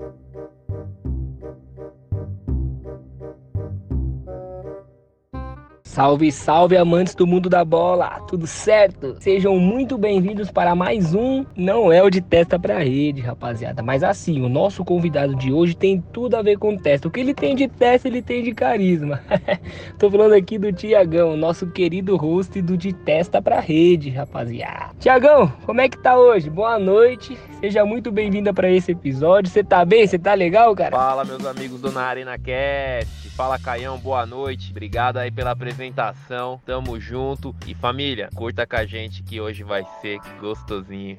Thank 0.00 0.14
you. 0.36 0.49
Salve, 5.90 6.30
salve 6.30 6.76
amantes 6.76 7.16
do 7.16 7.26
mundo 7.26 7.50
da 7.50 7.64
bola, 7.64 8.20
tudo 8.28 8.46
certo? 8.46 9.16
Sejam 9.18 9.58
muito 9.58 9.98
bem-vindos 9.98 10.48
para 10.48 10.72
mais 10.72 11.12
um 11.14 11.44
Não 11.56 11.92
é 11.92 12.00
o 12.00 12.08
de 12.08 12.20
testa 12.20 12.56
pra 12.60 12.78
rede, 12.78 13.20
rapaziada. 13.20 13.82
Mas 13.82 14.04
assim, 14.04 14.40
o 14.40 14.48
nosso 14.48 14.84
convidado 14.84 15.34
de 15.34 15.52
hoje 15.52 15.74
tem 15.74 16.00
tudo 16.12 16.36
a 16.36 16.42
ver 16.42 16.58
com 16.58 16.76
testa. 16.76 17.08
O 17.08 17.10
que 17.10 17.18
ele 17.18 17.34
tem 17.34 17.56
de 17.56 17.66
testa, 17.66 18.06
ele 18.06 18.22
tem 18.22 18.44
de 18.44 18.54
carisma. 18.54 19.20
Tô 19.98 20.08
falando 20.08 20.34
aqui 20.34 20.58
do 20.58 20.72
Tiagão, 20.72 21.36
nosso 21.36 21.66
querido 21.66 22.16
host 22.16 22.62
do 22.62 22.76
de 22.76 22.92
testa 22.92 23.42
pra 23.42 23.58
rede, 23.58 24.10
rapaziada. 24.10 24.94
Tiagão, 25.00 25.52
como 25.66 25.80
é 25.80 25.88
que 25.88 25.98
tá 25.98 26.16
hoje? 26.16 26.48
Boa 26.48 26.78
noite, 26.78 27.36
seja 27.58 27.84
muito 27.84 28.12
bem-vinda 28.12 28.54
para 28.54 28.70
esse 28.70 28.92
episódio. 28.92 29.50
Você 29.50 29.64
tá 29.64 29.84
bem? 29.84 30.06
Você 30.06 30.20
tá 30.20 30.34
legal, 30.34 30.72
cara? 30.72 30.96
Fala, 30.96 31.24
meus 31.24 31.44
amigos 31.44 31.80
do 31.80 31.90
Na 31.90 32.02
Arena 32.02 32.38
Cast. 32.38 33.29
Fala, 33.40 33.58
Caião, 33.58 33.96
boa 33.96 34.26
noite. 34.26 34.70
Obrigado 34.70 35.16
aí 35.16 35.30
pela 35.30 35.52
apresentação. 35.52 36.60
Tamo 36.66 37.00
junto. 37.00 37.56
E 37.66 37.74
família, 37.74 38.28
curta 38.34 38.66
com 38.66 38.76
a 38.76 38.84
gente 38.84 39.22
que 39.22 39.40
hoje 39.40 39.62
vai 39.62 39.82
ser 40.02 40.20
gostosinho. 40.38 41.16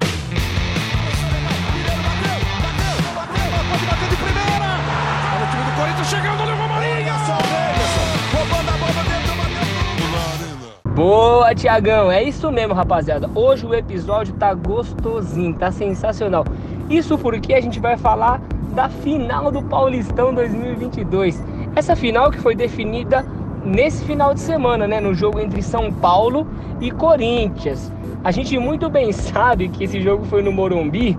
Boa, 10.94 11.52
Tiagão, 11.56 12.12
é 12.12 12.22
isso 12.22 12.52
mesmo, 12.52 12.72
rapaziada. 12.72 13.28
Hoje 13.34 13.66
o 13.66 13.74
episódio 13.74 14.32
tá 14.34 14.54
gostosinho, 14.54 15.56
tá 15.56 15.72
sensacional. 15.72 16.44
Isso 16.88 17.18
porque 17.18 17.52
a 17.52 17.60
gente 17.60 17.80
vai 17.80 17.96
falar 17.96 18.40
da 18.72 18.88
final 18.88 19.50
do 19.50 19.60
Paulistão 19.62 20.32
2022. 20.32 21.42
Essa 21.74 21.96
final 21.96 22.30
que 22.30 22.38
foi 22.38 22.54
definida 22.54 23.24
nesse 23.64 24.04
final 24.04 24.34
de 24.34 24.40
semana, 24.40 24.86
né, 24.86 25.00
no 25.00 25.14
jogo 25.14 25.40
entre 25.40 25.62
São 25.62 25.90
Paulo 25.90 26.46
e 26.80 26.90
Corinthians. 26.90 27.90
A 28.22 28.30
gente 28.30 28.58
muito 28.58 28.90
bem 28.90 29.10
sabe 29.12 29.68
que 29.68 29.84
esse 29.84 30.00
jogo 30.00 30.24
foi 30.24 30.42
no 30.42 30.52
Morumbi, 30.52 31.18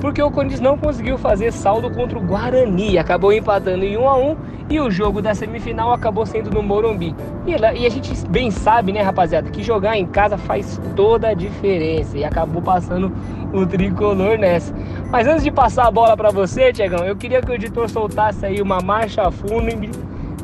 porque 0.00 0.22
o 0.22 0.30
Corinthians 0.30 0.60
não 0.60 0.76
conseguiu 0.76 1.16
fazer 1.16 1.50
saldo 1.50 1.90
contra 1.90 2.18
o 2.18 2.22
Guarani, 2.22 2.98
acabou 2.98 3.32
empatando 3.32 3.84
em 3.84 3.96
1 3.96 4.08
a 4.08 4.18
1 4.18 4.36
e 4.68 4.80
o 4.80 4.90
jogo 4.90 5.22
da 5.22 5.34
semifinal 5.34 5.92
acabou 5.92 6.26
sendo 6.26 6.50
no 6.50 6.62
Morumbi. 6.62 7.14
E, 7.46 7.52
e 7.52 7.86
a 7.86 7.90
gente 7.90 8.12
bem 8.28 8.50
sabe, 8.50 8.92
né, 8.92 9.00
rapaziada, 9.02 9.50
que 9.50 9.62
jogar 9.62 9.96
em 9.96 10.06
casa 10.06 10.36
faz 10.36 10.80
toda 10.94 11.28
a 11.28 11.34
diferença 11.34 12.18
e 12.18 12.24
acabou 12.24 12.60
passando 12.60 13.12
o 13.52 13.64
tricolor 13.64 14.38
nessa. 14.38 14.74
Mas 15.10 15.26
antes 15.26 15.44
de 15.44 15.50
passar 15.50 15.86
a 15.86 15.90
bola 15.90 16.16
para 16.16 16.30
você, 16.30 16.72
Tiagão, 16.72 17.04
eu 17.04 17.16
queria 17.16 17.40
que 17.40 17.50
o 17.50 17.54
editor 17.54 17.88
soltasse 17.88 18.44
aí 18.44 18.60
uma 18.60 18.80
marcha 18.80 19.30
fúnebre 19.30 19.90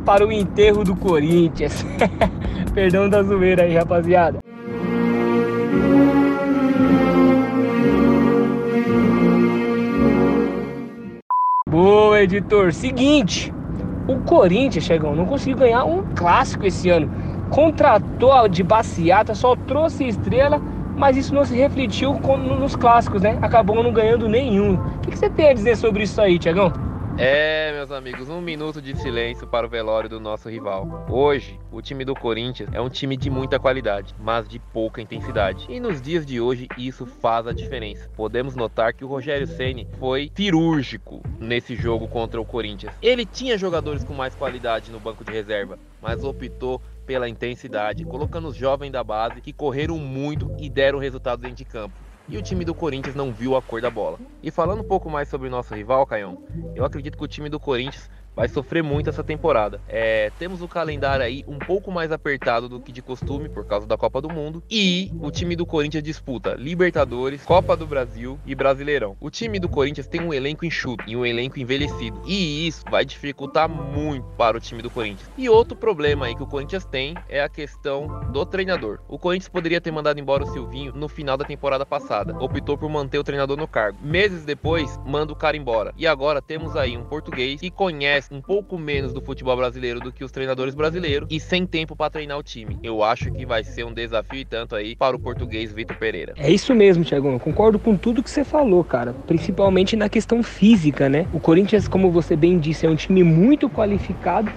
para 0.04 0.26
o 0.26 0.32
enterro 0.32 0.84
do 0.84 0.94
Corinthians. 0.94 1.84
Perdão 2.74 3.08
da 3.08 3.22
zoeira 3.22 3.64
aí, 3.64 3.74
rapaziada. 3.74 4.38
Boa, 11.68 12.22
editor. 12.22 12.72
Seguinte, 12.72 13.52
o 14.06 14.17
Corinthians, 14.20 14.84
Chegão, 14.84 15.14
não 15.14 15.27
conseguiu 15.27 15.56
ganhar 15.56 15.84
um 15.84 16.03
clássico 16.14 16.67
esse 16.67 16.89
ano. 16.91 17.11
Contratou 17.50 18.48
de 18.48 18.62
baciata, 18.62 19.34
só 19.34 19.55
trouxe 19.55 20.05
estrela, 20.05 20.61
mas 20.97 21.17
isso 21.17 21.34
não 21.34 21.45
se 21.45 21.56
refletiu 21.56 22.14
nos 22.14 22.75
clássicos, 22.77 23.23
né? 23.23 23.39
Acabou 23.42 23.83
não 23.83 23.92
ganhando 23.92 24.28
nenhum. 24.28 24.75
O 24.75 25.00
que 25.00 25.17
você 25.17 25.28
tem 25.28 25.50
a 25.50 25.55
dizer 25.55 25.77
sobre 25.77 26.05
isso 26.05 26.20
aí, 26.20 26.39
Tiagão? 26.39 26.91
É, 27.18 27.72
meus 27.72 27.91
amigos, 27.91 28.30
um 28.30 28.41
minuto 28.41 28.80
de 28.80 28.96
silêncio 28.96 29.46
para 29.46 29.66
o 29.66 29.68
velório 29.68 30.08
do 30.08 30.18
nosso 30.18 30.48
rival. 30.48 31.06
Hoje, 31.10 31.60
o 31.70 31.82
time 31.82 32.06
do 32.06 32.14
Corinthians 32.14 32.70
é 32.72 32.80
um 32.80 32.88
time 32.88 33.18
de 33.18 33.28
muita 33.28 33.58
qualidade, 33.60 34.14
mas 34.18 34.48
de 34.48 34.58
pouca 34.58 35.00
intensidade. 35.00 35.67
E 35.68 35.78
nos 35.78 36.00
dias 36.00 36.24
de 36.24 36.40
hoje, 36.40 36.68
isso 36.78 37.05
faz 37.05 37.46
a 37.46 37.52
diferença. 37.52 38.08
Podemos 38.17 38.56
notar 38.56 38.95
que 38.95 39.05
o 39.05 39.08
Rogério 39.08 39.46
Ceni 39.46 39.86
foi 39.98 40.33
cirúrgico 40.34 41.23
nesse 41.39 41.77
jogo 41.77 42.08
contra 42.08 42.40
o 42.40 42.46
Corinthians. 42.46 42.95
Ele 43.02 43.27
tinha 43.27 43.58
jogadores 43.58 44.02
com 44.02 44.14
mais 44.14 44.34
qualidade 44.34 44.90
no 44.90 44.98
banco 44.98 45.23
de 45.23 45.33
reserva, 45.33 45.79
mas 46.00 46.24
optou 46.24 46.80
pela 47.05 47.29
intensidade, 47.29 48.06
colocando 48.06 48.48
os 48.48 48.56
jovens 48.56 48.90
da 48.90 49.05
base 49.05 49.42
que 49.42 49.52
correram 49.52 49.98
muito 49.98 50.50
e 50.58 50.70
deram 50.70 50.98
resultados 50.98 51.42
dentro 51.42 51.58
de 51.58 51.64
campo 51.67 52.02
e 52.28 52.36
o 52.36 52.42
time 52.42 52.64
do 52.64 52.74
Corinthians 52.74 53.14
não 53.14 53.33
viu 53.33 53.56
a 53.56 53.62
cor 53.62 53.80
da 53.80 53.90
bola. 53.90 54.18
E 54.42 54.50
falando 54.50 54.80
um 54.80 54.88
pouco 54.88 55.10
mais 55.10 55.28
sobre 55.28 55.48
o 55.48 55.50
nosso 55.50 55.74
rival, 55.74 56.06
Caião, 56.06 56.42
eu 56.74 56.84
acredito 56.84 57.16
que 57.16 57.24
o 57.24 57.28
time 57.28 57.48
do 57.48 57.60
Corinthians 57.60 58.08
vai 58.34 58.48
sofrer 58.48 58.82
muito 58.82 59.10
essa 59.10 59.22
temporada. 59.22 59.80
É, 59.88 60.30
temos 60.38 60.62
o 60.62 60.68
calendário 60.68 61.24
aí 61.24 61.44
um 61.46 61.58
pouco 61.58 61.90
mais 61.90 62.10
apertado 62.12 62.68
do 62.68 62.80
que 62.80 62.92
de 62.92 63.02
costume 63.02 63.48
por 63.48 63.64
causa 63.66 63.86
da 63.86 63.96
Copa 63.96 64.20
do 64.20 64.30
Mundo 64.30 64.62
e 64.70 65.12
o 65.20 65.30
time 65.30 65.54
do 65.54 65.66
Corinthians 65.66 66.02
disputa 66.02 66.54
Libertadores, 66.54 67.44
Copa 67.44 67.76
do 67.76 67.86
Brasil 67.86 68.38
e 68.46 68.54
Brasileirão. 68.54 69.16
O 69.20 69.30
time 69.30 69.58
do 69.58 69.68
Corinthians 69.68 70.06
tem 70.06 70.20
um 70.20 70.32
elenco 70.32 70.64
enxuto 70.64 71.04
e 71.06 71.16
um 71.16 71.24
elenco 71.24 71.58
envelhecido 71.58 72.20
e 72.26 72.66
isso 72.66 72.84
vai 72.90 73.04
dificultar 73.04 73.68
muito 73.68 74.26
para 74.36 74.56
o 74.56 74.60
time 74.60 74.82
do 74.82 74.90
Corinthians. 74.90 75.30
E 75.36 75.48
outro 75.48 75.76
problema 75.76 76.26
aí 76.26 76.34
que 76.34 76.42
o 76.42 76.46
Corinthians 76.46 76.84
tem 76.84 77.14
é 77.28 77.42
a 77.42 77.48
questão 77.48 78.30
do 78.32 78.44
treinador. 78.46 79.00
O 79.08 79.18
Corinthians 79.18 79.48
poderia 79.48 79.80
ter 79.80 79.90
mandado 79.90 80.18
embora 80.18 80.44
o 80.44 80.46
Silvinho 80.46 80.92
no 80.94 81.08
final 81.08 81.36
da 81.36 81.44
temporada 81.44 81.84
passada, 81.84 82.36
optou 82.38 82.78
por 82.78 82.88
manter 82.88 83.18
o 83.18 83.24
treinador 83.24 83.56
no 83.56 83.68
cargo. 83.68 83.98
Meses 84.02 84.44
depois, 84.44 84.98
manda 85.04 85.32
o 85.32 85.36
cara 85.36 85.56
embora. 85.56 85.92
E 85.96 86.06
agora 86.06 86.40
temos 86.40 86.76
aí 86.76 86.96
um 86.96 87.04
português 87.04 87.60
que 87.60 87.70
conhece 87.70 88.21
um 88.30 88.40
pouco 88.40 88.78
menos 88.78 89.12
do 89.12 89.20
futebol 89.20 89.56
brasileiro 89.56 90.00
do 90.00 90.12
que 90.12 90.24
os 90.24 90.30
treinadores 90.30 90.74
brasileiros 90.74 91.28
e 91.30 91.40
sem 91.40 91.66
tempo 91.66 91.96
para 91.96 92.10
treinar 92.10 92.38
o 92.38 92.42
time. 92.42 92.78
Eu 92.83 93.02
acho 93.02 93.30
que 93.33 93.46
vai 93.46 93.64
ser 93.64 93.84
um 93.84 93.92
desafio 93.92 94.40
e 94.40 94.44
tanto 94.44 94.74
aí 94.74 94.94
para 94.94 95.16
o 95.16 95.18
português 95.18 95.72
Vitor 95.72 95.96
Pereira. 95.96 96.34
É 96.36 96.50
isso 96.50 96.74
mesmo, 96.74 97.05
Thiago. 97.05 97.28
Eu 97.28 97.40
concordo 97.40 97.78
com 97.78 97.96
tudo 97.96 98.22
que 98.22 98.30
você 98.30 98.44
falou, 98.44 98.84
cara. 98.84 99.14
Principalmente 99.27 99.96
na 99.96 100.08
questão 100.08 100.42
física, 100.42 101.08
né? 101.08 101.27
O 101.32 101.40
Corinthians, 101.40 101.88
como 101.88 102.11
você 102.11 102.36
bem 102.36 102.58
disse, 102.58 102.86
é 102.86 102.90
um 102.90 102.96
time 102.96 103.22
muito 103.22 103.68
qualificado 103.68 104.52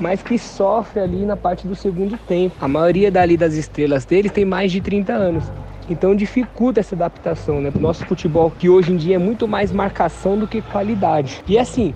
mas 0.00 0.22
que 0.22 0.38
sofre 0.38 1.00
ali 1.00 1.26
na 1.26 1.36
parte 1.36 1.68
do 1.68 1.76
segundo 1.76 2.16
tempo. 2.16 2.56
A 2.58 2.66
maioria 2.66 3.10
dali 3.10 3.36
das 3.36 3.52
estrelas 3.52 4.06
deles 4.06 4.32
tem 4.32 4.46
mais 4.46 4.72
de 4.72 4.80
30 4.80 5.12
anos. 5.12 5.44
Então 5.90 6.14
dificulta 6.14 6.80
essa 6.80 6.94
adaptação, 6.94 7.60
né? 7.60 7.70
Pro 7.70 7.80
nosso 7.80 8.06
futebol, 8.06 8.50
que 8.50 8.68
hoje 8.68 8.92
em 8.92 8.96
dia 8.96 9.16
é 9.16 9.18
muito 9.18 9.48
mais 9.48 9.72
marcação 9.72 10.38
do 10.38 10.46
que 10.46 10.62
qualidade. 10.62 11.42
E 11.48 11.58
assim, 11.58 11.92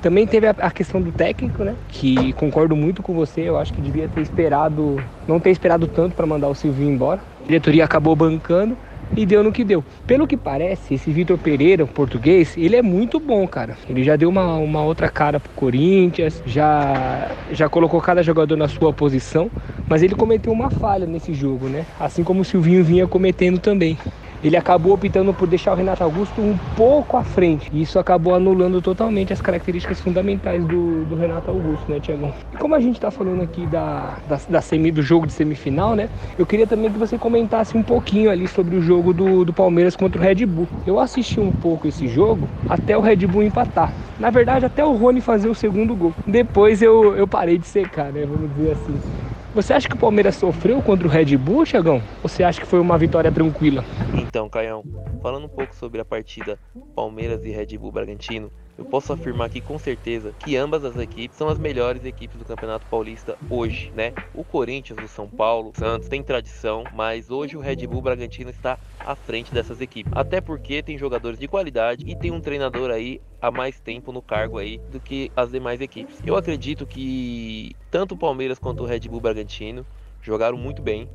também 0.00 0.26
teve 0.26 0.46
a, 0.46 0.70
questão 0.70 1.00
do 1.00 1.10
técnico, 1.10 1.64
né? 1.64 1.74
Que 1.88 2.32
concordo 2.34 2.76
muito 2.76 3.02
com 3.02 3.14
você. 3.14 3.42
Eu 3.42 3.58
acho 3.58 3.72
que 3.72 3.80
devia 3.80 4.08
ter 4.08 4.20
esperado, 4.20 5.02
não 5.26 5.40
ter 5.40 5.50
esperado 5.50 5.86
tanto 5.86 6.14
para 6.14 6.26
mandar 6.26 6.48
o 6.48 6.54
Silvinho 6.54 6.92
embora. 6.92 7.20
A 7.42 7.46
diretoria 7.46 7.84
acabou 7.84 8.14
bancando 8.14 8.76
e 9.16 9.26
deu 9.26 9.42
no 9.42 9.50
que 9.50 9.64
deu. 9.64 9.84
Pelo 10.06 10.26
que 10.26 10.36
parece, 10.36 10.94
esse 10.94 11.10
Vitor 11.10 11.36
Pereira, 11.38 11.84
o 11.84 11.88
português, 11.88 12.56
ele 12.56 12.76
é 12.76 12.82
muito 12.82 13.18
bom, 13.18 13.46
cara. 13.48 13.76
Ele 13.88 14.04
já 14.04 14.14
deu 14.14 14.28
uma, 14.28 14.56
uma 14.56 14.82
outra 14.82 15.08
cara 15.08 15.40
pro 15.40 15.50
Corinthians, 15.52 16.42
já, 16.46 17.30
já 17.50 17.68
colocou 17.68 18.00
cada 18.00 18.22
jogador 18.22 18.56
na 18.56 18.68
sua 18.68 18.92
posição, 18.92 19.50
mas 19.88 20.02
ele 20.02 20.14
cometeu 20.14 20.52
uma 20.52 20.70
falha 20.70 21.06
nesse 21.06 21.34
jogo, 21.34 21.68
né? 21.68 21.84
Assim 21.98 22.22
como 22.22 22.42
o 22.42 22.44
Silvinho 22.44 22.84
vinha 22.84 23.06
cometendo 23.06 23.58
também 23.58 23.98
ele 24.42 24.56
acabou 24.56 24.92
optando 24.92 25.32
por 25.34 25.48
deixar 25.48 25.72
o 25.72 25.76
Renato 25.76 26.02
Augusto 26.04 26.40
um 26.40 26.56
pouco 26.76 27.16
à 27.16 27.24
frente. 27.24 27.68
E 27.72 27.82
isso 27.82 27.98
acabou 27.98 28.34
anulando 28.34 28.80
totalmente 28.80 29.32
as 29.32 29.40
características 29.40 30.00
fundamentais 30.00 30.64
do, 30.64 31.04
do 31.04 31.16
Renato 31.16 31.50
Augusto, 31.50 31.90
né, 31.90 31.98
Tiagão? 32.00 32.32
E 32.52 32.56
como 32.56 32.74
a 32.74 32.80
gente 32.80 32.96
está 32.96 33.10
falando 33.10 33.42
aqui 33.42 33.66
da, 33.66 34.16
da, 34.28 34.40
da, 34.48 34.60
semi, 34.60 34.90
do 34.90 35.02
jogo 35.02 35.26
de 35.26 35.32
semifinal, 35.32 35.94
né? 35.94 36.08
Eu 36.38 36.46
queria 36.46 36.66
também 36.66 36.90
que 36.90 36.98
você 36.98 37.18
comentasse 37.18 37.76
um 37.76 37.82
pouquinho 37.82 38.30
ali 38.30 38.46
sobre 38.46 38.76
o 38.76 38.82
jogo 38.82 39.12
do, 39.12 39.44
do 39.44 39.52
Palmeiras 39.52 39.96
contra 39.96 40.20
o 40.20 40.24
Red 40.24 40.46
Bull. 40.46 40.68
Eu 40.86 40.98
assisti 41.00 41.40
um 41.40 41.52
pouco 41.52 41.88
esse 41.88 42.06
jogo 42.08 42.48
até 42.68 42.96
o 42.96 43.00
Red 43.00 43.26
Bull 43.26 43.42
empatar. 43.42 43.92
Na 44.18 44.30
verdade, 44.30 44.64
até 44.64 44.84
o 44.84 44.94
Rony 44.94 45.20
fazer 45.20 45.48
o 45.48 45.54
segundo 45.54 45.94
gol. 45.94 46.12
Depois 46.26 46.82
eu, 46.82 47.16
eu 47.16 47.26
parei 47.26 47.56
de 47.56 47.66
secar, 47.66 48.12
né? 48.12 48.26
Vamos 48.26 48.50
dizer 48.56 48.72
assim. 48.72 49.27
Você 49.54 49.72
acha 49.72 49.88
que 49.88 49.94
o 49.94 49.98
Palmeiras 49.98 50.36
sofreu 50.36 50.82
contra 50.82 51.06
o 51.08 51.10
Red 51.10 51.36
Bull, 51.36 51.64
Chagão? 51.64 52.02
Ou 52.22 52.28
você 52.28 52.44
acha 52.44 52.60
que 52.60 52.66
foi 52.66 52.78
uma 52.78 52.98
vitória 52.98 53.32
tranquila? 53.32 53.82
Então, 54.14 54.48
Caião, 54.48 54.84
falando 55.22 55.46
um 55.46 55.48
pouco 55.48 55.74
sobre 55.74 56.00
a 56.00 56.04
partida 56.04 56.58
Palmeiras 56.94 57.44
e 57.44 57.50
Red 57.50 57.78
Bull 57.78 57.90
Bragantino, 57.90 58.52
eu 58.78 58.84
posso 58.84 59.12
afirmar 59.12 59.48
aqui 59.48 59.60
com 59.60 59.76
certeza 59.76 60.32
que 60.38 60.56
ambas 60.56 60.84
as 60.84 60.96
equipes 60.96 61.36
são 61.36 61.48
as 61.48 61.58
melhores 61.58 62.04
equipes 62.04 62.38
do 62.38 62.44
Campeonato 62.44 62.86
Paulista 62.86 63.36
hoje, 63.50 63.92
né? 63.94 64.12
O 64.32 64.44
Corinthians, 64.44 65.02
o 65.02 65.08
São 65.08 65.28
Paulo, 65.28 65.72
o 65.74 65.78
Santos 65.78 66.08
tem 66.08 66.22
tradição, 66.22 66.84
mas 66.94 67.28
hoje 67.28 67.56
o 67.56 67.60
Red 67.60 67.84
Bull 67.88 68.00
Bragantino 68.00 68.50
está 68.50 68.78
à 69.00 69.16
frente 69.16 69.52
dessas 69.52 69.80
equipes. 69.80 70.12
Até 70.14 70.40
porque 70.40 70.80
tem 70.80 70.96
jogadores 70.96 71.40
de 71.40 71.48
qualidade 71.48 72.04
e 72.06 72.14
tem 72.14 72.30
um 72.30 72.40
treinador 72.40 72.90
aí 72.90 73.20
há 73.42 73.50
mais 73.50 73.80
tempo 73.80 74.12
no 74.12 74.22
cargo 74.22 74.58
aí 74.58 74.78
do 74.92 75.00
que 75.00 75.32
as 75.34 75.50
demais 75.50 75.80
equipes. 75.80 76.20
Eu 76.24 76.36
acredito 76.36 76.86
que 76.86 77.74
tanto 77.90 78.14
o 78.14 78.18
Palmeiras 78.18 78.60
quanto 78.60 78.84
o 78.84 78.86
Red 78.86 79.00
Bull 79.00 79.20
Bragantino 79.20 79.84
jogaram 80.22 80.56
muito 80.56 80.80
bem. 80.80 81.08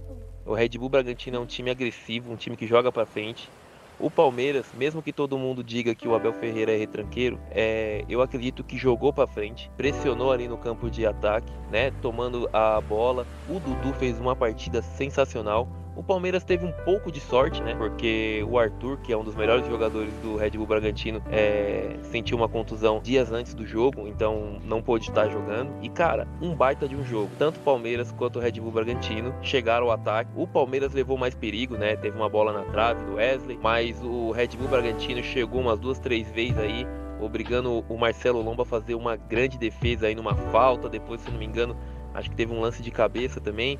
O 0.45 0.53
Red 0.53 0.69
Bull 0.77 0.89
Bragantino 0.89 1.37
é 1.37 1.39
um 1.39 1.45
time 1.45 1.71
agressivo, 1.71 2.29
um 2.29 2.35
time 2.35 2.57
que 2.57 2.67
joga 2.67 2.91
para 2.91 3.05
frente. 3.05 3.49
O 3.99 4.09
Palmeiras, 4.09 4.73
mesmo 4.73 5.01
que 5.01 5.13
todo 5.13 5.37
mundo 5.37 5.63
diga 5.63 5.95
que 5.95 6.07
o 6.07 6.15
Abel 6.15 6.33
Ferreira 6.33 6.73
é 6.73 6.77
retranqueiro, 6.77 7.39
é, 7.51 8.03
eu 8.09 8.21
acredito 8.21 8.63
que 8.63 8.77
jogou 8.77 9.13
para 9.13 9.27
frente, 9.27 9.71
pressionou 9.77 10.31
ali 10.31 10.47
no 10.47 10.57
campo 10.57 10.89
de 10.89 11.05
ataque, 11.05 11.53
né, 11.71 11.91
tomando 12.01 12.49
a 12.51 12.81
bola. 12.81 13.27
O 13.47 13.59
Dudu 13.59 13.93
fez 13.93 14.19
uma 14.19 14.35
partida 14.35 14.81
sensacional. 14.81 15.67
O 15.95 16.03
Palmeiras 16.03 16.43
teve 16.43 16.65
um 16.65 16.71
pouco 16.71 17.11
de 17.11 17.19
sorte, 17.19 17.61
né? 17.61 17.75
Porque 17.75 18.43
o 18.49 18.57
Arthur, 18.57 18.97
que 18.97 19.13
é 19.13 19.17
um 19.17 19.23
dos 19.23 19.35
melhores 19.35 19.65
jogadores 19.67 20.13
do 20.21 20.35
Red 20.35 20.51
Bull 20.51 20.65
Bragantino, 20.65 21.21
é... 21.29 21.97
sentiu 22.03 22.35
uma 22.37 22.49
contusão 22.49 22.99
dias 23.01 23.31
antes 23.31 23.53
do 23.53 23.65
jogo, 23.65 24.07
então 24.07 24.59
não 24.65 24.81
pôde 24.81 25.09
estar 25.09 25.29
jogando. 25.29 25.71
E 25.81 25.89
cara, 25.89 26.27
um 26.41 26.55
baita 26.55 26.87
de 26.87 26.95
um 26.95 27.03
jogo. 27.03 27.29
Tanto 27.37 27.57
o 27.57 27.63
Palmeiras 27.63 28.11
quanto 28.11 28.39
o 28.39 28.41
Red 28.41 28.53
Bull 28.53 28.71
Bragantino 28.71 29.33
chegaram 29.41 29.87
ao 29.87 29.91
ataque. 29.91 30.31
O 30.35 30.47
Palmeiras 30.47 30.93
levou 30.93 31.17
mais 31.17 31.35
perigo, 31.35 31.77
né? 31.77 31.95
Teve 31.95 32.17
uma 32.17 32.29
bola 32.29 32.51
na 32.51 32.63
trave 32.71 33.03
do 33.05 33.15
Wesley, 33.15 33.59
mas 33.61 34.01
o 34.03 34.31
Red 34.31 34.49
Bull 34.57 34.67
Bragantino 34.67 35.21
chegou 35.23 35.61
umas 35.61 35.79
duas, 35.79 35.99
três 35.99 36.29
vezes 36.31 36.57
aí 36.57 36.87
obrigando 37.23 37.83
o 37.87 37.97
Marcelo 37.97 38.41
Lomba 38.41 38.63
a 38.63 38.65
fazer 38.65 38.95
uma 38.95 39.15
grande 39.15 39.57
defesa 39.57 40.07
aí 40.07 40.15
numa 40.15 40.35
falta. 40.35 40.89
Depois, 40.89 41.21
se 41.21 41.31
não 41.31 41.37
me 41.37 41.45
engano, 41.45 41.75
acho 42.13 42.29
que 42.29 42.35
teve 42.35 42.53
um 42.53 42.59
lance 42.59 42.81
de 42.81 42.91
cabeça 42.91 43.39
também. 43.39 43.79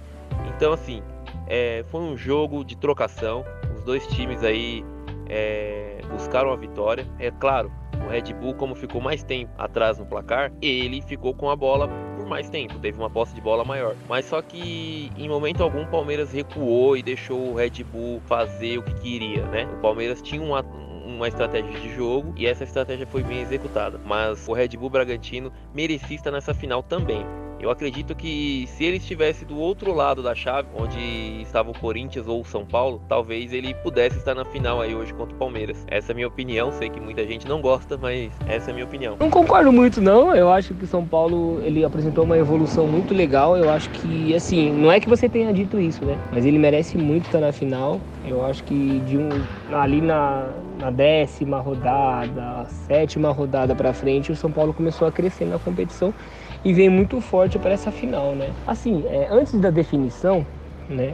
Então, 0.55 0.73
assim, 0.73 1.03
é, 1.47 1.83
foi 1.89 2.01
um 2.01 2.17
jogo 2.17 2.63
de 2.63 2.75
trocação. 2.75 3.43
Os 3.75 3.83
dois 3.83 4.05
times 4.07 4.43
aí 4.43 4.83
é, 5.29 5.99
buscaram 6.11 6.51
a 6.51 6.55
vitória. 6.55 7.07
É 7.19 7.31
claro, 7.31 7.71
o 8.05 8.09
Red 8.09 8.33
Bull, 8.33 8.53
como 8.55 8.75
ficou 8.75 9.01
mais 9.01 9.23
tempo 9.23 9.51
atrás 9.57 9.97
no 9.97 10.05
placar, 10.05 10.51
ele 10.61 11.01
ficou 11.01 11.33
com 11.33 11.49
a 11.49 11.55
bola 11.55 11.87
por 12.17 12.25
mais 12.27 12.49
tempo, 12.49 12.79
teve 12.79 12.97
uma 12.97 13.09
posse 13.09 13.33
de 13.33 13.41
bola 13.41 13.63
maior. 13.63 13.95
Mas 14.07 14.25
só 14.25 14.41
que 14.41 15.11
em 15.17 15.27
momento 15.27 15.61
algum 15.61 15.83
o 15.83 15.87
Palmeiras 15.87 16.31
recuou 16.31 16.95
e 16.95 17.03
deixou 17.03 17.51
o 17.51 17.55
Red 17.55 17.83
Bull 17.83 18.21
fazer 18.25 18.77
o 18.77 18.83
que 18.83 18.93
queria, 18.95 19.45
né? 19.47 19.65
O 19.77 19.81
Palmeiras 19.81 20.21
tinha 20.21 20.41
uma, 20.41 20.61
uma 20.61 21.27
estratégia 21.27 21.71
de 21.79 21.93
jogo 21.95 22.33
e 22.37 22.45
essa 22.45 22.63
estratégia 22.63 23.05
foi 23.05 23.23
bem 23.23 23.41
executada. 23.41 23.99
Mas 24.05 24.47
o 24.47 24.53
Red 24.53 24.69
Bull 24.69 24.89
Bragantino 24.89 25.51
merecia 25.73 26.15
estar 26.15 26.31
nessa 26.31 26.53
final 26.53 26.81
também. 26.81 27.25
Eu 27.63 27.71
acredito 27.71 28.13
que 28.13 28.67
se 28.67 28.83
ele 28.83 28.97
estivesse 28.97 29.45
do 29.45 29.57
outro 29.57 29.93
lado 29.93 30.21
da 30.21 30.35
chave, 30.35 30.67
onde 30.75 30.99
estava 31.41 31.71
o 31.71 31.73
Corinthians 31.79 32.27
ou 32.27 32.41
o 32.41 32.43
São 32.45 32.65
Paulo, 32.65 33.01
talvez 33.07 33.53
ele 33.53 33.73
pudesse 33.75 34.17
estar 34.17 34.35
na 34.35 34.43
final 34.43 34.81
aí 34.81 34.93
hoje 34.93 35.13
contra 35.13 35.33
o 35.33 35.39
Palmeiras. 35.39 35.85
Essa 35.89 36.11
é 36.11 36.13
a 36.13 36.15
minha 36.15 36.27
opinião, 36.27 36.73
sei 36.73 36.89
que 36.89 36.99
muita 36.99 37.25
gente 37.25 37.47
não 37.47 37.61
gosta, 37.61 37.97
mas 37.97 38.33
essa 38.47 38.69
é 38.69 38.71
a 38.71 38.73
minha 38.73 38.85
opinião. 38.85 39.15
Não 39.17 39.29
concordo 39.29 39.71
muito 39.71 40.01
não, 40.01 40.35
eu 40.35 40.51
acho 40.51 40.73
que 40.73 40.83
o 40.83 40.87
São 40.87 41.05
Paulo 41.05 41.61
ele 41.63 41.85
apresentou 41.85 42.25
uma 42.25 42.37
evolução 42.37 42.85
muito 42.85 43.13
legal, 43.13 43.55
eu 43.55 43.69
acho 43.69 43.89
que 43.91 44.35
assim, 44.35 44.69
não 44.69 44.91
é 44.91 44.99
que 44.99 45.07
você 45.07 45.29
tenha 45.29 45.53
dito 45.53 45.79
isso, 45.79 46.03
né? 46.03 46.17
Mas 46.33 46.45
ele 46.45 46.59
merece 46.59 46.97
muito 46.97 47.27
estar 47.27 47.39
na 47.39 47.53
final. 47.53 48.01
Eu 48.27 48.45
acho 48.45 48.61
que 48.65 48.99
de 49.07 49.17
um 49.17 49.29
ali 49.71 50.01
na, 50.01 50.49
na 50.79 50.91
décima 50.91 51.61
rodada, 51.61 52.65
sétima 52.87 53.31
rodada 53.31 53.73
para 53.73 53.93
frente, 53.93 54.33
o 54.33 54.35
São 54.35 54.51
Paulo 54.51 54.73
começou 54.73 55.07
a 55.07 55.11
crescer 55.13 55.45
na 55.45 55.57
competição 55.57 56.13
e 56.63 56.73
vem 56.73 56.89
muito 56.89 57.19
forte 57.19 57.59
para 57.59 57.71
essa 57.71 57.91
final, 57.91 58.33
né? 58.35 58.49
Assim, 58.65 59.03
é, 59.07 59.27
antes 59.29 59.59
da 59.59 59.69
definição, 59.69 60.45
né? 60.89 61.13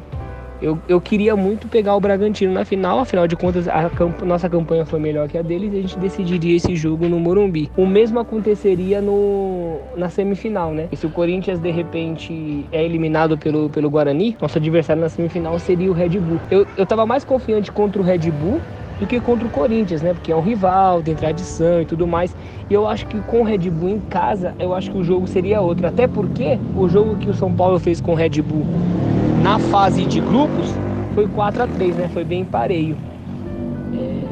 Eu, 0.61 0.77
eu 0.89 0.99
queria 0.99 1.37
muito 1.37 1.69
pegar 1.69 1.95
o 1.95 2.01
Bragantino 2.01 2.53
na 2.53 2.65
final, 2.65 2.99
afinal 2.99 3.25
de 3.25 3.35
contas 3.35 3.67
a 3.67 3.89
camp 3.89 4.21
nossa 4.23 4.49
campanha 4.49 4.85
foi 4.85 4.99
melhor 4.99 5.29
que 5.29 5.37
a 5.37 5.41
deles 5.41 5.73
e 5.73 5.77
a 5.77 5.81
gente 5.81 5.97
decidiria 5.97 6.57
esse 6.57 6.75
jogo 6.75 7.07
no 7.07 7.17
Morumbi. 7.17 7.71
O 7.77 7.85
mesmo 7.85 8.19
aconteceria 8.19 9.01
no, 9.01 9.79
na 9.95 10.09
semifinal, 10.09 10.73
né? 10.73 10.89
E 10.91 10.97
se 10.97 11.05
o 11.05 11.09
Corinthians 11.09 11.59
de 11.59 11.71
repente 11.71 12.65
é 12.73 12.83
eliminado 12.83 13.37
pelo, 13.37 13.69
pelo 13.69 13.89
Guarani, 13.89 14.35
nosso 14.41 14.57
adversário 14.57 15.01
na 15.01 15.07
semifinal 15.07 15.57
seria 15.59 15.89
o 15.89 15.93
Red 15.93 16.19
Bull. 16.19 16.39
Eu, 16.51 16.67
eu 16.75 16.85
tava 16.85 17.05
mais 17.05 17.23
confiante 17.23 17.71
contra 17.71 18.01
o 18.01 18.05
Red 18.05 18.29
Bull 18.29 18.59
do 18.99 19.07
que 19.07 19.19
contra 19.19 19.47
o 19.47 19.49
Corinthians, 19.49 20.01
né? 20.01 20.13
Porque 20.13 20.31
é 20.31 20.35
um 20.35 20.41
rival, 20.41 21.01
tem 21.01 21.15
tradição 21.15 21.81
e 21.81 21.85
tudo 21.85 22.05
mais. 22.05 22.35
E 22.69 22.73
eu 22.73 22.87
acho 22.87 23.07
que 23.07 23.19
com 23.21 23.41
o 23.41 23.43
Red 23.43 23.69
Bull 23.69 23.89
em 23.89 23.99
casa, 23.99 24.53
eu 24.59 24.73
acho 24.73 24.91
que 24.91 24.97
o 24.97 25.03
jogo 25.03 25.27
seria 25.27 25.61
outro. 25.61 25.87
Até 25.87 26.07
porque 26.07 26.59
o 26.75 26.87
jogo 26.89 27.15
que 27.15 27.29
o 27.29 27.33
São 27.33 27.53
Paulo 27.53 27.79
fez 27.79 28.01
com 28.01 28.11
o 28.11 28.15
Red 28.15 28.41
Bull 28.41 28.65
na 29.41 29.57
fase 29.57 30.05
de 30.05 30.19
grupos 30.19 30.73
foi 31.15 31.27
4 31.27 31.63
a 31.63 31.67
3 31.67 31.95
né? 31.95 32.09
Foi 32.13 32.23
bem 32.23 32.43
pareio. 32.43 32.97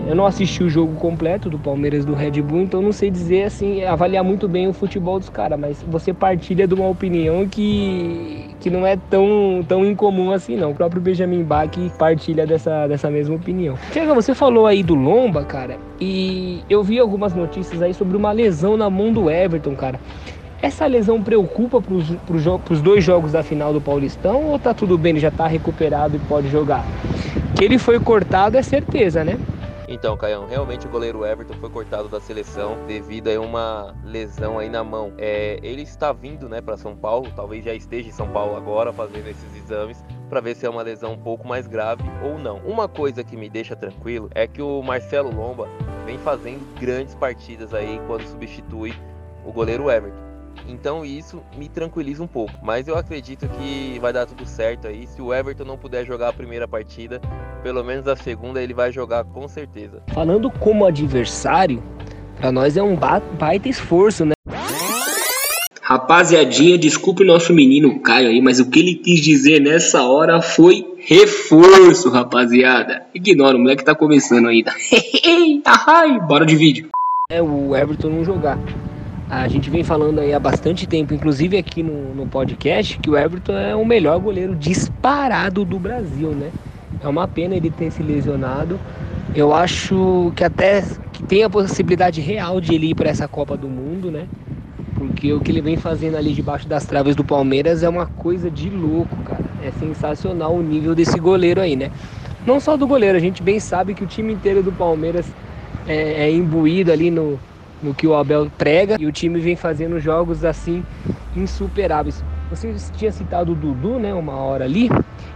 Eu 0.07 0.15
não 0.15 0.25
assisti 0.25 0.63
o 0.63 0.69
jogo 0.69 0.95
completo 0.95 1.49
do 1.49 1.59
Palmeiras 1.59 2.05
do 2.05 2.13
Red 2.13 2.41
Bull, 2.41 2.61
então 2.61 2.81
não 2.81 2.93
sei 2.93 3.11
dizer 3.11 3.43
assim, 3.43 3.83
avaliar 3.83 4.23
muito 4.23 4.47
bem 4.47 4.65
o 4.65 4.71
futebol 4.71 5.19
dos 5.19 5.27
caras, 5.27 5.59
mas 5.59 5.83
você 5.85 6.13
partilha 6.13 6.65
de 6.65 6.73
uma 6.73 6.87
opinião 6.87 7.45
que, 7.45 8.51
que 8.61 8.69
não 8.69 8.87
é 8.87 8.95
tão, 9.09 9.65
tão 9.67 9.85
incomum 9.85 10.31
assim 10.31 10.55
não. 10.55 10.71
O 10.71 10.75
próprio 10.75 11.01
Benjamin 11.01 11.43
Bach 11.43 11.69
partilha 11.99 12.47
dessa, 12.47 12.87
dessa 12.87 13.11
mesma 13.11 13.35
opinião. 13.35 13.77
Chega, 13.91 14.13
você 14.13 14.33
falou 14.33 14.65
aí 14.65 14.81
do 14.81 14.95
Lomba, 14.95 15.43
cara, 15.43 15.75
e 15.99 16.63
eu 16.69 16.81
vi 16.81 16.99
algumas 16.99 17.35
notícias 17.35 17.81
aí 17.81 17.93
sobre 17.93 18.15
uma 18.15 18.31
lesão 18.31 18.77
na 18.77 18.89
mão 18.89 19.11
do 19.11 19.29
Everton, 19.29 19.75
cara. 19.75 19.99
Essa 20.61 20.85
lesão 20.87 21.21
preocupa 21.21 21.81
para 21.81 21.93
os 22.73 22.81
dois 22.81 23.03
jogos 23.03 23.33
da 23.33 23.43
final 23.43 23.73
do 23.73 23.81
Paulistão 23.81 24.45
ou 24.45 24.57
tá 24.57 24.73
tudo 24.73 24.97
bem, 24.97 25.11
ele 25.11 25.19
já 25.19 25.31
tá 25.31 25.47
recuperado 25.47 26.15
e 26.15 26.19
pode 26.19 26.47
jogar? 26.47 26.85
Que 27.57 27.65
ele 27.65 27.77
foi 27.77 27.99
cortado 27.99 28.57
é 28.57 28.61
certeza, 28.61 29.21
né? 29.25 29.37
Então, 29.87 30.17
Caião, 30.17 30.45
realmente 30.45 30.85
o 30.85 30.89
goleiro 30.89 31.25
Everton 31.25 31.53
foi 31.53 31.69
cortado 31.69 32.09
da 32.09 32.19
seleção 32.19 32.85
devido 32.85 33.29
a 33.29 33.39
uma 33.39 33.95
lesão 34.03 34.59
aí 34.59 34.69
na 34.69 34.83
mão. 34.83 35.13
É, 35.17 35.59
ele 35.63 35.81
está 35.81 36.11
vindo, 36.11 36.49
né, 36.49 36.59
para 36.59 36.75
São 36.75 36.95
Paulo, 36.95 37.31
talvez 37.33 37.63
já 37.63 37.73
esteja 37.73 38.09
em 38.09 38.11
São 38.11 38.27
Paulo 38.27 38.57
agora 38.57 38.91
fazendo 38.91 39.27
esses 39.27 39.55
exames 39.55 40.03
para 40.29 40.41
ver 40.41 40.55
se 40.55 40.65
é 40.65 40.69
uma 40.69 40.81
lesão 40.81 41.13
um 41.13 41.17
pouco 41.17 41.47
mais 41.47 41.67
grave 41.67 42.03
ou 42.21 42.37
não. 42.37 42.57
Uma 42.65 42.89
coisa 42.89 43.23
que 43.23 43.37
me 43.37 43.49
deixa 43.49 43.77
tranquilo 43.77 44.29
é 44.35 44.45
que 44.45 44.61
o 44.61 44.81
Marcelo 44.81 45.33
Lomba 45.33 45.69
vem 46.05 46.17
fazendo 46.17 46.67
grandes 46.77 47.15
partidas 47.15 47.73
aí 47.73 48.01
quando 48.07 48.27
substitui 48.27 48.93
o 49.45 49.53
goleiro 49.53 49.89
Everton. 49.89 50.26
Então 50.67 51.05
isso 51.05 51.41
me 51.57 51.67
tranquiliza 51.69 52.23
um 52.23 52.27
pouco. 52.27 52.53
Mas 52.61 52.87
eu 52.87 52.97
acredito 52.97 53.47
que 53.49 53.97
vai 53.99 54.13
dar 54.13 54.25
tudo 54.25 54.45
certo 54.45 54.87
aí. 54.87 55.07
Se 55.07 55.21
o 55.21 55.33
Everton 55.33 55.65
não 55.65 55.77
puder 55.77 56.05
jogar 56.05 56.29
a 56.29 56.33
primeira 56.33 56.67
partida, 56.67 57.21
pelo 57.63 57.83
menos 57.83 58.07
a 58.07 58.15
segunda 58.15 58.61
ele 58.61 58.73
vai 58.73 58.91
jogar 58.91 59.23
com 59.25 59.47
certeza. 59.47 60.01
Falando 60.13 60.49
como 60.49 60.85
adversário, 60.85 61.81
para 62.39 62.51
nós 62.51 62.77
é 62.77 62.83
um 62.83 62.95
baita 62.95 63.67
esforço, 63.67 64.25
né? 64.25 64.33
Rapaziadinha, 65.81 66.77
desculpe 66.77 67.23
o 67.23 67.25
nosso 67.25 67.53
menino 67.53 68.01
Caio 68.01 68.27
aí, 68.27 68.41
mas 68.41 68.59
o 68.59 68.69
que 68.69 68.79
ele 68.79 68.95
quis 68.95 69.21
dizer 69.21 69.61
nessa 69.61 70.03
hora 70.03 70.41
foi 70.41 70.85
reforço, 70.97 72.09
rapaziada. 72.09 73.03
Ignora, 73.15 73.55
o 73.55 73.59
moleque 73.59 73.85
tá 73.85 73.95
começando 73.95 74.49
ainda. 74.49 74.73
Ai, 75.65 76.19
bora 76.19 76.45
de 76.45 76.57
vídeo. 76.57 76.89
É 77.29 77.41
o 77.41 77.73
Everton 77.73 78.09
não 78.09 78.25
jogar. 78.25 78.59
A 79.29 79.45
gente 79.49 79.69
vem 79.69 79.83
falando 79.83 80.19
aí 80.19 80.33
há 80.33 80.39
bastante 80.39 80.87
tempo, 80.87 81.13
inclusive 81.13 81.57
aqui 81.57 81.83
no, 81.83 82.15
no 82.15 82.25
podcast, 82.25 82.97
que 82.97 83.09
o 83.09 83.17
Everton 83.17 83.57
é 83.57 83.75
o 83.75 83.85
melhor 83.85 84.17
goleiro 84.19 84.55
disparado 84.55 85.65
do 85.65 85.77
Brasil, 85.77 86.29
né? 86.29 86.49
É 87.03 87.07
uma 87.09 87.27
pena 87.27 87.53
ele 87.53 87.69
ter 87.69 87.91
se 87.91 88.01
lesionado. 88.01 88.79
Eu 89.35 89.53
acho 89.53 90.31
que 90.33 90.45
até 90.45 90.81
que 91.11 91.23
tem 91.23 91.43
a 91.43 91.49
possibilidade 91.49 92.21
real 92.21 92.61
de 92.61 92.73
ele 92.73 92.91
ir 92.91 92.95
para 92.95 93.09
essa 93.09 93.27
Copa 93.27 93.57
do 93.57 93.67
Mundo, 93.67 94.09
né? 94.09 94.27
Porque 94.95 95.33
o 95.33 95.41
que 95.41 95.51
ele 95.51 95.61
vem 95.61 95.75
fazendo 95.75 96.15
ali 96.15 96.33
debaixo 96.33 96.65
das 96.65 96.85
traves 96.85 97.13
do 97.13 97.23
Palmeiras 97.23 97.83
é 97.83 97.89
uma 97.89 98.05
coisa 98.05 98.49
de 98.49 98.69
louco, 98.69 99.17
cara. 99.25 99.43
É 99.61 99.71
sensacional 99.71 100.55
o 100.55 100.63
nível 100.63 100.95
desse 100.95 101.19
goleiro 101.19 101.59
aí, 101.59 101.75
né? 101.75 101.91
Não 102.45 102.61
só 102.61 102.77
do 102.77 102.87
goleiro, 102.87 103.17
a 103.17 103.21
gente 103.21 103.43
bem 103.43 103.59
sabe 103.59 103.93
que 103.93 104.05
o 104.05 104.07
time 104.07 104.31
inteiro 104.31 104.63
do 104.63 104.71
Palmeiras 104.71 105.25
é, 105.85 106.27
é 106.27 106.31
imbuído 106.31 106.93
ali 106.93 107.11
no, 107.11 107.37
no 107.81 107.93
que 107.93 108.07
o 108.07 108.15
Abel 108.15 108.49
prega 108.57 108.97
e 108.99 109.05
o 109.05 109.11
time 109.11 109.39
vem 109.39 109.55
fazendo 109.55 109.99
jogos 109.99 110.43
assim 110.43 110.83
insuperáveis. 111.35 112.23
Você 112.49 112.73
tinha 112.93 113.11
citado 113.11 113.51
o 113.51 113.55
Dudu, 113.55 113.99
né, 113.99 114.13
uma 114.13 114.37
hora 114.37 114.63
ali, 114.63 114.89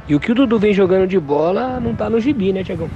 e 0.08 0.16
o 0.16 0.20
que 0.20 0.32
o 0.32 0.36
Dudu 0.36 0.60
vem 0.60 0.74
jogando 0.74 1.08
de 1.08 1.20
bola 1.20 1.80
não 1.80 1.96
tá 1.96 2.10
no 2.10 2.20
gibi, 2.20 2.52
né, 2.52 2.64
Tiagão? 2.64 2.90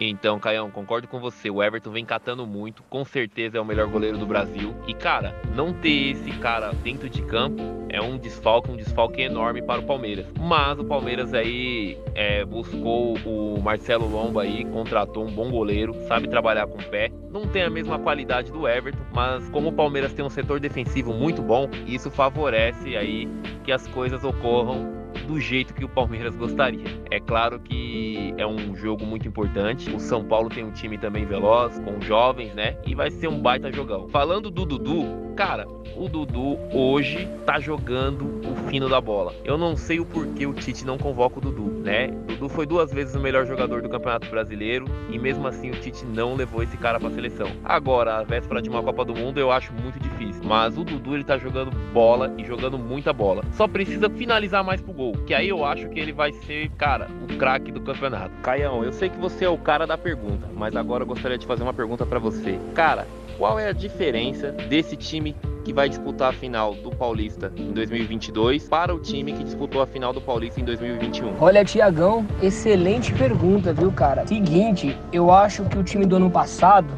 Então, 0.00 0.38
Caião, 0.38 0.70
concordo 0.70 1.08
com 1.08 1.18
você. 1.18 1.50
O 1.50 1.62
Everton 1.62 1.90
vem 1.90 2.04
catando 2.04 2.46
muito, 2.46 2.82
com 2.84 3.04
certeza 3.04 3.58
é 3.58 3.60
o 3.60 3.64
melhor 3.64 3.86
goleiro 3.88 4.18
do 4.18 4.26
Brasil. 4.26 4.74
E, 4.86 4.94
cara, 4.94 5.34
não 5.54 5.72
ter 5.72 6.10
esse 6.10 6.30
cara 6.32 6.72
dentro 6.82 7.08
de 7.08 7.22
campo 7.22 7.62
é 7.88 8.00
um 8.00 8.18
desfalque, 8.18 8.70
um 8.70 8.76
desfalque 8.76 9.22
enorme 9.22 9.62
para 9.62 9.80
o 9.80 9.84
Palmeiras. 9.84 10.26
Mas 10.38 10.78
o 10.78 10.84
Palmeiras 10.84 11.32
aí 11.32 11.96
é, 12.14 12.44
buscou 12.44 13.16
o 13.24 13.60
Marcelo 13.62 14.08
Lomba 14.08 14.42
aí, 14.42 14.64
contratou 14.64 15.24
um 15.24 15.30
bom 15.30 15.50
goleiro, 15.50 15.94
sabe 16.08 16.28
trabalhar 16.28 16.66
com 16.66 16.78
o 16.78 16.84
pé. 16.84 17.10
Não 17.30 17.46
tem 17.46 17.62
a 17.62 17.70
mesma 17.70 17.98
qualidade 17.98 18.50
do 18.50 18.68
Everton, 18.68 19.04
mas 19.12 19.48
como 19.50 19.68
o 19.68 19.72
Palmeiras 19.72 20.12
tem 20.12 20.24
um 20.24 20.30
setor 20.30 20.58
defensivo 20.60 21.12
muito 21.12 21.40
bom, 21.40 21.68
isso 21.86 22.10
favorece 22.10 22.96
aí 22.96 23.28
que 23.62 23.70
as 23.70 23.86
coisas 23.88 24.24
ocorram 24.24 25.03
do 25.26 25.40
jeito 25.40 25.74
que 25.74 25.84
o 25.84 25.88
Palmeiras 25.88 26.34
gostaria. 26.36 26.84
É 27.10 27.20
claro 27.20 27.58
que 27.60 28.34
é 28.36 28.46
um 28.46 28.74
jogo 28.74 29.04
muito 29.06 29.26
importante. 29.26 29.90
O 29.90 30.00
São 30.00 30.24
Paulo 30.24 30.48
tem 30.48 30.64
um 30.64 30.70
time 30.70 30.98
também 30.98 31.24
veloz, 31.24 31.78
com 31.80 32.00
jovens, 32.00 32.54
né? 32.54 32.76
E 32.86 32.94
vai 32.94 33.10
ser 33.10 33.28
um 33.28 33.40
baita 33.40 33.72
jogão. 33.72 34.08
Falando 34.08 34.50
do 34.50 34.64
Dudu, 34.64 35.33
Cara, 35.36 35.66
o 35.96 36.08
Dudu 36.08 36.58
hoje 36.72 37.28
tá 37.44 37.58
jogando 37.58 38.40
o 38.48 38.68
fino 38.68 38.88
da 38.88 39.00
bola. 39.00 39.34
Eu 39.44 39.58
não 39.58 39.76
sei 39.76 39.98
o 39.98 40.06
porquê 40.06 40.46
o 40.46 40.54
Tite 40.54 40.84
não 40.84 40.96
convoca 40.96 41.38
o 41.38 41.40
Dudu, 41.40 41.82
né? 41.82 42.06
O 42.06 42.26
Dudu 42.26 42.48
foi 42.48 42.64
duas 42.64 42.92
vezes 42.92 43.16
o 43.16 43.20
melhor 43.20 43.44
jogador 43.44 43.82
do 43.82 43.88
Campeonato 43.88 44.30
Brasileiro 44.30 44.86
e 45.10 45.18
mesmo 45.18 45.46
assim 45.48 45.70
o 45.70 45.74
Tite 45.74 46.04
não 46.04 46.36
levou 46.36 46.62
esse 46.62 46.76
cara 46.76 47.00
pra 47.00 47.10
seleção. 47.10 47.48
Agora, 47.64 48.18
a 48.18 48.22
véspera 48.22 48.62
de 48.62 48.70
uma 48.70 48.80
Copa 48.80 49.04
do 49.04 49.14
Mundo 49.14 49.40
eu 49.40 49.50
acho 49.50 49.72
muito 49.72 49.98
difícil, 49.98 50.42
mas 50.44 50.78
o 50.78 50.84
Dudu 50.84 51.16
ele 51.16 51.24
tá 51.24 51.36
jogando 51.36 51.72
bola 51.92 52.32
e 52.38 52.44
jogando 52.44 52.78
muita 52.78 53.12
bola. 53.12 53.42
Só 53.54 53.66
precisa 53.66 54.08
finalizar 54.08 54.62
mais 54.62 54.80
pro 54.80 54.92
gol, 54.92 55.14
que 55.26 55.34
aí 55.34 55.48
eu 55.48 55.64
acho 55.64 55.88
que 55.88 55.98
ele 55.98 56.12
vai 56.12 56.32
ser, 56.32 56.70
cara, 56.78 57.08
o 57.22 57.36
craque 57.36 57.72
do 57.72 57.80
campeonato. 57.80 58.30
Caião, 58.42 58.84
eu 58.84 58.92
sei 58.92 59.08
que 59.08 59.18
você 59.18 59.44
é 59.44 59.48
o 59.48 59.58
cara 59.58 59.84
da 59.84 59.98
pergunta, 59.98 60.48
mas 60.54 60.76
agora 60.76 61.02
eu 61.02 61.08
gostaria 61.08 61.38
de 61.38 61.46
fazer 61.46 61.64
uma 61.64 61.74
pergunta 61.74 62.06
para 62.06 62.20
você. 62.20 62.56
Cara, 62.72 63.06
qual 63.36 63.58
é 63.58 63.68
a 63.68 63.72
diferença 63.72 64.52
desse 64.52 64.96
time 64.96 65.23
que 65.64 65.72
vai 65.72 65.88
disputar 65.88 66.30
a 66.30 66.32
final 66.32 66.74
do 66.74 66.90
Paulista 66.90 67.50
em 67.56 67.72
2022 67.72 68.68
para 68.68 68.94
o 68.94 68.98
time 68.98 69.32
que 69.32 69.42
disputou 69.42 69.80
a 69.80 69.86
final 69.86 70.12
do 70.12 70.20
Paulista 70.20 70.60
em 70.60 70.64
2021? 70.64 71.34
Olha, 71.40 71.64
Tiagão, 71.64 72.26
excelente 72.42 73.12
pergunta, 73.14 73.72
viu, 73.72 73.90
cara? 73.90 74.26
Seguinte, 74.26 74.96
eu 75.12 75.32
acho 75.32 75.64
que 75.64 75.78
o 75.78 75.82
time 75.82 76.04
do 76.04 76.16
ano 76.16 76.30
passado 76.30 76.92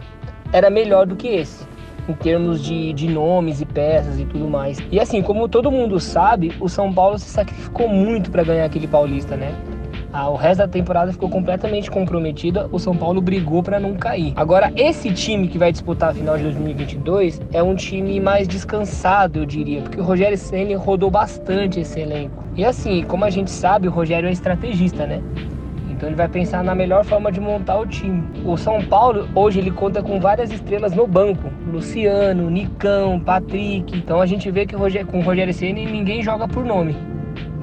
era 0.53 0.69
melhor 0.69 1.07
do 1.07 1.15
que 1.15 1.29
esse. 1.29 1.65
Em 2.09 2.13
termos 2.13 2.63
de, 2.63 2.93
de 2.93 3.09
nomes 3.09 3.61
e 3.61 3.67
peças 3.67 4.19
e 4.19 4.25
tudo 4.25 4.49
mais. 4.49 4.79
E 4.93 5.01
assim, 5.01 5.23
como 5.23 5.49
todo 5.49 5.71
mundo 5.71 5.99
sabe, 5.99 6.53
o 6.61 6.69
São 6.69 6.93
Paulo 6.93 7.19
se 7.19 7.29
sacrificou 7.29 7.89
muito 7.89 8.31
para 8.31 8.45
ganhar 8.45 8.65
aquele 8.65 8.87
Paulista, 8.87 9.37
né? 9.37 9.55
Ah, 10.19 10.31
o 10.31 10.35
resto 10.35 10.61
da 10.61 10.67
temporada 10.67 11.13
ficou 11.13 11.29
completamente 11.29 11.91
comprometida. 11.91 12.71
O 12.73 12.79
São 12.79 12.97
Paulo 12.97 13.21
brigou 13.21 13.63
para 13.63 13.79
não 13.79 13.93
cair. 13.97 14.33
Agora, 14.35 14.73
esse 14.75 15.13
time 15.13 15.47
que 15.47 15.59
vai 15.59 15.71
disputar 15.71 16.09
a 16.09 16.15
final 16.15 16.39
de 16.39 16.45
2022 16.45 17.43
é 17.53 17.63
um 17.63 17.75
time 17.75 18.19
mais 18.19 18.49
descansado, 18.49 19.41
eu 19.41 19.45
diria, 19.45 19.83
porque 19.83 20.01
o 20.01 20.03
Rogério 20.03 20.39
Ceni 20.39 20.73
rodou 20.73 21.11
bastante 21.11 21.81
esse 21.81 22.01
elenco. 22.01 22.43
E 22.57 22.65
assim, 22.65 23.03
como 23.03 23.27
a 23.27 23.31
gente 23.31 23.51
sabe, 23.51 23.89
o 23.89 23.91
Rogério 23.91 24.27
é 24.27 24.33
estrategista, 24.33 25.07
né? 25.07 25.21
Então 25.91 26.09
ele 26.09 26.17
vai 26.17 26.29
pensar 26.29 26.65
na 26.65 26.75
melhor 26.75 27.05
forma 27.05 27.31
de 27.31 27.39
montar 27.39 27.79
o 27.79 27.87
time. 27.87 28.25
O 28.43 28.57
São 28.57 28.83
Paulo 28.83 29.29
hoje 29.35 29.59
ele 29.59 29.71
conta 29.71 30.03
com 30.03 30.19
várias 30.19 30.51
estrelas 30.51 30.95
no 30.95 31.07
banco: 31.07 31.51
Luciano, 31.71 32.49
Nicão, 32.49 33.21
Patrick. 33.21 33.95
Então 33.95 34.23
a 34.23 34.25
gente 34.25 34.51
vê 34.51 34.65
que 34.65 34.75
com 35.05 35.19
o 35.19 35.23
Rogério 35.23 35.53
Ceni 35.53 35.85
ninguém 35.85 36.23
joga 36.23 36.49
por 36.49 36.65
nome. 36.65 36.97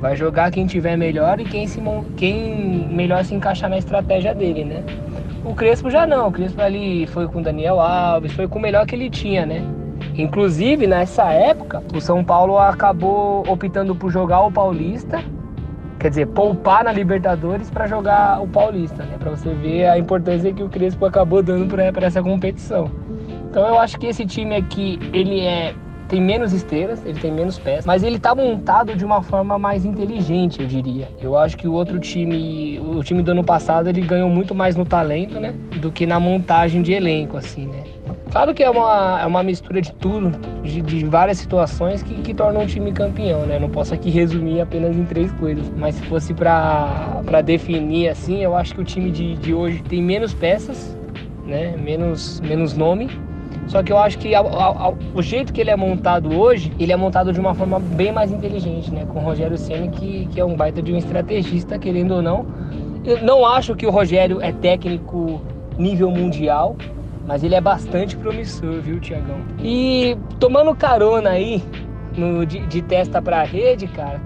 Vai 0.04 0.18
jogar 0.18 0.52
quem 0.52 0.68
tiver 0.68 0.98
melhor 0.98 1.40
e 1.40 1.46
quem, 1.46 1.66
se, 1.66 1.82
quem 2.18 2.90
melhor 2.92 3.24
se 3.24 3.34
encaixar 3.34 3.70
na 3.70 3.78
estratégia 3.78 4.36
dele, 4.36 4.66
né? 4.66 4.84
O 5.46 5.56
Crespo 5.56 5.90
já 5.90 6.06
não, 6.06 6.28
o 6.28 6.32
Crespo 6.32 6.62
ali 6.62 7.08
foi 7.08 7.26
com 7.26 7.40
o 7.40 7.42
Daniel 7.42 7.80
Alves, 7.80 8.34
foi 8.34 8.46
com 8.46 8.60
o 8.60 8.62
melhor 8.62 8.86
que 8.86 8.96
ele 8.96 9.10
tinha, 9.10 9.46
né? 9.46 9.64
Inclusive, 10.14 10.88
nessa 10.88 11.32
época, 11.32 11.82
o 11.96 12.02
São 12.02 12.22
Paulo 12.22 12.58
acabou 12.58 13.50
optando 13.50 13.96
por 13.96 14.12
jogar 14.12 14.42
o 14.42 14.52
Paulista, 14.52 15.24
quer 15.98 16.10
dizer, 16.10 16.28
poupar 16.28 16.84
na 16.84 16.92
Libertadores 16.92 17.72
para 17.72 17.88
jogar 17.88 18.42
o 18.42 18.48
Paulista, 18.50 19.06
né? 19.06 19.16
Para 19.18 19.30
você 19.30 19.54
ver 19.54 19.86
a 19.86 19.98
importância 19.98 20.52
que 20.52 20.64
o 20.64 20.68
Crespo 20.68 21.06
acabou 21.06 21.42
dando 21.42 21.66
para 21.94 22.06
essa 22.06 22.22
competição. 22.22 22.92
Então 23.50 23.66
eu 23.66 23.80
acho 23.80 23.98
que 23.98 24.08
esse 24.08 24.26
time 24.26 24.54
aqui, 24.54 25.00
ele 25.14 25.40
é 25.40 25.74
tem 26.14 26.22
menos 26.22 26.54
esteiras, 26.54 27.04
ele 27.04 27.20
tem 27.20 27.32
menos 27.32 27.58
peças, 27.58 27.88
mas 27.88 28.04
ele 28.04 28.20
tá 28.20 28.36
montado 28.36 28.96
de 28.96 29.04
uma 29.04 29.24
forma 29.24 29.58
mais 29.58 29.84
inteligente, 29.84 30.62
eu 30.62 30.68
diria. 30.68 31.10
Eu 31.20 31.36
acho 31.36 31.58
que 31.58 31.68
o 31.68 31.74
outro 31.74 32.00
time, 32.00 32.80
o 32.80 33.04
time 33.04 33.24
do 33.24 33.32
ano 33.32 33.44
passado, 33.44 33.90
ele 33.90 34.02
ganhou 34.02 34.30
muito 34.30 34.54
mais 34.54 34.76
no 34.76 34.86
talento, 34.86 35.40
né, 35.40 35.56
do 35.82 35.92
que 35.92 36.06
na 36.06 36.20
montagem 36.20 36.84
de 36.84 36.94
elenco, 36.94 37.36
assim, 37.36 37.66
né. 37.66 37.82
Claro 38.32 38.54
que 38.54 38.62
é 38.62 38.70
uma, 38.70 39.22
é 39.22 39.26
uma 39.26 39.42
mistura 39.42 39.82
de 39.82 39.92
tudo, 39.94 40.30
de, 40.62 40.82
de 40.82 41.04
várias 41.04 41.40
situações 41.40 42.04
que, 42.04 42.14
que 42.22 42.34
tornam 42.34 42.62
um 42.62 42.68
time 42.68 42.92
campeão, 42.92 43.48
né? 43.48 43.58
não 43.58 43.70
posso 43.70 43.94
aqui 43.94 44.12
resumir 44.12 44.62
apenas 44.62 44.96
em 44.96 45.06
três 45.06 45.32
coisas. 45.34 45.68
Mas 45.78 45.96
se 45.96 46.02
fosse 46.04 46.34
para 46.34 47.42
definir 47.44 48.10
assim, 48.10 48.44
eu 48.44 48.56
acho 48.56 48.74
que 48.74 48.82
o 48.82 48.84
time 48.84 49.12
de, 49.12 49.36
de 49.36 49.54
hoje 49.54 49.82
tem 49.84 50.02
menos 50.02 50.34
peças, 50.34 50.98
né? 51.46 51.76
menos, 51.78 52.40
menos 52.42 52.76
nome, 52.76 53.08
só 53.68 53.82
que 53.82 53.92
eu 53.92 53.98
acho 53.98 54.18
que 54.18 54.34
o 55.14 55.22
jeito 55.22 55.54
que 55.54 55.62
ele 55.62 55.70
é 55.70 55.76
montado 55.76 56.38
hoje, 56.38 56.72
ele 56.80 56.92
é 56.92 56.96
montado 56.96 57.32
de 57.32 57.40
uma 57.40 57.54
forma 57.54 57.80
bem 57.80 58.12
mais 58.12 58.32
inteligente, 58.32 58.92
né? 58.94 59.06
Com 59.06 59.20
o 59.20 59.22
Rogério 59.22 59.58
Senna, 59.58 59.88
que, 59.88 60.28
que 60.28 60.40
é 60.40 60.46
um 60.46 60.56
baita 60.56 60.82
de 60.82 60.92
um 60.92 60.98
estrategista, 60.98 61.80
querendo 61.80 62.16
ou 62.16 62.22
não. 62.22 62.46
Eu 63.06 63.22
não 63.24 63.46
acho 63.46 63.76
que 63.76 63.86
o 63.86 63.90
Rogério 63.90 64.42
é 64.42 64.52
técnico 64.52 65.42
nível 65.78 66.12
mundial, 66.12 66.76
mas 67.26 67.44
ele 67.44 67.56
é 67.56 67.62
bastante 67.62 68.16
promissor, 68.16 68.82
viu, 68.82 69.00
Tiagão? 69.00 69.38
E 69.60 70.18
tomando 70.40 70.76
carona 70.76 71.32
aí 71.32 71.64
no, 72.18 72.46
de, 72.46 72.60
de 72.68 72.82
testa 72.82 73.22
para 73.22 73.44
rede, 73.44 73.88
cara, 73.88 74.22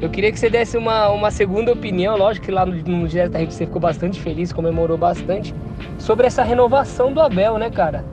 eu 0.00 0.10
queria 0.10 0.30
que 0.32 0.38
você 0.38 0.50
desse 0.50 0.76
uma, 0.76 1.08
uma 1.10 1.30
segunda 1.30 1.72
opinião. 1.72 2.16
Lógico 2.16 2.46
que 2.46 2.52
lá 2.52 2.66
no, 2.66 2.74
no 2.74 3.08
Direto 3.08 3.32
da 3.32 3.38
Rede 3.38 3.54
você 3.54 3.66
ficou 3.66 3.80
bastante 3.80 4.20
feliz, 4.20 4.52
comemorou 4.52 4.98
bastante, 4.98 5.54
sobre 5.98 6.26
essa 6.26 6.42
renovação 6.42 7.12
do 7.12 7.20
Abel, 7.20 7.56
né, 7.56 7.70
cara? 7.70 8.04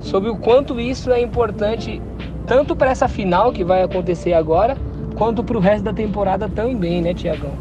Sobre 0.00 0.30
o 0.30 0.36
quanto 0.36 0.80
isso 0.80 1.10
é 1.12 1.20
importante 1.20 2.00
tanto 2.46 2.74
para 2.74 2.90
essa 2.90 3.06
final 3.06 3.52
que 3.52 3.62
vai 3.62 3.82
acontecer 3.82 4.32
agora, 4.32 4.76
quanto 5.16 5.44
para 5.44 5.56
o 5.56 5.60
resto 5.60 5.84
da 5.84 5.92
temporada 5.92 6.48
também, 6.48 7.02
né, 7.02 7.12
Tiagão? 7.12 7.52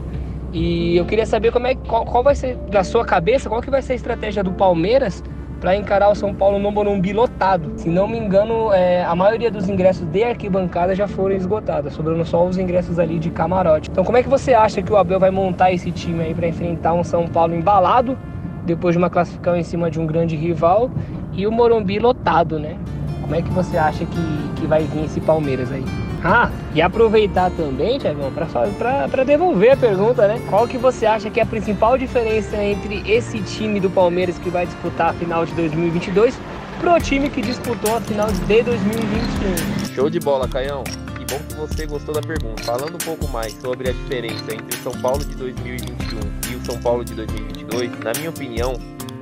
E 0.54 0.96
eu 0.96 1.06
queria 1.06 1.26
saber 1.26 1.52
como 1.52 1.68
é 1.68 1.76
qual, 1.76 2.06
qual, 2.06 2.24
vai 2.24 2.34
ser 2.34 2.58
na 2.72 2.84
sua 2.84 3.04
cabeça, 3.04 3.50
qual 3.50 3.62
que 3.62 3.70
vai 3.70 3.82
ser 3.82 3.94
a 3.94 3.96
estratégia 3.98 4.44
do 4.44 4.52
Palmeiras 4.52 5.22
para 5.60 5.76
encarar 5.76 6.10
o 6.10 6.16
São 6.16 6.34
Paulo 6.34 6.60
no 6.60 6.72
Morumbi 6.72 7.12
lotado. 7.12 7.74
Se 7.76 7.90
não 7.90 8.08
me 8.08 8.18
engano, 8.18 8.72
é, 8.72 9.04
a 9.04 9.16
maioria 9.16 9.52
dos 9.52 9.68
ingressos 9.68 10.06
de 10.08 10.24
arquibancada 10.24 10.96
já 10.96 11.08
foram 11.08 11.36
esgotados, 11.36 11.94
sobrando 11.94 12.24
só 12.24 12.46
os 12.46 12.58
ingressos 12.58 13.00
ali 13.00 13.20
de 13.20 13.30
camarote. 13.30 13.90
Então, 13.90 14.04
como 14.04 14.18
é 14.18 14.24
que 14.24 14.30
você 14.30 14.54
acha 14.54 14.82
que 14.82 14.92
o 14.92 14.96
Abel 14.96 15.20
vai 15.20 15.32
montar 15.32 15.72
esse 15.72 15.92
time 15.92 16.24
aí 16.24 16.34
para 16.34 16.48
enfrentar 16.48 16.94
um 16.94 17.04
São 17.04 17.28
Paulo 17.28 17.56
embalado 17.56 18.18
depois 18.66 18.94
de 18.94 18.98
uma 18.98 19.10
classificação 19.10 19.60
em 19.60 19.64
cima 19.64 19.90
de 19.90 20.00
um 20.00 20.06
grande 20.06 20.36
rival 20.36 20.92
e 21.34 21.46
o 21.46 21.52
Morumbi 21.52 22.00
lotado, 22.00 22.60
né? 22.60 22.78
Como 23.22 23.36
é 23.36 23.42
que 23.42 23.50
você 23.50 23.78
acha 23.78 24.06
que, 24.06 24.60
que 24.60 24.68
vai 24.68 24.84
vir 24.84 25.06
esse 25.06 25.20
Palmeiras 25.20 25.72
aí? 25.72 25.84
Ah, 26.24 26.50
e 26.74 26.82
aproveitar 26.82 27.52
também, 27.52 28.00
Tiagão, 28.00 28.32
para 28.32 29.24
devolver 29.24 29.74
a 29.74 29.78
pergunta, 29.78 30.28
né? 30.28 30.42
Qual 30.50 30.68
que 30.68 30.78
você 30.78 31.06
acha 31.06 31.30
que 31.30 31.40
é 31.40 31.44
a 31.44 31.46
principal 31.46 31.98
diferença 31.98 32.58
entre 32.58 33.04
esse 33.10 33.40
time 33.40 33.80
do 33.80 33.90
Palmeiras 33.90 34.38
que 34.38 34.50
vai 34.50 34.66
disputar 34.66 35.12
a 35.12 35.14
final 35.14 35.46
de 35.46 35.54
2022 35.54 36.38
pro 36.80 37.00
time 37.00 37.30
que 37.30 37.42
disputou 37.42 37.98
a 37.98 38.02
final 38.02 38.32
de 38.32 38.40
2021? 38.42 39.94
Show 39.94 40.10
de 40.10 40.20
bola, 40.20 40.48
Caião 40.48 40.84
bom 41.30 41.40
que 41.40 41.56
você 41.56 41.86
gostou 41.86 42.14
da 42.14 42.22
pergunta. 42.22 42.64
Falando 42.64 42.96
um 42.96 42.98
pouco 42.98 43.28
mais 43.28 43.54
sobre 43.54 43.90
a 43.90 43.94
diferença 43.94 44.54
entre 44.54 44.78
o 44.78 44.82
São 44.82 44.94
Paulo 45.02 45.24
de 45.24 45.36
2021 45.36 46.20
e 46.52 46.56
o 46.56 46.66
São 46.66 46.80
Paulo 46.80 47.04
de 47.04 47.14
2022, 47.14 47.92
na 48.00 48.12
minha 48.18 48.30
opinião, 48.30 48.74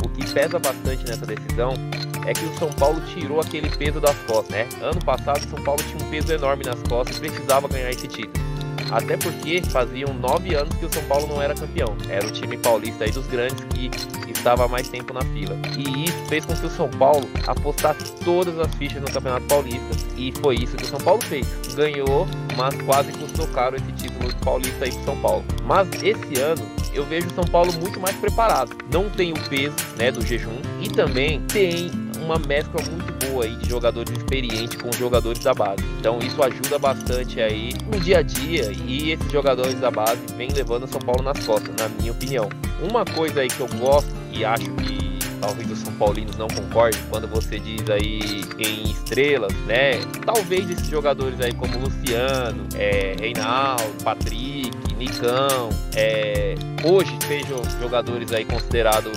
o 0.05 0.09
que 0.09 0.33
pesa 0.33 0.59
bastante 0.59 1.03
nessa 1.05 1.25
decisão 1.25 1.73
é 2.25 2.33
que 2.33 2.45
o 2.45 2.57
São 2.57 2.69
Paulo 2.73 3.01
tirou 3.01 3.39
aquele 3.39 3.69
peso 3.69 3.99
das 3.99 4.15
costas, 4.27 4.49
né? 4.49 4.67
Ano 4.81 5.03
passado 5.03 5.43
o 5.43 5.49
São 5.49 5.63
Paulo 5.63 5.81
tinha 5.83 6.03
um 6.03 6.09
peso 6.09 6.31
enorme 6.31 6.63
nas 6.63 6.81
costas 6.83 7.17
e 7.17 7.19
precisava 7.19 7.67
ganhar 7.67 7.89
esse 7.89 8.07
título. 8.07 8.45
Até 8.91 9.17
porque 9.17 9.61
faziam 9.63 10.13
nove 10.13 10.53
anos 10.53 10.75
que 10.75 10.85
o 10.85 10.93
São 10.93 11.03
Paulo 11.05 11.27
não 11.27 11.41
era 11.41 11.55
campeão. 11.55 11.95
Era 12.07 12.25
o 12.25 12.31
time 12.31 12.55
paulista 12.57 13.03
aí 13.03 13.11
dos 13.11 13.25
grandes 13.27 13.63
que 13.73 13.89
estava 14.31 14.67
mais 14.67 14.87
tempo 14.87 15.11
na 15.11 15.21
fila. 15.21 15.57
E 15.75 16.05
isso 16.05 16.25
fez 16.27 16.45
com 16.45 16.55
que 16.55 16.65
o 16.65 16.69
São 16.69 16.89
Paulo 16.89 17.27
apostasse 17.47 18.13
todas 18.23 18.57
as 18.59 18.73
fichas 18.75 19.01
no 19.01 19.11
Campeonato 19.11 19.45
Paulista. 19.47 19.89
E 20.15 20.31
foi 20.39 20.55
isso 20.55 20.77
que 20.77 20.83
o 20.83 20.87
São 20.87 20.99
Paulo 20.99 21.21
fez. 21.23 21.47
Ganhou, 21.75 22.27
mas 22.55 22.75
quase 22.83 23.11
custou 23.13 23.47
caro 23.47 23.75
esse 23.75 23.91
título 23.93 24.33
paulista 24.43 24.85
aí 24.85 24.91
pro 24.91 25.03
São 25.03 25.17
Paulo. 25.17 25.43
Mas 25.63 25.87
esse 26.03 26.39
ano 26.39 26.61
eu 26.95 27.05
vejo 27.05 27.27
o 27.27 27.33
São 27.35 27.43
Paulo 27.43 27.71
muito 27.73 27.99
mais 27.99 28.15
preparado. 28.15 28.75
Não 28.91 29.09
tem 29.09 29.33
o 29.33 29.49
peso 29.49 29.75
né, 29.97 30.11
do 30.11 30.25
jejum 30.25 30.57
e 30.81 30.89
também 30.89 31.41
tem 31.41 31.91
uma 32.23 32.39
mescla 32.39 32.81
muito 32.89 33.13
boa 33.27 33.43
aí 33.43 33.55
de 33.57 33.69
jogadores 33.69 34.11
experientes 34.17 34.81
com 34.81 34.91
jogadores 34.93 35.43
da 35.43 35.53
base. 35.53 35.83
Então 35.99 36.17
isso 36.19 36.41
ajuda 36.41 36.79
bastante 36.79 37.39
aí 37.39 37.73
no 37.91 37.99
dia 37.99 38.19
a 38.19 38.21
dia 38.21 38.71
e 38.71 39.11
esses 39.11 39.31
jogadores 39.31 39.75
da 39.75 39.91
base 39.91 40.21
vêm 40.35 40.49
levando 40.51 40.83
o 40.83 40.87
São 40.87 41.01
Paulo 41.01 41.21
nas 41.21 41.45
costas, 41.45 41.75
na 41.77 41.89
minha 41.89 42.11
opinião. 42.11 42.49
Uma 42.81 43.05
coisa 43.05 43.41
aí 43.41 43.47
que 43.47 43.59
eu 43.59 43.67
gosto 43.77 44.09
e 44.31 44.43
acho 44.43 44.69
que 44.71 45.05
talvez 45.39 45.69
os 45.69 45.79
São 45.79 45.93
Paulinos 45.93 46.35
não 46.37 46.47
concordem 46.47 46.99
quando 47.09 47.27
você 47.27 47.59
diz 47.59 47.87
aí 47.89 48.43
em 48.57 48.91
estrelas, 48.91 49.53
né? 49.67 49.99
Talvez 50.25 50.69
esses 50.69 50.87
jogadores 50.87 51.39
aí 51.39 51.53
como 51.53 51.77
Luciano, 51.77 52.65
é, 52.75 53.15
Reinaldo, 53.19 54.03
Patrick, 54.03 54.54
Nicão, 55.05 55.69
é, 55.95 56.55
hoje 56.83 57.15
sejam 57.27 57.57
jogadores 57.79 58.33
aí 58.33 58.43
considerados 58.43 59.15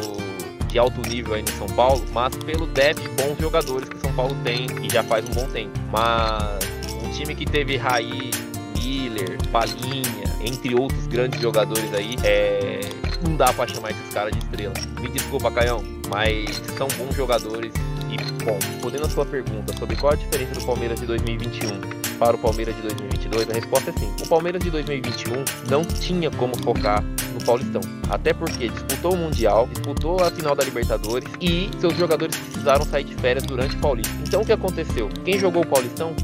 de 0.69 0.79
alto 0.79 1.01
nível 1.09 1.33
aí 1.33 1.41
no 1.41 1.51
São 1.53 1.67
Paulo, 1.69 2.05
mas 2.13 2.37
pelo 2.37 2.67
depth 2.67 3.01
de 3.01 3.09
bons 3.09 3.39
jogadores 3.41 3.89
que 3.89 3.99
São 3.99 4.13
Paulo 4.13 4.37
tem 4.45 4.67
e 4.83 4.93
já 4.93 5.03
faz 5.03 5.27
um 5.27 5.33
bom 5.33 5.49
tempo. 5.49 5.71
Mas 5.91 6.59
um 7.03 7.11
time 7.11 7.35
que 7.35 7.47
teve 7.47 7.79
Raí, 7.79 8.31
Miller, 8.77 9.39
Palinha, 9.51 10.37
entre 10.45 10.75
outros 10.75 11.07
grandes 11.07 11.41
jogadores 11.41 11.93
aí, 11.95 12.17
é... 12.23 12.81
não 13.27 13.35
dá 13.35 13.51
para 13.51 13.73
chamar 13.73 13.91
esses 13.93 14.13
caras 14.13 14.33
de 14.33 14.41
estrela. 14.41 14.75
Me 15.01 15.09
desculpa, 15.09 15.51
Caião, 15.51 15.83
mas 16.11 16.57
são 16.77 16.89
bons 16.99 17.15
jogadores 17.17 17.73
E, 18.11 18.45
bom, 18.45 18.59
respondendo 18.61 19.07
a 19.07 19.11
sua 19.11 19.27
pergunta 19.27 19.77
sobre 19.77 19.97
qual 19.97 20.13
a 20.13 20.17
diferença 20.17 20.55
do 20.55 20.67
Palmeiras 20.67 21.01
de 21.01 21.07
2021 21.07 21.99
para 22.19 22.35
o 22.35 22.39
Palmeiras 22.39 22.75
de 22.75 22.83
2022, 22.83 23.51
a 23.51 23.53
resposta 23.53 23.91
é 23.91 23.93
sim. 23.93 24.13
O 24.25 24.29
Palmeiras 24.29 24.63
de 24.63 24.71
2021 24.71 25.45
não 25.71 25.85
tinha 25.85 26.31
como 26.33 26.57
focar 26.59 27.03
no 27.33 27.45
Paulistão. 27.45 27.81
Até 28.11 28.33
porque 28.33 28.69
disputou 28.69 29.15
o 29.15 29.17
Mundial, 29.17 29.69
disputou 29.69 30.23
a 30.23 30.31
final 30.31 30.55
da 30.57 30.65
Libertadores 30.65 31.29
e 31.41 31.71
seus 31.79 31.97
jogadores 31.97 32.37
precisaram 32.37 32.85
sair 32.85 33.05
de 33.05 33.15
férias 33.15 33.45
durante 33.45 33.77
o 33.77 33.79
Paulista. 33.79 34.13
Então 34.27 34.43
o 34.43 34.45
que 34.45 34.53
aconteceu? 34.53 35.09
Quem 35.25 35.39
jogou 35.39 35.63
o 35.63 35.67
Paulistão 35.67 36.15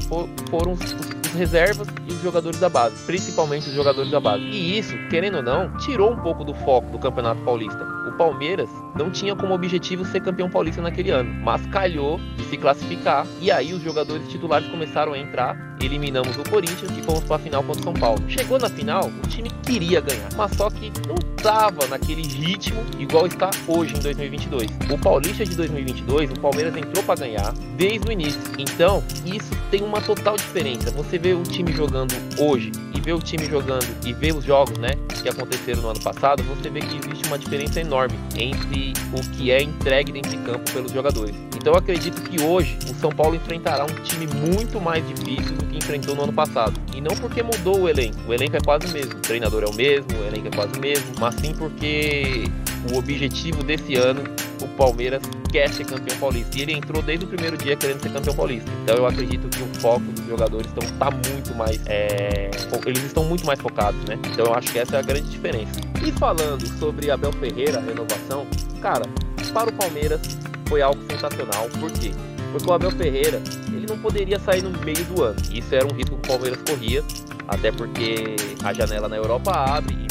foram 0.49 0.73
os, 0.73 0.81
os 0.81 1.33
reservas 1.33 1.87
e 2.07 2.13
os 2.13 2.21
jogadores 2.21 2.59
da 2.59 2.69
base, 2.69 2.95
principalmente 3.05 3.69
os 3.69 3.75
jogadores 3.75 4.11
da 4.11 4.19
base. 4.19 4.43
E 4.43 4.77
isso, 4.77 4.95
querendo 5.09 5.37
ou 5.37 5.43
não, 5.43 5.77
tirou 5.77 6.11
um 6.11 6.17
pouco 6.17 6.43
do 6.43 6.53
foco 6.53 6.91
do 6.91 6.99
Campeonato 6.99 7.41
Paulista. 7.41 7.85
Palmeiras 8.15 8.69
não 8.95 9.09
tinha 9.09 9.35
como 9.35 9.53
objetivo 9.53 10.05
ser 10.05 10.21
campeão 10.21 10.49
paulista 10.49 10.81
naquele 10.81 11.11
ano, 11.11 11.33
mas 11.43 11.65
calhou 11.67 12.19
de 12.37 12.43
se 12.45 12.57
classificar 12.57 13.27
e 13.41 13.51
aí 13.51 13.73
os 13.73 13.81
jogadores 13.81 14.27
titulares 14.29 14.67
começaram 14.67 15.13
a 15.13 15.19
entrar. 15.19 15.75
Eliminamos 15.81 16.37
o 16.37 16.49
Corinthians 16.49 16.89
e 16.97 17.01
fomos 17.03 17.23
para 17.25 17.35
a 17.35 17.39
final 17.39 17.61
contra 17.61 17.81
o 17.81 17.83
São 17.83 17.93
Paulo. 17.93 18.23
Chegou 18.27 18.57
na 18.57 18.69
final, 18.69 19.11
o 19.23 19.27
time 19.27 19.51
queria 19.63 20.01
ganhar, 20.01 20.29
mas 20.35 20.55
só 20.55 20.69
que 20.69 20.91
não 21.07 21.15
estava 21.37 21.85
naquele 21.87 22.23
ritmo 22.23 22.81
igual 22.97 23.27
está 23.27 23.51
hoje 23.67 23.95
em 23.95 23.99
2022. 23.99 24.71
O 24.89 24.97
Paulista 24.97 25.45
de 25.45 25.55
2022, 25.55 26.31
o 26.31 26.39
Palmeiras 26.39 26.75
entrou 26.75 27.03
para 27.03 27.19
ganhar 27.19 27.53
desde 27.77 28.07
o 28.07 28.11
início. 28.11 28.41
Então, 28.57 29.03
isso 29.25 29.51
tem 29.69 29.83
uma 29.83 30.01
total 30.01 30.37
diferença. 30.37 30.89
Você 30.91 31.19
vê 31.19 31.33
o 31.33 31.43
time 31.43 31.71
jogando 31.71 32.13
hoje 32.39 32.71
vê 33.05 33.13
o 33.13 33.19
time 33.19 33.45
jogando 33.45 33.85
e 34.03 34.11
vê 34.11 34.33
os 34.33 34.43
jogos, 34.43 34.75
né, 34.79 34.89
que 35.21 35.29
aconteceram 35.29 35.83
no 35.83 35.89
ano 35.89 35.99
passado, 36.01 36.41
você 36.43 36.69
vê 36.71 36.79
que 36.79 36.97
existe 36.97 37.27
uma 37.27 37.37
diferença 37.37 37.79
enorme 37.79 38.17
entre 38.35 38.93
o 39.13 39.21
que 39.31 39.51
é 39.51 39.61
entregue 39.61 40.11
dentro 40.11 40.31
de 40.31 40.37
campo 40.39 40.71
pelos 40.71 40.91
jogadores. 40.91 41.35
Então 41.55 41.73
eu 41.73 41.79
acredito 41.79 42.19
que 42.23 42.41
hoje 42.41 42.77
o 42.89 42.95
São 42.95 43.11
Paulo 43.11 43.35
enfrentará 43.35 43.83
um 43.83 44.03
time 44.03 44.27
muito 44.27 44.81
mais 44.81 45.07
difícil 45.07 45.55
do 45.55 45.65
que 45.67 45.77
enfrentou 45.77 46.15
no 46.15 46.23
ano 46.23 46.33
passado. 46.33 46.79
E 46.95 47.01
não 47.01 47.15
porque 47.15 47.43
mudou 47.43 47.81
o 47.81 47.89
elenco, 47.89 48.17
o 48.27 48.33
elenco 48.33 48.57
é 48.57 48.59
quase 48.59 48.87
o 48.87 48.89
mesmo, 48.91 49.13
o 49.13 49.21
treinador 49.21 49.63
é 49.63 49.67
o 49.67 49.73
mesmo, 49.73 50.07
o 50.19 50.25
elenco 50.25 50.47
é 50.47 50.51
quase 50.51 50.77
o 50.77 50.81
mesmo, 50.81 51.13
mas 51.19 51.35
sim 51.35 51.53
porque 51.53 52.43
o 52.91 52.97
objetivo 52.97 53.63
desse 53.63 53.95
ano, 53.95 54.23
o 54.61 54.67
Palmeiras 54.69 55.21
quer 55.51 55.69
ser 55.71 55.85
campeão 55.85 56.17
paulista. 56.17 56.57
E 56.57 56.61
ele 56.61 56.73
entrou 56.73 57.01
desde 57.01 57.25
o 57.25 57.27
primeiro 57.27 57.57
dia 57.57 57.75
querendo 57.75 58.01
ser 58.01 58.11
campeão 58.11 58.35
paulista. 58.35 58.69
Então 58.83 58.95
eu 58.95 59.05
acredito 59.05 59.47
que 59.49 59.63
o 59.63 59.81
foco 59.81 60.05
dos 60.11 60.25
jogadores 60.25 60.67
estão 60.67 60.97
tá 60.97 61.11
muito 61.11 61.55
mais. 61.55 61.79
É... 61.85 62.51
Eles 62.85 63.03
estão 63.03 63.23
muito 63.23 63.45
mais 63.45 63.59
focados, 63.59 63.99
né? 64.05 64.19
Então 64.31 64.45
eu 64.45 64.53
acho 64.53 64.71
que 64.71 64.79
essa 64.79 64.97
é 64.97 64.99
a 64.99 65.01
grande 65.01 65.29
diferença. 65.29 65.79
E 66.05 66.11
falando 66.11 66.67
sobre 66.77 67.09
Abel 67.09 67.31
Ferreira, 67.33 67.79
a 67.79 67.81
renovação, 67.81 68.45
cara, 68.81 69.05
para 69.53 69.69
o 69.69 69.73
Palmeiras 69.73 70.21
foi 70.67 70.81
algo 70.81 71.01
sensacional. 71.09 71.69
Por 71.79 71.91
quê? 71.91 72.11
Porque 72.51 72.69
o 72.69 72.73
Abel 72.73 72.91
Ferreira, 72.91 73.41
ele 73.67 73.85
não 73.87 73.97
poderia 73.97 74.39
sair 74.39 74.61
no 74.61 74.71
meio 74.83 75.03
do 75.05 75.23
ano. 75.23 75.37
Isso 75.51 75.73
era 75.73 75.85
um 75.85 75.95
risco 75.95 76.15
que 76.17 76.27
o 76.27 76.31
Palmeiras 76.31 76.59
corria, 76.67 77.03
até 77.47 77.71
porque 77.71 78.35
a 78.63 78.73
janela 78.73 79.07
na 79.07 79.15
Europa 79.15 79.51
abre 79.51 80.04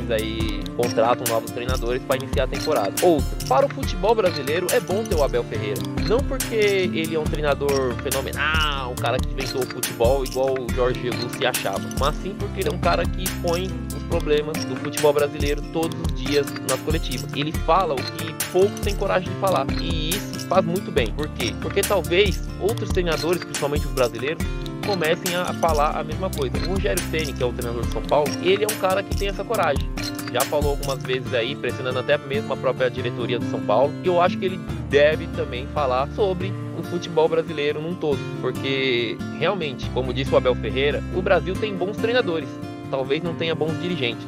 times 0.00 0.10
aí 0.10 0.62
contratam 0.76 1.24
novos 1.28 1.50
treinadores 1.50 2.02
para 2.02 2.16
iniciar 2.16 2.44
a 2.44 2.46
temporada. 2.46 2.92
Outro, 3.02 3.48
para 3.48 3.66
o 3.66 3.68
futebol 3.68 4.14
brasileiro 4.14 4.66
é 4.70 4.80
bom 4.80 5.04
ter 5.04 5.14
o 5.14 5.22
Abel 5.22 5.44
Ferreira. 5.44 5.80
Não 6.08 6.18
porque 6.18 6.54
ele 6.54 7.14
é 7.14 7.18
um 7.18 7.24
treinador 7.24 7.94
fenomenal, 8.02 8.92
um 8.92 8.94
cara 8.94 9.18
que 9.18 9.28
inventou 9.30 9.62
o 9.62 9.66
futebol 9.66 10.24
igual 10.24 10.54
o 10.58 10.72
Jorge 10.74 11.02
Jesus 11.02 11.32
se 11.32 11.46
achava, 11.46 11.82
mas 11.98 12.14
sim 12.16 12.34
porque 12.38 12.60
ele 12.60 12.68
é 12.68 12.72
um 12.72 12.78
cara 12.78 13.04
que 13.04 13.24
expõe 13.24 13.70
os 13.94 14.02
problemas 14.04 14.64
do 14.64 14.76
futebol 14.76 15.12
brasileiro 15.12 15.62
todos 15.72 15.98
os 16.00 16.20
dias 16.20 16.46
nas 16.68 16.80
coletivas. 16.80 17.30
Ele 17.34 17.52
fala 17.52 17.94
o 17.94 17.96
que 17.96 18.34
poucos 18.52 18.80
têm 18.80 18.94
coragem 18.96 19.32
de 19.32 19.40
falar. 19.40 19.66
E 19.80 20.10
isso 20.10 20.40
faz 20.48 20.64
muito 20.64 20.90
bem. 20.90 21.12
Por 21.12 21.28
quê? 21.28 21.54
Porque 21.60 21.80
talvez 21.80 22.40
outros 22.60 22.90
treinadores, 22.90 23.42
principalmente 23.44 23.86
os 23.86 23.92
brasileiros, 23.92 24.44
comecem 24.80 25.34
a 25.34 25.52
falar 25.54 25.98
a 25.98 26.04
mesma 26.04 26.30
coisa. 26.30 26.56
O 26.58 26.74
Rogério 26.74 27.02
Ceni, 27.10 27.32
que 27.32 27.42
é 27.42 27.46
o 27.46 27.52
treinador 27.52 27.84
de 27.84 27.92
São 27.92 28.02
Paulo, 28.02 28.30
ele 28.42 28.64
é 28.64 28.66
um 28.66 28.78
cara 28.78 29.02
que 29.02 29.16
tem 29.16 29.28
essa 29.28 29.44
coragem. 29.44 29.88
Já 30.32 30.40
falou 30.42 30.70
algumas 30.70 31.02
vezes 31.02 31.32
aí, 31.34 31.56
pressionando 31.56 31.98
até 31.98 32.16
mesmo 32.16 32.52
a 32.52 32.56
própria 32.56 32.90
diretoria 32.90 33.38
do 33.38 33.44
São 33.46 33.60
Paulo, 33.60 33.92
e 34.04 34.06
eu 34.06 34.20
acho 34.20 34.38
que 34.38 34.44
ele 34.44 34.60
deve 34.88 35.26
também 35.28 35.66
falar 35.68 36.08
sobre 36.10 36.52
o 36.78 36.82
futebol 36.84 37.28
brasileiro 37.28 37.80
num 37.80 37.94
todo, 37.94 38.18
porque 38.40 39.16
realmente, 39.38 39.88
como 39.90 40.14
disse 40.14 40.32
o 40.32 40.36
Abel 40.36 40.54
Ferreira, 40.54 41.02
o 41.14 41.20
Brasil 41.20 41.54
tem 41.54 41.74
bons 41.74 41.96
treinadores, 41.96 42.48
talvez 42.90 43.22
não 43.22 43.34
tenha 43.34 43.54
bons 43.54 43.80
dirigentes. 43.80 44.26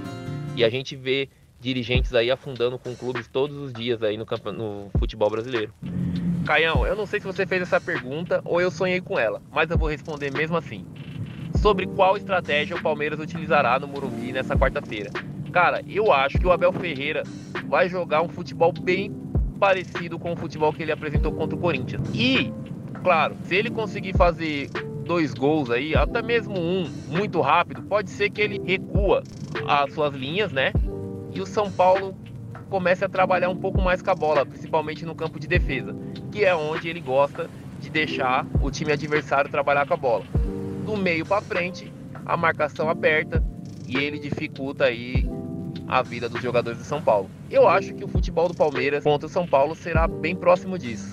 E 0.57 0.65
a 0.65 0.69
gente 0.69 0.95
vê 0.95 1.29
dirigentes 1.61 2.12
aí 2.15 2.31
afundando 2.31 2.79
com 2.79 2.95
clubes 2.95 3.29
todos 3.29 3.57
os 3.57 3.73
dias 3.73 4.03
aí 4.03 4.17
no, 4.17 4.27
no 4.53 4.91
futebol 4.99 5.31
brasileiro. 5.31 5.73
Caião, 6.45 6.85
eu 6.85 6.97
não 6.97 7.07
sei 7.07 7.21
se 7.21 7.27
você 7.27 7.47
fez 7.47 7.63
essa 7.63 7.81
pergunta 7.81 8.43
ou 8.45 8.61
eu 8.61 8.71
sonhei 8.71 9.01
com 9.01 9.19
ela, 9.19 9.41
mas 9.51 9.71
eu 9.71 9.79
vou 9.79 9.89
responder 9.89 10.31
mesmo 10.31 10.57
assim. 10.57 10.85
Sobre 11.61 11.87
qual 11.87 12.17
estratégia 12.17 12.77
o 12.77 12.81
Palmeiras 12.81 13.21
utilizará 13.21 13.79
no 13.79 13.87
Morumbi 13.87 14.33
nessa 14.33 14.57
quarta-feira. 14.57 15.13
Cara, 15.53 15.83
eu 15.87 16.13
acho 16.13 16.39
que 16.39 16.47
o 16.47 16.51
Abel 16.51 16.73
Ferreira 16.73 17.23
vai 17.69 17.89
jogar 17.89 18.23
um 18.23 18.29
futebol 18.29 18.73
bem 18.73 19.13
parecido 19.61 20.19
com 20.19 20.33
o 20.33 20.37
futebol 20.37 20.73
que 20.73 20.83
ele 20.83 20.91
apresentou 20.91 21.31
contra 21.33 21.57
o 21.57 21.61
Corinthians. 21.61 22.03
E, 22.13 22.53
claro, 23.05 23.37
se 23.45 23.55
ele 23.55 23.71
conseguir 23.71 24.17
fazer 24.17 24.69
dois 25.05 25.33
gols 25.33 25.71
aí, 25.71 25.95
até 25.95 26.23
mesmo 26.23 26.59
um 26.59 26.91
muito 27.09 27.41
rápido, 27.41 27.83
pode 27.83 28.11
ser 28.11 28.31
que 28.31 28.41
ele 28.41 28.61
recua 28.65 29.23
as 29.69 29.93
suas 29.93 30.15
linhas, 30.15 30.51
né? 30.51 30.73
E 31.33 31.41
o 31.41 31.47
São 31.47 31.71
Paulo 31.71 32.17
comece 32.73 33.05
a 33.05 33.09
trabalhar 33.09 33.51
um 33.51 33.57
pouco 33.57 33.83
mais 33.83 34.01
com 34.01 34.11
a 34.11 34.15
bola, 34.15 34.47
principalmente 34.47 35.05
no 35.05 35.15
campo 35.15 35.39
de 35.39 35.47
defesa, 35.47 35.95
que 36.31 36.43
é 36.43 36.55
onde 36.55 36.89
ele 36.89 37.01
gosta 37.01 37.51
de 37.79 37.91
deixar 37.91 38.47
o 38.63 38.71
time 38.71 38.91
adversário 38.91 39.51
trabalhar 39.51 39.87
com 39.87 39.93
a 39.93 39.97
bola. 39.99 40.25
Do 40.87 40.97
meio 40.97 41.27
para 41.27 41.43
frente, 41.43 41.93
a 42.25 42.35
marcação 42.35 42.89
aperta 42.89 43.45
e 43.87 43.99
ele 43.99 44.19
dificulta 44.19 44.85
aí 44.85 45.29
a 45.87 46.01
vida 46.01 46.31
dos 46.31 46.41
jogadores 46.41 46.79
de 46.79 46.87
São 46.87 47.03
Paulo. 47.03 47.29
Eu 47.51 47.69
acho 47.69 47.93
que 47.93 48.05
o 48.05 48.09
futebol 48.09 48.49
do 48.49 48.55
Palmeiras 48.55 49.05
contra 49.05 49.27
o 49.27 49.31
São 49.31 49.47
Paulo 49.47 49.75
será 49.75 50.09
bem 50.09 50.35
próximo 50.35 50.79
disso. 50.79 51.13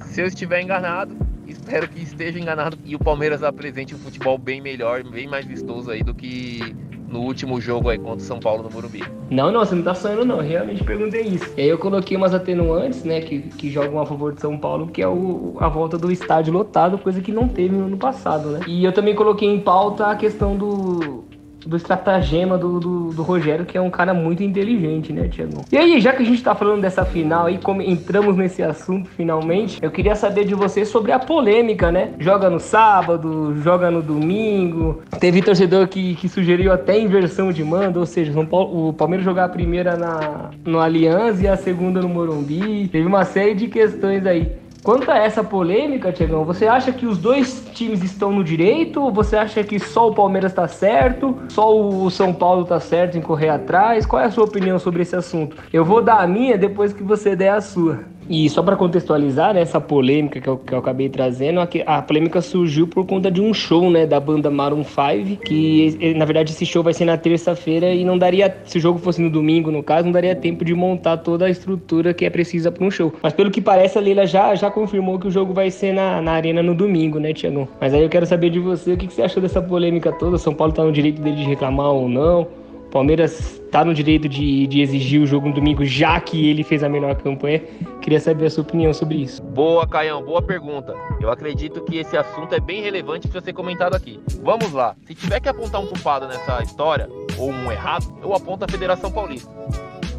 Se 0.00 0.20
eu 0.20 0.26
estiver 0.26 0.60
enganado, 0.60 1.16
espero 1.46 1.86
que 1.86 2.02
esteja 2.02 2.40
enganado 2.40 2.76
e 2.84 2.96
o 2.96 2.98
Palmeiras 2.98 3.44
apresente 3.44 3.94
um 3.94 3.98
futebol 3.98 4.36
bem 4.36 4.60
melhor, 4.60 5.04
bem 5.04 5.28
mais 5.28 5.46
vistoso 5.46 5.92
aí 5.92 6.02
do 6.02 6.12
que 6.12 6.74
no 7.08 7.20
último 7.20 7.60
jogo 7.60 7.88
aí 7.88 7.98
contra 7.98 8.18
o 8.18 8.20
São 8.20 8.38
Paulo 8.38 8.62
no 8.62 8.70
Morumbi. 8.70 9.02
Não, 9.30 9.50
não, 9.50 9.60
você 9.60 9.74
não 9.74 9.82
tá 9.82 9.94
sonhando 9.94 10.24
não, 10.24 10.38
realmente 10.38 10.84
perguntei 10.84 11.22
isso. 11.22 11.52
E 11.56 11.62
aí 11.62 11.68
eu 11.68 11.78
coloquei 11.78 12.16
umas 12.16 12.34
atenuantes, 12.34 13.04
né, 13.04 13.20
que, 13.20 13.40
que 13.40 13.70
jogam 13.70 14.00
a 14.00 14.06
favor 14.06 14.34
de 14.34 14.40
São 14.40 14.56
Paulo, 14.58 14.88
que 14.88 15.02
é 15.02 15.08
o, 15.08 15.56
a 15.58 15.68
volta 15.68 15.96
do 15.96 16.12
estádio 16.12 16.52
lotado, 16.52 16.98
coisa 16.98 17.20
que 17.20 17.32
não 17.32 17.48
teve 17.48 17.74
no 17.74 17.86
ano 17.86 17.96
passado, 17.96 18.50
né. 18.50 18.60
E 18.66 18.84
eu 18.84 18.92
também 18.92 19.14
coloquei 19.14 19.48
em 19.48 19.60
pauta 19.60 20.06
a 20.06 20.16
questão 20.16 20.56
do, 20.56 21.24
do 21.66 21.76
estratagema 21.76 22.56
do, 22.56 22.80
do, 22.80 23.12
do, 23.12 23.22
Rogério, 23.22 23.64
que 23.64 23.76
é 23.76 23.80
um 23.80 23.90
cara 23.90 24.14
muito 24.14 24.42
inteligente, 24.42 25.12
né, 25.12 25.28
Tiago? 25.28 25.64
E 25.70 25.76
aí, 25.76 26.00
já 26.00 26.12
que 26.12 26.22
a 26.22 26.26
gente 26.26 26.42
tá 26.42 26.54
falando 26.54 26.80
dessa 26.80 27.04
final 27.04 27.46
aí, 27.46 27.58
como 27.58 27.82
entramos 27.82 28.36
nesse 28.36 28.62
assunto 28.62 29.08
finalmente, 29.10 29.78
eu 29.82 29.90
queria 29.90 30.14
saber 30.14 30.44
de 30.44 30.54
você 30.54 30.84
sobre 30.84 31.12
a 31.12 31.18
polêmica, 31.18 31.90
né? 31.90 32.10
Joga 32.18 32.48
no 32.48 32.60
sábado, 32.60 33.54
joga 33.62 33.90
no 33.90 34.02
domingo. 34.02 35.02
Teve 35.20 35.42
torcedor 35.42 35.88
que, 35.88 36.14
que 36.14 36.28
sugeriu 36.28 36.72
até 36.72 36.98
inversão 36.98 37.52
de 37.52 37.64
mando, 37.64 38.00
ou 38.00 38.06
seja, 38.06 38.32
o 38.38 38.92
Palmeiras 38.92 39.24
jogar 39.24 39.44
a 39.44 39.48
primeira 39.48 39.96
na, 39.96 40.50
no 40.64 40.78
Allianz 40.78 41.40
e 41.40 41.48
a 41.48 41.56
segunda 41.56 42.00
no 42.00 42.08
Morumbi. 42.08 42.88
Teve 42.88 43.06
uma 43.06 43.24
série 43.24 43.54
de 43.54 43.68
questões 43.68 44.24
aí. 44.26 44.52
Quanto 44.82 45.10
a 45.10 45.18
essa 45.18 45.42
polêmica, 45.44 46.12
Tiagão, 46.12 46.44
você 46.44 46.66
acha 46.66 46.92
que 46.92 47.04
os 47.04 47.18
dois 47.18 47.68
times 47.74 48.02
estão 48.02 48.32
no 48.32 48.42
direito? 48.44 49.10
Você 49.10 49.36
acha 49.36 49.62
que 49.62 49.78
só 49.78 50.08
o 50.08 50.14
Palmeiras 50.14 50.52
está 50.52 50.68
certo? 50.68 51.36
Só 51.48 51.76
o 51.76 52.10
São 52.10 52.32
Paulo 52.32 52.62
está 52.62 52.80
certo 52.80 53.18
em 53.18 53.20
correr 53.20 53.48
atrás? 53.48 54.06
Qual 54.06 54.22
é 54.22 54.26
a 54.26 54.30
sua 54.30 54.44
opinião 54.44 54.78
sobre 54.78 55.02
esse 55.02 55.16
assunto? 55.16 55.56
Eu 55.72 55.84
vou 55.84 56.02
dar 56.02 56.20
a 56.20 56.26
minha 56.26 56.56
depois 56.56 56.92
que 56.92 57.02
você 57.02 57.34
der 57.36 57.50
a 57.50 57.60
sua. 57.60 58.00
E 58.28 58.48
só 58.50 58.62
para 58.62 58.76
contextualizar 58.76 59.54
né, 59.54 59.60
essa 59.60 59.80
polêmica 59.80 60.40
que 60.40 60.48
eu, 60.48 60.58
que 60.58 60.72
eu 60.72 60.78
acabei 60.78 61.08
trazendo, 61.08 61.60
a, 61.60 61.68
a, 61.86 62.02
polêmica 62.02 62.40
surgiu 62.40 62.86
por 62.86 63.06
conta 63.06 63.30
de 63.30 63.40
um 63.40 63.54
show 63.54 63.90
né, 63.90 64.06
da 64.06 64.20
banda 64.20 64.50
Maroon 64.50 64.84
5, 64.84 65.42
que 65.42 66.14
na 66.14 66.24
verdade 66.24 66.52
esse 66.52 66.66
show 66.66 66.82
vai 66.82 66.92
ser 66.92 67.04
na 67.04 67.16
terça-feira 67.16 67.92
e 67.92 68.04
não 68.04 68.18
daria, 68.18 68.54
se 68.64 68.78
o 68.78 68.80
jogo 68.80 68.98
fosse 68.98 69.20
no 69.20 69.30
domingo 69.30 69.70
no 69.70 69.82
caso, 69.82 70.04
não 70.04 70.12
daria 70.12 70.36
tempo 70.36 70.64
de 70.64 70.74
montar 70.74 71.16
toda 71.18 71.46
a 71.46 71.50
estrutura 71.50 72.12
que 72.12 72.24
é 72.24 72.30
precisa 72.30 72.70
para 72.70 72.84
um 72.84 72.90
show. 72.90 73.12
Mas 73.22 73.32
pelo 73.32 73.50
que 73.50 73.60
parece 73.60 73.98
a 73.98 74.00
Leila 74.00 74.26
já, 74.26 74.54
já 74.54 74.70
confirmou 74.70 75.18
que 75.18 75.26
o 75.26 75.30
jogo 75.30 75.52
vai 75.52 75.70
ser 75.70 75.92
na, 75.92 76.20
na 76.20 76.32
arena 76.32 76.62
no 76.62 76.74
domingo, 76.74 77.18
né 77.18 77.32
Tiagão? 77.32 77.66
Mas 77.80 77.94
aí 77.94 78.02
eu 78.02 78.08
quero 78.08 78.26
saber 78.26 78.50
de 78.50 78.58
você, 78.58 78.92
o 78.92 78.96
que, 78.96 79.06
que 79.06 79.14
você 79.14 79.22
achou 79.22 79.42
dessa 79.42 79.62
polêmica 79.62 80.12
toda? 80.12 80.36
São 80.38 80.54
Paulo 80.54 80.72
tá 80.72 80.84
no 80.84 80.92
direito 80.92 81.22
dele 81.22 81.36
de 81.36 81.44
reclamar 81.44 81.90
ou 81.90 82.08
não? 82.08 82.46
Palmeiras 82.90 83.60
está 83.68 83.84
no 83.84 83.92
direito 83.92 84.28
de, 84.28 84.66
de, 84.66 84.80
exigir 84.80 85.20
o 85.20 85.26
jogo 85.26 85.48
no 85.48 85.54
domingo, 85.54 85.84
já 85.84 86.18
que 86.20 86.48
ele 86.48 86.64
fez 86.64 86.82
a 86.82 86.88
melhor 86.88 87.14
campanha. 87.16 87.62
Queria 88.00 88.18
saber 88.18 88.46
a 88.46 88.50
sua 88.50 88.62
opinião 88.62 88.94
sobre 88.94 89.16
isso. 89.16 89.42
Boa, 89.42 89.86
Caião, 89.86 90.22
boa 90.22 90.40
pergunta. 90.40 90.94
Eu 91.20 91.30
acredito 91.30 91.82
que 91.82 91.98
esse 91.98 92.16
assunto 92.16 92.54
é 92.54 92.60
bem 92.60 92.82
relevante 92.82 93.28
para 93.28 93.40
ser 93.40 93.52
comentado 93.52 93.94
aqui. 93.94 94.20
Vamos 94.42 94.72
lá. 94.72 94.96
Se 95.06 95.14
tiver 95.14 95.40
que 95.40 95.48
apontar 95.48 95.82
um 95.82 95.86
culpado 95.86 96.26
nessa 96.26 96.62
história, 96.62 97.08
ou 97.36 97.50
um 97.50 97.70
errado, 97.70 98.06
eu 98.22 98.32
aponto 98.34 98.64
a 98.64 98.68
Federação 98.68 99.12
Paulista. 99.12 99.50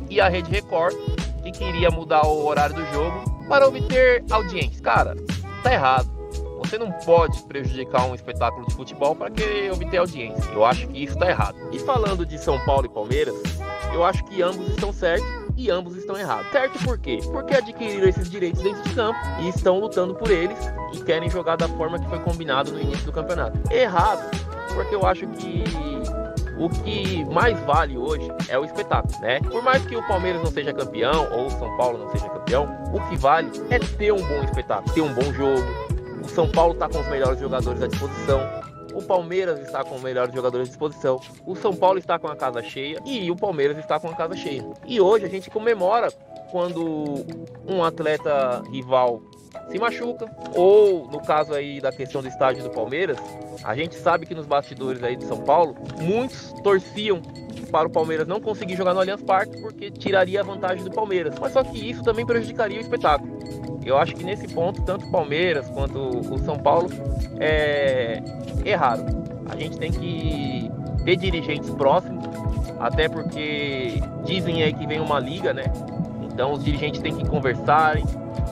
E 0.09 0.21
a 0.21 0.29
Rede 0.29 0.51
Record, 0.51 0.95
que 1.43 1.51
queria 1.51 1.89
mudar 1.89 2.25
o 2.25 2.45
horário 2.45 2.75
do 2.75 2.85
jogo 2.93 3.47
para 3.47 3.67
obter 3.67 4.23
audiência. 4.29 4.81
Cara, 4.81 5.15
tá 5.63 5.73
errado. 5.73 6.18
Você 6.59 6.77
não 6.77 6.91
pode 6.91 7.41
prejudicar 7.43 8.05
um 8.05 8.13
espetáculo 8.13 8.67
de 8.67 8.75
futebol 8.75 9.15
para 9.15 9.31
querer 9.31 9.71
obter 9.71 9.97
audiência. 9.97 10.51
Eu 10.51 10.65
acho 10.65 10.87
que 10.87 11.03
isso 11.03 11.13
está 11.13 11.29
errado. 11.29 11.57
E 11.71 11.79
falando 11.79 12.25
de 12.25 12.37
São 12.37 12.59
Paulo 12.65 12.85
e 12.85 12.89
Palmeiras, 12.89 13.35
eu 13.93 14.03
acho 14.03 14.23
que 14.25 14.41
ambos 14.41 14.67
estão 14.67 14.91
certos 14.91 15.27
e 15.55 15.71
ambos 15.71 15.95
estão 15.95 16.17
errados. 16.17 16.51
Certo 16.51 16.77
por 16.83 16.97
quê? 16.97 17.19
Porque 17.31 17.55
adquiriram 17.55 18.07
esses 18.07 18.29
direitos 18.29 18.61
dentro 18.61 18.83
de 18.83 18.93
campo 18.93 19.19
e 19.41 19.49
estão 19.49 19.79
lutando 19.79 20.13
por 20.13 20.29
eles 20.29 20.57
e 20.93 21.01
querem 21.03 21.29
jogar 21.29 21.55
da 21.55 21.67
forma 21.69 21.97
que 21.97 22.07
foi 22.07 22.19
combinado 22.19 22.71
no 22.71 22.79
início 22.79 23.05
do 23.05 23.11
campeonato. 23.11 23.57
Errado, 23.71 24.29
porque 24.73 24.93
eu 24.93 25.05
acho 25.05 25.27
que 25.27 25.63
o 26.59 26.69
que 26.69 27.23
mais 27.25 27.57
vale 27.61 27.97
hoje 27.97 28.29
é 28.49 28.59
o 28.59 28.65
espetáculo, 28.65 29.17
né? 29.21 29.39
Por 29.39 29.63
mais 29.63 29.85
que 29.85 29.95
o 29.95 30.05
Palmeiras 30.07 30.43
não 30.43 30.51
seja 30.51 30.73
campeão 30.73 31.31
ou 31.31 31.47
o 31.47 31.49
São 31.51 31.75
Paulo 31.77 31.97
não 31.97 32.09
seja 32.09 32.27
campeão, 32.29 32.67
o 32.93 32.99
que 33.09 33.15
vale 33.15 33.49
é 33.69 33.79
ter 33.79 34.11
um 34.11 34.21
bom 34.21 34.43
espetáculo, 34.43 34.93
ter 34.93 35.01
um 35.01 35.13
bom 35.13 35.31
jogo. 35.33 35.88
São 36.29 36.49
Paulo 36.49 36.73
está 36.73 36.87
com 36.87 36.99
os 36.99 37.07
melhores 37.07 37.39
jogadores 37.39 37.81
à 37.81 37.87
disposição. 37.87 38.39
O 38.93 39.01
Palmeiras 39.01 39.59
está 39.59 39.83
com 39.83 39.95
os 39.95 40.01
melhores 40.01 40.33
jogadores 40.33 40.67
à 40.67 40.69
disposição. 40.69 41.19
O 41.45 41.55
São 41.55 41.75
Paulo 41.75 41.99
está 41.99 42.17
com 42.17 42.27
a 42.27 42.35
casa 42.35 42.61
cheia 42.61 42.99
e 43.05 43.29
o 43.29 43.35
Palmeiras 43.35 43.77
está 43.77 43.99
com 43.99 44.09
a 44.09 44.15
casa 44.15 44.35
cheia. 44.35 44.65
E 44.85 44.99
hoje 44.99 45.25
a 45.25 45.29
gente 45.29 45.49
comemora 45.49 46.11
quando 46.51 47.25
um 47.67 47.83
atleta 47.83 48.63
rival 48.71 49.21
se 49.69 49.79
machuca. 49.79 50.29
Ou 50.55 51.07
no 51.07 51.21
caso 51.21 51.53
aí 51.53 51.79
da 51.79 51.91
questão 51.91 52.21
do 52.21 52.27
estádio 52.27 52.63
do 52.63 52.69
Palmeiras, 52.69 53.17
a 53.63 53.75
gente 53.75 53.95
sabe 53.95 54.25
que 54.25 54.35
nos 54.35 54.45
bastidores 54.45 55.03
aí 55.03 55.15
de 55.15 55.25
São 55.25 55.41
Paulo, 55.41 55.75
muitos 55.99 56.53
torciam 56.63 57.21
para 57.69 57.87
o 57.87 57.91
Palmeiras 57.91 58.27
não 58.27 58.39
conseguir 58.39 58.75
jogar 58.75 58.93
no 58.93 58.99
Allianz 58.99 59.21
Parque 59.21 59.61
porque 59.61 59.89
tiraria 59.91 60.41
a 60.41 60.43
vantagem 60.43 60.83
do 60.83 60.91
Palmeiras. 60.91 61.35
Mas 61.39 61.53
só 61.53 61.63
que 61.63 61.89
isso 61.89 62.03
também 62.03 62.25
prejudicaria 62.25 62.77
o 62.77 62.81
espetáculo. 62.81 63.37
Eu 63.85 63.97
acho 63.97 64.15
que 64.15 64.23
nesse 64.23 64.47
ponto, 64.47 64.81
tanto 64.81 65.05
o 65.05 65.11
Palmeiras 65.11 65.69
quanto 65.69 65.97
o 65.99 66.37
São 66.39 66.57
Paulo 66.57 66.89
é 67.39 68.21
errado. 68.65 69.05
A 69.49 69.55
gente 69.55 69.77
tem 69.77 69.91
que 69.91 70.69
ter 71.03 71.15
dirigentes 71.15 71.69
próximos, 71.71 72.23
até 72.79 73.07
porque 73.07 74.01
dizem 74.25 74.63
aí 74.63 74.73
que 74.73 74.85
vem 74.85 74.99
uma 74.99 75.19
liga, 75.19 75.53
né? 75.53 75.63
Então 76.21 76.53
os 76.53 76.63
dirigentes 76.63 77.01
têm 77.01 77.15
que 77.15 77.27
conversarem, 77.27 78.03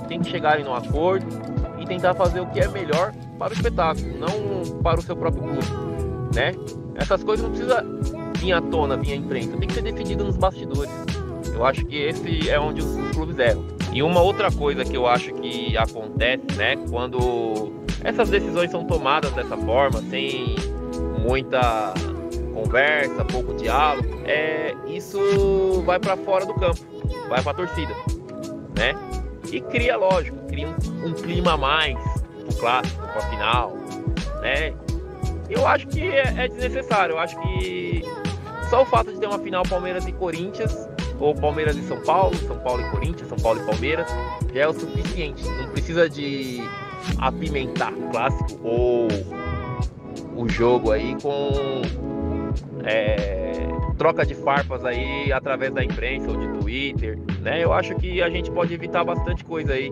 tem 0.07 0.19
que 0.19 0.29
chegarem 0.29 0.63
num 0.63 0.73
acordo 0.73 1.27
e 1.79 1.85
tentar 1.85 2.13
fazer 2.15 2.39
o 2.39 2.47
que 2.47 2.59
é 2.59 2.67
melhor 2.67 3.13
para 3.37 3.51
o 3.51 3.53
espetáculo, 3.53 4.17
não 4.17 4.81
para 4.81 4.99
o 4.99 5.03
seu 5.03 5.15
próprio 5.15 5.43
clube, 5.43 5.67
né? 6.33 6.53
Essas 6.95 7.23
coisas 7.23 7.45
não 7.45 7.51
precisa 7.51 7.85
vir 8.37 8.53
à 8.53 8.61
tona, 8.61 8.97
vir 8.97 9.13
à 9.13 9.15
imprensa, 9.15 9.57
tem 9.57 9.67
que 9.67 9.73
ser 9.73 9.81
decidido 9.81 10.23
nos 10.23 10.37
bastidores. 10.37 10.91
Eu 11.53 11.65
acho 11.65 11.85
que 11.85 11.95
esse 11.95 12.49
é 12.49 12.59
onde 12.59 12.81
os 12.81 13.11
clubes 13.11 13.37
erram. 13.39 13.65
E 13.91 14.03
uma 14.03 14.21
outra 14.21 14.51
coisa 14.51 14.85
que 14.85 14.95
eu 14.95 15.07
acho 15.07 15.33
que 15.35 15.75
acontece, 15.77 16.45
né, 16.55 16.75
quando 16.89 17.71
essas 18.03 18.29
decisões 18.29 18.69
são 18.69 18.85
tomadas 18.85 19.31
dessa 19.31 19.57
forma, 19.57 20.01
sem 20.09 20.55
muita 21.19 21.93
conversa, 22.53 23.25
pouco 23.25 23.53
diálogo, 23.55 24.07
é 24.25 24.75
isso 24.87 25.81
vai 25.85 25.99
para 25.99 26.15
fora 26.17 26.45
do 26.45 26.53
campo, 26.53 26.79
vai 27.29 27.41
para 27.41 27.51
a 27.51 27.55
torcida, 27.55 27.93
né? 28.77 28.93
E 29.51 29.61
cria, 29.61 29.97
lógico, 29.97 30.37
cria 30.47 30.67
um, 30.67 31.07
um 31.07 31.13
clima 31.13 31.53
a 31.53 31.57
mais 31.57 31.97
pro 32.45 32.55
clássico, 32.59 33.01
pra 33.07 33.21
final, 33.21 33.73
né? 34.41 34.73
Eu 35.49 35.65
acho 35.65 35.87
que 35.87 36.01
é, 36.01 36.33
é 36.37 36.47
desnecessário. 36.47 37.13
Eu 37.13 37.19
acho 37.19 37.39
que 37.39 38.03
só 38.69 38.83
o 38.83 38.85
fato 38.85 39.11
de 39.11 39.19
ter 39.19 39.27
uma 39.27 39.39
final 39.39 39.63
Palmeiras 39.63 40.07
e 40.07 40.11
Corinthians, 40.11 40.87
ou 41.19 41.33
Palmeiras 41.33 41.75
e 41.75 41.81
São 41.83 41.99
Paulo, 42.01 42.35
São 42.35 42.57
Paulo 42.59 42.81
e 42.81 42.89
Corinthians, 42.89 43.27
São 43.27 43.37
Paulo 43.37 43.61
e 43.61 43.65
Palmeiras, 43.65 44.07
já 44.53 44.61
é 44.61 44.67
o 44.67 44.73
suficiente. 44.73 45.43
Não 45.43 45.69
precisa 45.69 46.09
de 46.09 46.61
apimentar 47.19 47.93
o 47.93 48.09
clássico 48.09 48.59
ou 48.63 49.07
o 50.35 50.47
jogo 50.47 50.91
aí 50.91 51.15
com 51.21 51.81
é, 52.83 53.67
troca 53.97 54.25
de 54.25 54.35
farpas 54.35 54.85
aí 54.85 55.31
através 55.31 55.73
da 55.73 55.83
imprensa 55.83 56.29
ou 56.29 56.37
de 56.37 56.47
Twitter, 56.59 57.17
né? 57.41 57.63
Eu 57.63 57.73
acho 57.73 57.95
que 57.95 58.21
a 58.21 58.29
gente 58.29 58.51
pode 58.51 58.73
evitar 58.73 59.03
bastante 59.03 59.43
coisa 59.43 59.73
aí 59.73 59.91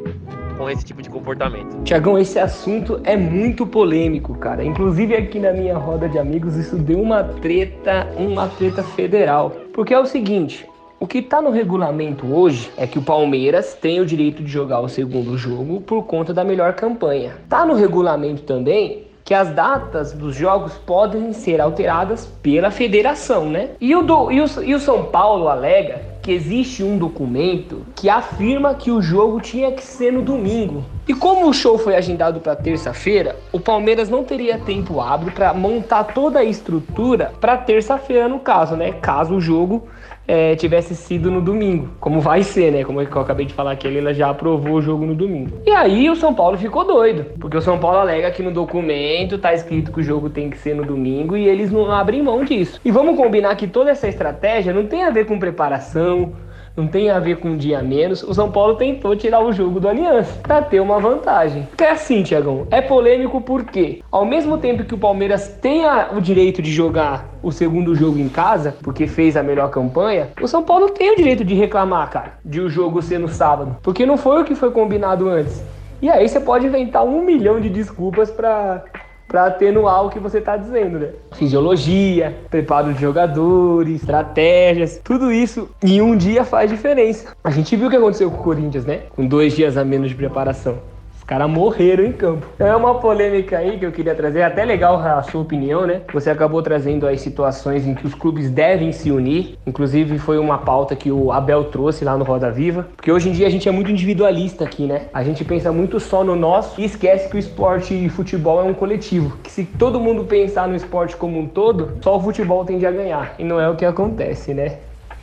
com 0.58 0.70
esse 0.70 0.84
tipo 0.84 1.02
de 1.02 1.10
comportamento. 1.10 1.84
Tiagão, 1.84 2.18
esse 2.18 2.39
assunto 2.39 3.00
é 3.04 3.15
muito 3.15 3.65
polêmico, 3.65 4.36
cara. 4.36 4.63
Inclusive 4.63 5.15
aqui 5.15 5.39
na 5.39 5.52
minha 5.52 5.78
roda 5.78 6.08
de 6.08 6.18
amigos 6.18 6.56
isso 6.56 6.78
deu 6.78 7.02
uma 7.02 7.24
treta, 7.24 8.08
uma 8.18 8.48
treta 8.48 8.84
federal. 8.84 9.52
Porque 9.74 9.94
é 9.94 10.00
o 10.00 10.06
seguinte, 10.06 10.68
o 11.00 11.06
que 11.06 11.20
está 11.20 11.41
no 11.41 11.52
regulamento 11.52 12.26
hoje 12.34 12.72
é 12.78 12.88
que 12.88 12.98
o 12.98 13.02
Palmeiras 13.02 13.74
tem 13.74 14.00
o 14.00 14.06
direito 14.06 14.41
de 14.41 14.50
jogar 14.50 14.80
o 14.80 14.89
segundo 14.89 15.38
jogo 15.38 15.82
por 15.82 16.04
conta 16.04 16.34
da 16.34 16.44
melhor 16.44 16.74
campanha. 16.74 17.34
Tá 17.50 17.65
no 17.65 17.74
regulamento 17.74 18.44
também 18.44 19.06
que 19.26 19.34
as 19.34 19.50
datas 19.50 20.13
dos 20.13 20.36
jogos 20.36 20.74
podem 20.86 21.34
ser 21.34 21.60
alteradas 21.60 22.28
pela 22.44 22.70
federação, 22.70 23.50
né? 23.50 23.72
E 23.82 23.96
o, 23.96 24.04
do, 24.04 24.32
e 24.32 24.39
o, 24.39 24.46
e 24.63 24.76
o 24.76 24.80
São 24.80 25.06
Paulo 25.06 25.50
alega 25.50 26.00
que 26.25 26.31
existe 26.31 26.83
um 26.83 26.97
documento 26.97 27.85
que 27.95 28.09
afirma 28.09 28.73
que 28.73 28.89
o 28.89 28.99
jogo 28.99 29.39
tinha 29.39 29.71
que 29.71 29.83
ser 29.83 30.11
no 30.11 30.23
domingo. 30.23 30.83
E 31.07 31.13
como 31.13 31.47
o 31.47 31.53
show 31.53 31.77
foi 31.77 31.95
agendado 31.95 32.39
para 32.39 32.55
terça-feira, 32.55 33.35
o 33.51 33.59
Palmeiras 33.59 34.09
não 34.09 34.23
teria 34.23 34.57
tempo 34.57 34.99
hábil 34.99 35.31
para 35.31 35.53
montar 35.53 36.03
toda 36.05 36.39
a 36.39 36.43
estrutura 36.43 37.31
para 37.39 37.55
terça-feira 37.57 38.27
no 38.27 38.39
caso, 38.39 38.75
né? 38.75 38.93
Caso 38.93 39.35
o 39.35 39.39
jogo 39.39 39.88
é, 40.27 40.55
tivesse 40.55 40.95
sido 40.95 41.29
no 41.29 41.41
domingo, 41.41 41.89
como 41.99 42.19
vai 42.19 42.43
ser, 42.43 42.71
né? 42.71 42.83
Como 42.83 43.01
eu 43.01 43.07
acabei 43.21 43.45
de 43.45 43.53
falar 43.53 43.75
que 43.75 43.88
ele 43.88 44.13
já 44.13 44.29
aprovou 44.29 44.75
o 44.75 44.81
jogo 44.81 45.05
no 45.05 45.15
domingo. 45.15 45.61
E 45.65 45.71
aí 45.71 46.09
o 46.09 46.15
São 46.15 46.33
Paulo 46.33 46.57
ficou 46.57 46.85
doido, 46.85 47.25
porque 47.39 47.57
o 47.57 47.61
São 47.61 47.77
Paulo 47.77 47.97
alega 47.97 48.31
que 48.31 48.43
no 48.43 48.51
documento 48.51 49.38
tá 49.38 49.53
escrito 49.53 49.91
que 49.91 49.99
o 49.99 50.03
jogo 50.03 50.29
tem 50.29 50.49
que 50.49 50.57
ser 50.57 50.75
no 50.75 50.83
domingo 50.83 51.38
e 51.38 51.47
eles 51.47 51.71
não 51.71 51.91
abrem 51.91 52.21
mão 52.21 52.43
disso. 52.43 52.79
E 52.83 52.91
vamos 52.91 53.15
combinar 53.15 53.55
que 53.55 53.67
toda 53.67 53.91
essa 53.91 54.07
estratégia 54.07 54.73
não 54.73 54.85
tem 54.85 55.03
a 55.03 55.09
ver 55.09 55.25
com 55.25 55.39
preparação, 55.39 56.33
não 56.75 56.88
tem 56.88 57.09
a 57.09 57.19
ver 57.19 57.38
com 57.38 57.49
um 57.49 57.57
dia 57.57 57.81
menos. 57.81 58.23
O 58.23 58.33
São 58.33 58.51
Paulo 58.51 58.75
tentou 58.75 59.15
tirar 59.15 59.39
o 59.39 59.53
jogo 59.53 59.79
do 59.79 59.88
Aliança 59.88 60.39
para 60.41 60.61
ter 60.61 60.79
uma 60.79 60.99
vantagem. 60.99 61.63
Porque 61.63 61.83
é 61.83 61.91
assim, 61.91 62.23
Tiagão, 62.23 62.67
é 62.69 62.81
polêmico 62.81 63.41
porque, 63.41 64.01
ao 64.11 64.25
mesmo 64.25 64.57
tempo 64.57 64.83
que 64.83 64.93
o 64.93 64.97
Palmeiras 64.97 65.47
tenha 65.61 66.09
o 66.15 66.21
direito 66.21 66.61
de 66.61 66.71
jogar 66.71 67.33
o 67.41 67.51
segundo 67.51 67.95
jogo 67.95 68.17
em 68.17 68.27
casa, 68.27 68.75
porque 68.81 69.07
fez 69.07 69.38
a 69.38 69.43
melhor 69.43 69.69
campanha, 69.69 70.29
o 70.41 70.47
São 70.47 70.63
Paulo 70.63 70.89
tem 70.89 71.13
o 71.13 71.15
direito 71.15 71.45
de 71.45 71.53
reclamar, 71.53 72.09
cara, 72.09 72.33
de 72.43 72.59
o 72.59 72.69
jogo 72.69 73.01
ser 73.01 73.19
no 73.19 73.27
sábado, 73.27 73.77
porque 73.81 74.05
não 74.05 74.17
foi 74.17 74.41
o 74.41 74.45
que 74.45 74.55
foi 74.55 74.71
combinado 74.71 75.29
antes. 75.29 75.63
E 76.01 76.09
aí 76.09 76.27
você 76.27 76.39
pode 76.39 76.65
inventar 76.65 77.03
um 77.05 77.23
milhão 77.23 77.59
de 77.59 77.69
desculpas 77.69 78.29
para 78.29 78.83
para 79.27 79.45
atenuar 79.47 80.05
o 80.05 80.09
que 80.09 80.19
você 80.19 80.38
está 80.38 80.55
dizendo, 80.55 80.99
né? 80.99 81.09
Fisiologia, 81.33 82.35
preparo 82.49 82.93
de 82.93 83.01
jogadores, 83.01 84.01
estratégias, 84.01 84.99
tudo 85.03 85.31
isso 85.31 85.69
em 85.83 86.01
um 86.01 86.15
dia 86.15 86.43
faz 86.43 86.69
diferença. 86.69 87.35
A 87.43 87.49
gente 87.49 87.75
viu 87.75 87.88
o 87.88 87.89
que 87.89 87.95
aconteceu 87.97 88.29
com 88.29 88.38
o 88.38 88.43
Corinthians, 88.43 88.85
né? 88.85 89.01
Com 89.09 89.25
dois 89.25 89.55
dias 89.55 89.77
a 89.77 89.83
menos 89.83 90.09
de 90.09 90.15
preparação 90.15 90.77
caras 91.25 91.49
morreram 91.49 92.05
em 92.05 92.11
campo. 92.11 92.45
É 92.59 92.75
uma 92.75 92.95
polêmica 92.95 93.57
aí 93.57 93.77
que 93.77 93.85
eu 93.85 93.91
queria 93.91 94.15
trazer, 94.15 94.43
até 94.43 94.63
legal 94.63 94.97
a 94.97 95.21
sua 95.23 95.41
opinião, 95.41 95.85
né? 95.85 96.01
Você 96.13 96.29
acabou 96.29 96.61
trazendo 96.61 97.07
aí 97.07 97.17
situações 97.17 97.85
em 97.85 97.93
que 97.93 98.05
os 98.05 98.13
clubes 98.13 98.49
devem 98.49 98.91
se 98.91 99.11
unir. 99.11 99.57
Inclusive 99.65 100.17
foi 100.19 100.38
uma 100.38 100.59
pauta 100.59 100.95
que 100.95 101.11
o 101.11 101.31
Abel 101.31 101.65
trouxe 101.65 102.05
lá 102.05 102.17
no 102.17 102.23
Roda 102.23 102.51
Viva, 102.51 102.88
porque 102.95 103.11
hoje 103.11 103.29
em 103.29 103.31
dia 103.31 103.47
a 103.47 103.49
gente 103.49 103.67
é 103.67 103.71
muito 103.71 103.91
individualista 103.91 104.63
aqui, 104.63 104.85
né? 104.85 105.07
A 105.13 105.23
gente 105.23 105.43
pensa 105.43 105.71
muito 105.71 105.99
só 105.99 106.23
no 106.23 106.35
nosso 106.35 106.79
e 106.79 106.85
esquece 106.85 107.29
que 107.29 107.35
o 107.35 107.39
esporte 107.39 107.93
e 107.93 108.09
futebol 108.09 108.59
é 108.59 108.63
um 108.63 108.73
coletivo. 108.73 109.38
Que 109.43 109.51
se 109.51 109.65
todo 109.65 109.99
mundo 109.99 110.25
pensar 110.25 110.67
no 110.67 110.75
esporte 110.75 111.15
como 111.15 111.39
um 111.39 111.47
todo, 111.47 111.97
só 112.01 112.17
o 112.17 112.21
futebol 112.21 112.63
tende 112.65 112.85
a 112.85 112.91
ganhar. 112.91 113.35
E 113.39 113.43
não 113.43 113.59
é 113.59 113.69
o 113.69 113.75
que 113.75 113.85
acontece, 113.85 114.53
né? 114.53 114.77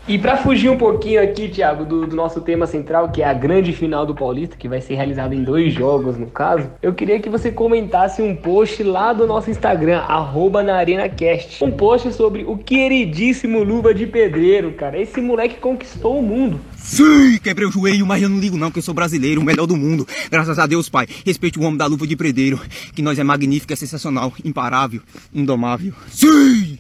E 0.08 0.18
para 0.18 0.36
fugir 0.36 0.68
um 0.68 0.76
pouquinho 0.76 1.22
aqui, 1.22 1.48
Thiago, 1.48 1.84
do, 1.84 2.06
do, 2.08 2.16
nosso 2.16 2.40
tema 2.40 2.66
central, 2.66 3.10
que 3.10 3.22
é 3.22 3.24
a 3.24 3.32
grande 3.32 3.72
final 3.72 4.04
do 4.04 4.12
Paulista, 4.12 4.56
que 4.56 4.68
vai 4.68 4.80
ser 4.80 4.94
realizada 4.94 5.32
em 5.32 5.44
dois 5.44 5.72
jogos, 5.72 6.18
no 6.18 6.26
caso, 6.26 6.68
eu 6.82 6.92
queria 6.92 7.20
que 7.20 7.28
você 7.28 7.52
comentasse 7.52 8.20
um 8.20 8.34
post 8.34 8.82
lá 8.82 9.12
do 9.12 9.28
nosso 9.28 9.48
Instagram, 9.48 9.98
arroba 10.00 10.60
na 10.60 10.74
ArenaCast. 10.74 11.62
Um 11.62 11.70
post 11.70 12.12
sobre 12.14 12.42
o 12.42 12.58
queridíssimo 12.58 13.62
Luva 13.62 13.94
de 13.94 14.04
Pedreiro, 14.04 14.72
cara. 14.72 15.00
Esse 15.00 15.20
moleque 15.20 15.60
conquistou 15.60 16.18
o 16.18 16.22
mundo. 16.22 16.60
Sim, 16.76 17.38
quebrei 17.38 17.68
o 17.68 17.70
joelho, 17.70 18.04
mas 18.04 18.20
eu 18.20 18.28
não 18.28 18.40
ligo 18.40 18.56
não, 18.56 18.72
que 18.72 18.80
eu 18.80 18.82
sou 18.82 18.92
brasileiro, 18.92 19.40
o 19.40 19.44
melhor 19.44 19.66
do 19.66 19.76
mundo. 19.76 20.04
Graças 20.28 20.58
a 20.58 20.66
Deus, 20.66 20.88
pai. 20.88 21.06
Respeite 21.24 21.60
o 21.60 21.62
homem 21.62 21.76
da 21.76 21.86
luva 21.86 22.08
de 22.08 22.16
pedreiro, 22.16 22.60
que 22.92 23.02
nós 23.02 23.20
é 23.20 23.22
magnífico, 23.22 23.72
é 23.72 23.76
sensacional, 23.76 24.32
imparável, 24.44 25.00
indomável. 25.32 25.92
Sim! 26.08 26.78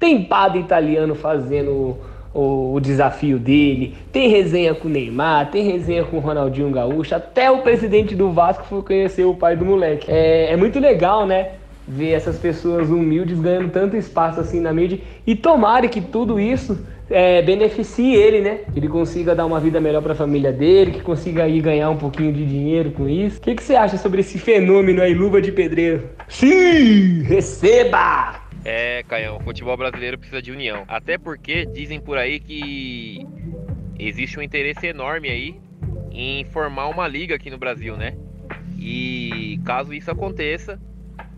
Tem 0.00 0.24
padre 0.24 0.58
italiano 0.58 1.14
fazendo 1.14 1.96
o, 2.34 2.74
o, 2.74 2.80
desafio 2.80 3.38
dele, 3.38 3.94
tem 4.12 4.28
resenha 4.28 4.74
com 4.74 4.88
o 4.88 4.90
Neymar, 4.90 5.50
tem 5.50 5.70
resenha 5.70 6.04
com 6.04 6.16
o 6.16 6.20
Ronaldinho 6.20 6.70
Gaúcho, 6.70 7.14
até 7.14 7.50
o 7.50 7.62
presidente 7.62 8.14
do 8.14 8.32
Vasco 8.32 8.64
foi 8.64 8.82
conhecer 8.82 9.24
o 9.24 9.34
pai 9.34 9.56
do 9.56 9.64
moleque. 9.64 10.10
É, 10.10 10.52
é 10.52 10.56
muito 10.56 10.78
legal, 10.80 11.26
né? 11.26 11.52
ver 11.86 12.12
essas 12.12 12.38
pessoas 12.38 12.88
humildes 12.88 13.38
ganhando 13.38 13.70
tanto 13.70 13.96
espaço 13.96 14.40
assim 14.40 14.60
na 14.60 14.72
mídia. 14.72 14.98
E 15.26 15.36
tomara 15.36 15.86
que 15.86 16.00
tudo 16.00 16.40
isso 16.40 16.78
é, 17.10 17.42
beneficie 17.42 18.14
ele, 18.14 18.40
né? 18.40 18.60
Que 18.72 18.78
ele 18.78 18.88
consiga 18.88 19.34
dar 19.34 19.46
uma 19.46 19.60
vida 19.60 19.80
melhor 19.80 20.02
para 20.02 20.12
a 20.12 20.16
família 20.16 20.52
dele, 20.52 20.92
que 20.92 21.00
consiga 21.00 21.44
aí 21.44 21.60
ganhar 21.60 21.90
um 21.90 21.96
pouquinho 21.96 22.32
de 22.32 22.44
dinheiro 22.44 22.90
com 22.90 23.08
isso. 23.08 23.38
O 23.38 23.40
que, 23.42 23.54
que 23.54 23.62
você 23.62 23.74
acha 23.74 23.98
sobre 23.98 24.20
esse 24.20 24.38
fenômeno 24.38 25.02
aí, 25.02 25.14
luva 25.14 25.40
de 25.40 25.52
pedreiro? 25.52 26.04
Sim! 26.28 27.22
Receba! 27.22 28.43
É, 28.64 29.02
Caião, 29.02 29.36
o 29.36 29.40
futebol 29.40 29.76
brasileiro 29.76 30.16
precisa 30.16 30.40
de 30.40 30.50
união. 30.50 30.84
Até 30.88 31.18
porque 31.18 31.66
dizem 31.66 32.00
por 32.00 32.16
aí 32.16 32.40
que 32.40 33.26
existe 33.98 34.38
um 34.38 34.42
interesse 34.42 34.86
enorme 34.86 35.28
aí 35.28 35.60
em 36.10 36.44
formar 36.46 36.88
uma 36.88 37.06
liga 37.06 37.34
aqui 37.34 37.50
no 37.50 37.58
Brasil, 37.58 37.96
né? 37.96 38.16
E 38.78 39.60
caso 39.64 39.92
isso 39.92 40.10
aconteça, 40.10 40.80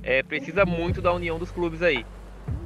é, 0.02 0.22
precisa 0.22 0.64
muito 0.64 1.02
da 1.02 1.12
união 1.12 1.38
dos 1.38 1.50
clubes 1.50 1.82
aí. 1.82 2.06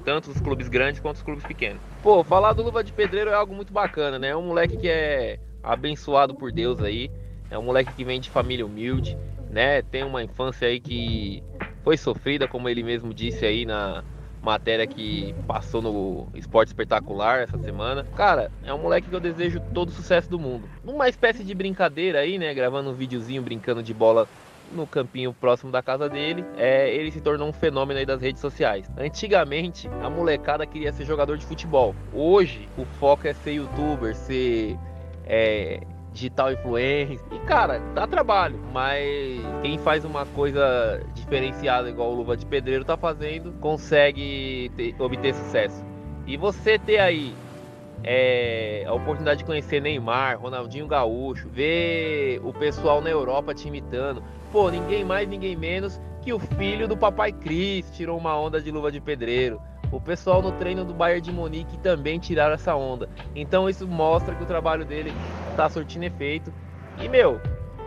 Tanto 0.04 0.30
os 0.30 0.40
clubes 0.40 0.68
grandes 0.68 1.00
quanto 1.00 1.16
os 1.16 1.22
clubes 1.22 1.44
pequenos. 1.44 1.80
Pô, 2.02 2.22
falar 2.22 2.52
do 2.52 2.62
Luva 2.62 2.84
de 2.84 2.92
Pedreiro 2.92 3.30
é 3.30 3.34
algo 3.34 3.54
muito 3.54 3.72
bacana, 3.72 4.18
né? 4.18 4.28
É 4.28 4.36
um 4.36 4.46
moleque 4.46 4.76
que 4.76 4.88
é 4.88 5.38
abençoado 5.62 6.34
por 6.34 6.52
Deus 6.52 6.82
aí. 6.82 7.10
É 7.50 7.58
um 7.58 7.62
moleque 7.62 7.94
que 7.94 8.04
vem 8.04 8.20
de 8.20 8.28
família 8.28 8.64
humilde, 8.64 9.16
né? 9.50 9.82
Tem 9.82 10.02
uma 10.04 10.22
infância 10.22 10.68
aí 10.68 10.80
que 10.80 11.42
foi 11.82 11.96
sofrida, 11.96 12.46
como 12.46 12.68
ele 12.68 12.82
mesmo 12.82 13.12
disse 13.14 13.44
aí 13.44 13.64
na 13.64 14.04
matéria 14.42 14.86
que 14.86 15.34
passou 15.46 15.82
no 15.82 16.28
Esporte 16.34 16.68
Espetacular 16.68 17.40
essa 17.40 17.58
semana. 17.58 18.04
Cara, 18.16 18.50
é 18.64 18.72
um 18.72 18.78
moleque 18.78 19.08
que 19.08 19.14
eu 19.14 19.20
desejo 19.20 19.60
todo 19.74 19.88
o 19.88 19.92
sucesso 19.92 20.30
do 20.30 20.38
mundo. 20.38 20.68
Numa 20.84 21.08
espécie 21.08 21.44
de 21.44 21.54
brincadeira 21.54 22.20
aí, 22.20 22.38
né? 22.38 22.52
Gravando 22.54 22.90
um 22.90 22.94
videozinho 22.94 23.42
brincando 23.42 23.82
de 23.82 23.92
bola 23.92 24.26
no 24.72 24.86
campinho 24.86 25.32
próximo 25.32 25.70
da 25.72 25.82
casa 25.82 26.08
dele, 26.08 26.44
é, 26.56 26.94
ele 26.94 27.10
se 27.10 27.20
tornou 27.20 27.48
um 27.48 27.52
fenômeno 27.52 27.98
aí 27.98 28.06
das 28.06 28.20
redes 28.20 28.40
sociais. 28.40 28.88
Antigamente, 28.96 29.88
a 30.02 30.08
molecada 30.08 30.64
queria 30.64 30.92
ser 30.92 31.04
jogador 31.04 31.36
de 31.36 31.44
futebol. 31.44 31.94
Hoje, 32.12 32.68
o 32.78 32.84
foco 32.84 33.26
é 33.26 33.34
ser 33.34 33.54
youtuber, 33.54 34.14
ser 34.14 34.78
é, 35.26 35.80
digital 36.12 36.52
influencer. 36.52 37.20
E 37.30 37.38
cara, 37.40 37.78
dá 37.94 38.06
trabalho, 38.06 38.58
mas 38.72 39.40
quem 39.62 39.78
faz 39.78 40.04
uma 40.04 40.26
coisa 40.26 41.02
diferenciada 41.14 41.88
igual 41.88 42.10
o 42.10 42.14
Luva 42.14 42.36
de 42.36 42.46
Pedreiro 42.46 42.84
tá 42.84 42.96
fazendo, 42.96 43.52
consegue 43.60 44.70
ter, 44.76 44.94
obter 45.00 45.34
sucesso. 45.34 45.84
E 46.26 46.36
você 46.36 46.78
ter 46.78 46.98
aí 46.98 47.34
é, 48.02 48.84
a 48.86 48.92
oportunidade 48.92 49.38
de 49.38 49.44
conhecer 49.44 49.80
Neymar, 49.80 50.40
Ronaldinho 50.40 50.86
Gaúcho, 50.86 51.48
ver 51.48 52.40
o 52.44 52.52
pessoal 52.52 53.00
na 53.00 53.10
Europa 53.10 53.54
te 53.54 53.68
imitando. 53.68 54.22
Pô, 54.50 54.70
ninguém 54.70 55.04
mais, 55.04 55.28
ninguém 55.28 55.56
menos 55.56 56.00
que 56.22 56.32
o 56.32 56.38
filho 56.38 56.86
do 56.86 56.96
Papai 56.96 57.32
Cris 57.32 57.90
tirou 57.92 58.18
uma 58.18 58.38
onda 58.38 58.60
de 58.60 58.70
luva 58.70 58.90
de 58.90 59.00
pedreiro. 59.00 59.60
O 59.92 60.00
pessoal 60.00 60.40
no 60.40 60.52
treino 60.52 60.84
do 60.84 60.94
Bayern 60.94 61.20
de 61.20 61.32
Munique 61.32 61.76
também 61.78 62.18
tiraram 62.18 62.54
essa 62.54 62.74
onda. 62.74 63.08
Então 63.34 63.68
isso 63.68 63.86
mostra 63.86 64.34
que 64.34 64.42
o 64.42 64.46
trabalho 64.46 64.84
dele 64.84 65.12
está 65.50 65.68
surtindo 65.68 66.04
efeito. 66.04 66.52
E 67.00 67.08
meu, 67.08 67.40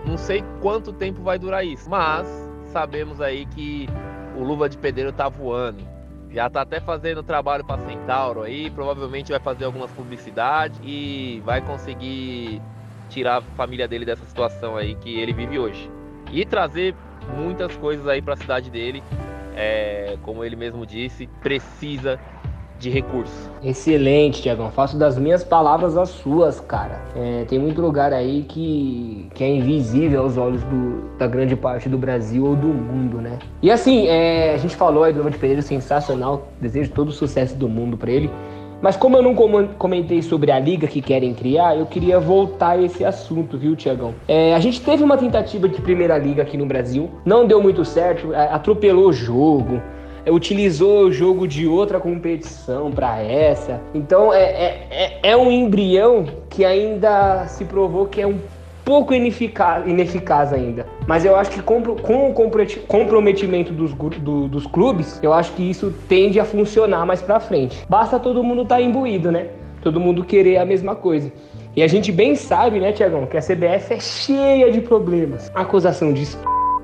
não 0.05 0.17
sei 0.17 0.43
quanto 0.61 0.91
tempo 0.91 1.21
vai 1.21 1.39
durar 1.39 1.65
isso, 1.65 1.89
mas 1.89 2.27
sabemos 2.71 3.21
aí 3.21 3.45
que 3.45 3.87
o 4.37 4.43
Luva 4.43 4.67
de 4.67 4.77
Pedreiro 4.77 5.13
tá 5.13 5.29
voando. 5.29 5.83
Já 6.29 6.49
tá 6.49 6.61
até 6.61 6.79
fazendo 6.79 7.21
trabalho 7.21 7.63
para 7.63 7.79
Centauro 7.85 8.41
aí, 8.41 8.69
provavelmente 8.71 9.31
vai 9.31 9.39
fazer 9.39 9.65
algumas 9.65 9.91
publicidades 9.91 10.79
e 10.83 11.41
vai 11.45 11.61
conseguir 11.61 12.59
tirar 13.07 13.37
a 13.37 13.41
família 13.41 13.87
dele 13.87 14.03
dessa 14.03 14.25
situação 14.25 14.75
aí 14.75 14.95
que 14.95 15.19
ele 15.19 15.31
vive 15.31 15.59
hoje. 15.59 15.89
E 16.31 16.43
trazer 16.43 16.95
muitas 17.37 17.77
coisas 17.77 18.07
aí 18.07 18.21
para 18.21 18.33
a 18.33 18.37
cidade 18.37 18.71
dele 18.71 19.03
é, 19.55 20.17
como 20.21 20.43
ele 20.43 20.55
mesmo 20.55 20.85
disse, 20.85 21.27
precisa 21.41 22.19
de 22.83 22.89
recursos. 22.89 23.49
Excelente, 23.63 24.41
Tiagão. 24.41 24.69
Faço 24.69 24.97
das 24.97 25.17
minhas 25.17 25.43
palavras 25.43 25.97
as 25.97 26.09
suas, 26.09 26.59
cara. 26.59 27.01
É, 27.15 27.45
tem 27.45 27.57
muito 27.57 27.81
lugar 27.81 28.11
aí 28.11 28.43
que, 28.43 29.29
que 29.33 29.43
é 29.43 29.55
invisível 29.55 30.23
aos 30.23 30.37
olhos 30.37 30.61
do, 30.63 31.17
da 31.17 31.25
grande 31.25 31.55
parte 31.55 31.87
do 31.87 31.97
Brasil 31.97 32.45
ou 32.45 32.55
do 32.55 32.67
mundo, 32.67 33.21
né? 33.21 33.39
E 33.61 33.71
assim, 33.71 34.07
é, 34.07 34.53
a 34.53 34.57
gente 34.57 34.75
falou 34.75 35.03
aí 35.03 35.13
do 35.13 35.17
Nova 35.17 35.31
de 35.31 35.37
Pedreiro 35.37 35.61
sensacional. 35.61 36.49
Desejo 36.59 36.91
todo 36.91 37.09
o 37.09 37.13
sucesso 37.13 37.55
do 37.55 37.69
mundo 37.69 37.97
para 37.97 38.11
ele. 38.11 38.29
Mas 38.83 38.97
como 38.97 39.15
eu 39.15 39.23
não 39.23 39.33
comentei 39.77 40.21
sobre 40.21 40.51
a 40.51 40.59
liga 40.59 40.87
que 40.87 41.01
querem 41.01 41.33
criar, 41.33 41.77
eu 41.77 41.85
queria 41.85 42.19
voltar 42.19 42.71
a 42.71 42.81
esse 42.81 43.05
assunto, 43.05 43.57
viu, 43.57 43.77
Tiagão? 43.77 44.13
É, 44.27 44.53
a 44.53 44.59
gente 44.59 44.81
teve 44.81 45.01
uma 45.01 45.15
tentativa 45.15 45.69
de 45.69 45.79
primeira 45.81 46.17
liga 46.17 46.41
aqui 46.41 46.57
no 46.57 46.65
Brasil, 46.65 47.09
não 47.23 47.47
deu 47.47 47.63
muito 47.63 47.85
certo, 47.85 48.35
atropelou 48.35 49.07
o 49.07 49.13
jogo, 49.13 49.81
é, 50.25 50.29
utilizou 50.29 51.05
o 51.05 51.13
jogo 51.13 51.47
de 51.47 51.65
outra 51.65 51.97
competição 51.97 52.91
para 52.91 53.21
essa. 53.21 53.79
Então 53.95 54.33
é, 54.33 54.43
é, 54.43 54.87
é, 54.91 55.29
é 55.31 55.37
um 55.37 55.49
embrião 55.49 56.25
que 56.49 56.65
ainda 56.65 57.45
se 57.47 57.63
provou 57.63 58.07
que 58.07 58.19
é 58.19 58.27
um 58.27 58.37
pouco 58.83 59.13
ineficaz, 59.13 59.87
ineficaz 59.87 60.53
ainda. 60.53 60.85
Mas 61.07 61.25
eu 61.25 61.35
acho 61.35 61.51
que 61.51 61.61
com, 61.61 61.79
o 61.79 62.33
comprometimento 62.87 63.73
dos, 63.73 63.93
do, 63.93 64.47
dos 64.47 64.67
clubes, 64.67 65.19
eu 65.23 65.33
acho 65.33 65.53
que 65.53 65.69
isso 65.69 65.93
tende 66.07 66.39
a 66.39 66.45
funcionar 66.45 67.05
mais 67.05 67.21
pra 67.21 67.39
frente. 67.39 67.83
Basta 67.89 68.19
todo 68.19 68.43
mundo 68.43 68.63
estar 68.63 68.75
tá 68.75 68.81
imbuído, 68.81 69.31
né? 69.31 69.47
Todo 69.81 69.99
mundo 69.99 70.23
querer 70.23 70.57
a 70.57 70.65
mesma 70.65 70.95
coisa. 70.95 71.31
E 71.75 71.81
a 71.81 71.87
gente 71.87 72.11
bem 72.11 72.35
sabe, 72.35 72.79
né, 72.79 72.91
Tiagão, 72.91 73.25
que 73.25 73.35
a 73.35 73.41
CBF 73.41 73.93
é 73.93 73.99
cheia 73.99 74.71
de 74.71 74.79
problemas. 74.79 75.51
Acusação 75.55 76.13
de 76.13 76.25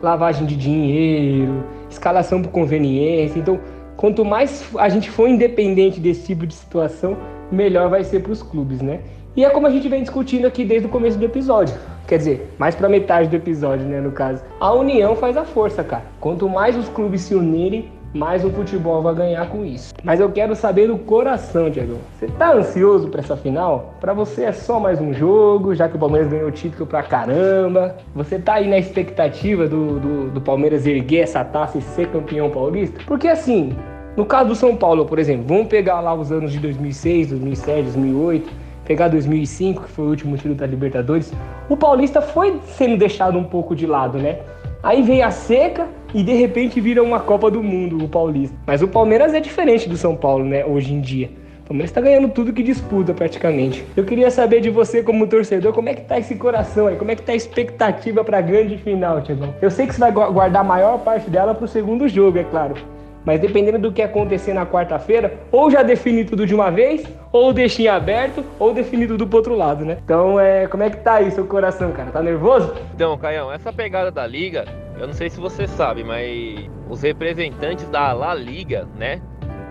lavagem 0.01 0.45
de 0.45 0.55
dinheiro, 0.55 1.63
escalação 1.89 2.41
por 2.41 2.51
conveniência. 2.51 3.39
Então, 3.39 3.59
quanto 3.95 4.25
mais 4.25 4.67
a 4.77 4.89
gente 4.89 5.09
for 5.09 5.27
independente 5.27 5.99
desse 5.99 6.25
tipo 6.27 6.47
de 6.47 6.53
situação, 6.53 7.17
melhor 7.51 7.89
vai 7.89 8.03
ser 8.03 8.21
para 8.21 8.31
os 8.31 8.41
clubes, 8.41 8.81
né? 8.81 8.99
E 9.39 9.45
é 9.45 9.49
como 9.49 9.65
a 9.65 9.69
gente 9.69 9.87
vem 9.87 10.01
discutindo 10.01 10.45
aqui 10.45 10.65
desde 10.65 10.85
o 10.85 10.91
começo 10.91 11.17
do 11.17 11.23
episódio. 11.23 11.73
Quer 12.05 12.17
dizer, 12.17 12.53
mais 12.57 12.75
para 12.75 12.89
metade 12.89 13.29
do 13.29 13.37
episódio, 13.37 13.87
né, 13.87 14.01
no 14.01 14.11
caso. 14.11 14.43
A 14.59 14.73
união 14.73 15.15
faz 15.15 15.37
a 15.37 15.45
força, 15.45 15.81
cara. 15.81 16.03
Quanto 16.19 16.49
mais 16.49 16.75
os 16.75 16.89
clubes 16.89 17.21
se 17.21 17.33
unirem, 17.33 17.89
mais 18.13 18.43
o 18.43 18.49
futebol 18.49 19.01
vai 19.01 19.15
ganhar 19.15 19.47
com 19.47 19.63
isso. 19.63 19.93
Mas 20.03 20.19
eu 20.19 20.29
quero 20.29 20.57
saber 20.57 20.87
do 20.87 20.97
coração, 20.97 21.69
Diego. 21.69 21.99
Você 22.19 22.27
tá 22.27 22.51
ansioso 22.51 23.07
para 23.07 23.21
essa 23.21 23.37
final? 23.37 23.93
Para 24.01 24.11
você 24.11 24.43
é 24.43 24.51
só 24.51 24.77
mais 24.77 24.99
um 24.99 25.13
jogo, 25.13 25.73
já 25.73 25.87
que 25.87 25.95
o 25.95 25.99
Palmeiras 25.99 26.29
ganhou 26.29 26.49
o 26.49 26.51
título 26.51 26.85
pra 26.85 27.01
caramba. 27.01 27.95
Você 28.13 28.39
tá 28.39 28.55
aí 28.55 28.67
na 28.67 28.77
expectativa 28.77 29.69
do, 29.69 30.01
do, 30.01 30.31
do 30.31 30.41
Palmeiras 30.41 30.85
erguer 30.85 31.21
essa 31.21 31.45
taça 31.45 31.77
e 31.77 31.81
ser 31.81 32.09
campeão 32.09 32.49
paulista? 32.49 32.99
Porque 33.07 33.29
assim, 33.29 33.73
no 34.17 34.25
caso 34.25 34.49
do 34.49 34.55
São 34.55 34.75
Paulo, 34.75 35.05
por 35.05 35.17
exemplo, 35.17 35.45
vamos 35.47 35.67
pegar 35.67 36.01
lá 36.01 36.13
os 36.13 36.29
anos 36.29 36.51
de 36.51 36.59
2006, 36.59 37.29
2007, 37.29 37.83
2008 37.83 38.67
pegar 38.89 39.07
2005, 39.07 39.83
que 39.83 39.91
foi 39.91 40.05
o 40.05 40.09
último 40.09 40.35
título 40.35 40.55
da 40.55 40.65
Libertadores, 40.65 41.31
o 41.69 41.77
Paulista 41.77 42.23
foi 42.23 42.59
sendo 42.69 42.97
deixado 42.97 43.37
um 43.37 43.43
pouco 43.43 43.75
de 43.75 43.85
lado, 43.85 44.17
né? 44.17 44.39
Aí 44.81 45.03
vem 45.03 45.21
a 45.21 45.29
seca 45.29 45.87
e 46.11 46.23
de 46.23 46.33
repente 46.33 46.81
vira 46.81 47.03
uma 47.03 47.19
Copa 47.19 47.51
do 47.51 47.61
Mundo 47.61 48.03
o 48.03 48.09
Paulista. 48.09 48.57
Mas 48.65 48.81
o 48.81 48.87
Palmeiras 48.87 49.31
é 49.35 49.39
diferente 49.39 49.87
do 49.87 49.95
São 49.95 50.15
Paulo, 50.15 50.43
né, 50.43 50.65
hoje 50.65 50.91
em 50.91 51.01
dia. 51.01 51.29
O 51.61 51.67
Palmeiras 51.67 51.91
está 51.91 52.01
ganhando 52.01 52.29
tudo 52.29 52.51
que 52.51 52.63
disputa 52.63 53.13
praticamente. 53.13 53.85
Eu 53.95 54.03
queria 54.03 54.31
saber 54.31 54.59
de 54.59 54.71
você 54.71 55.03
como 55.03 55.27
torcedor, 55.27 55.71
como 55.71 55.87
é 55.87 55.93
que 55.93 56.01
tá 56.01 56.17
esse 56.17 56.33
coração 56.33 56.87
aí? 56.87 56.95
Como 56.95 57.11
é 57.11 57.15
que 57.15 57.21
tá 57.21 57.33
a 57.33 57.35
expectativa 57.35 58.23
para 58.23 58.39
a 58.39 58.41
grande 58.41 58.75
final, 58.77 59.21
Tiagão? 59.21 59.53
Eu 59.61 59.69
sei 59.69 59.85
que 59.85 59.93
você 59.93 59.99
vai 59.99 60.11
guardar 60.11 60.61
a 60.61 60.67
maior 60.67 60.97
parte 60.97 61.29
dela 61.29 61.53
para 61.53 61.65
o 61.65 61.67
segundo 61.67 62.09
jogo, 62.09 62.39
é 62.39 62.43
claro. 62.43 62.73
Mas 63.25 63.39
dependendo 63.39 63.79
do 63.79 63.91
que 63.91 64.01
acontecer 64.01 64.53
na 64.53 64.65
quarta-feira, 64.65 65.33
ou 65.51 65.69
já 65.69 65.83
define 65.83 66.23
tudo 66.23 66.45
de 66.45 66.55
uma 66.55 66.71
vez, 66.71 67.03
ou 67.31 67.53
deixa 67.53 67.81
em 67.81 67.87
aberto, 67.87 68.43
ou 68.57 68.73
define 68.73 69.07
tudo 69.07 69.27
pro 69.27 69.37
outro 69.37 69.55
lado, 69.55 69.85
né? 69.85 69.97
Então, 70.03 70.39
é, 70.39 70.67
como 70.67 70.83
é 70.83 70.89
que 70.89 70.97
tá 70.97 71.15
aí 71.15 71.31
seu 71.31 71.45
coração, 71.45 71.91
cara? 71.91 72.11
Tá 72.11 72.21
nervoso? 72.21 72.73
Então, 72.93 73.17
Caião, 73.17 73.51
essa 73.51 73.71
pegada 73.71 74.09
da 74.09 74.25
liga, 74.25 74.65
eu 74.99 75.07
não 75.07 75.13
sei 75.13 75.29
se 75.29 75.39
você 75.39 75.67
sabe, 75.67 76.03
mas 76.03 76.69
os 76.89 77.01
representantes 77.01 77.87
da 77.89 78.11
La 78.13 78.33
Liga, 78.33 78.87
né? 78.97 79.21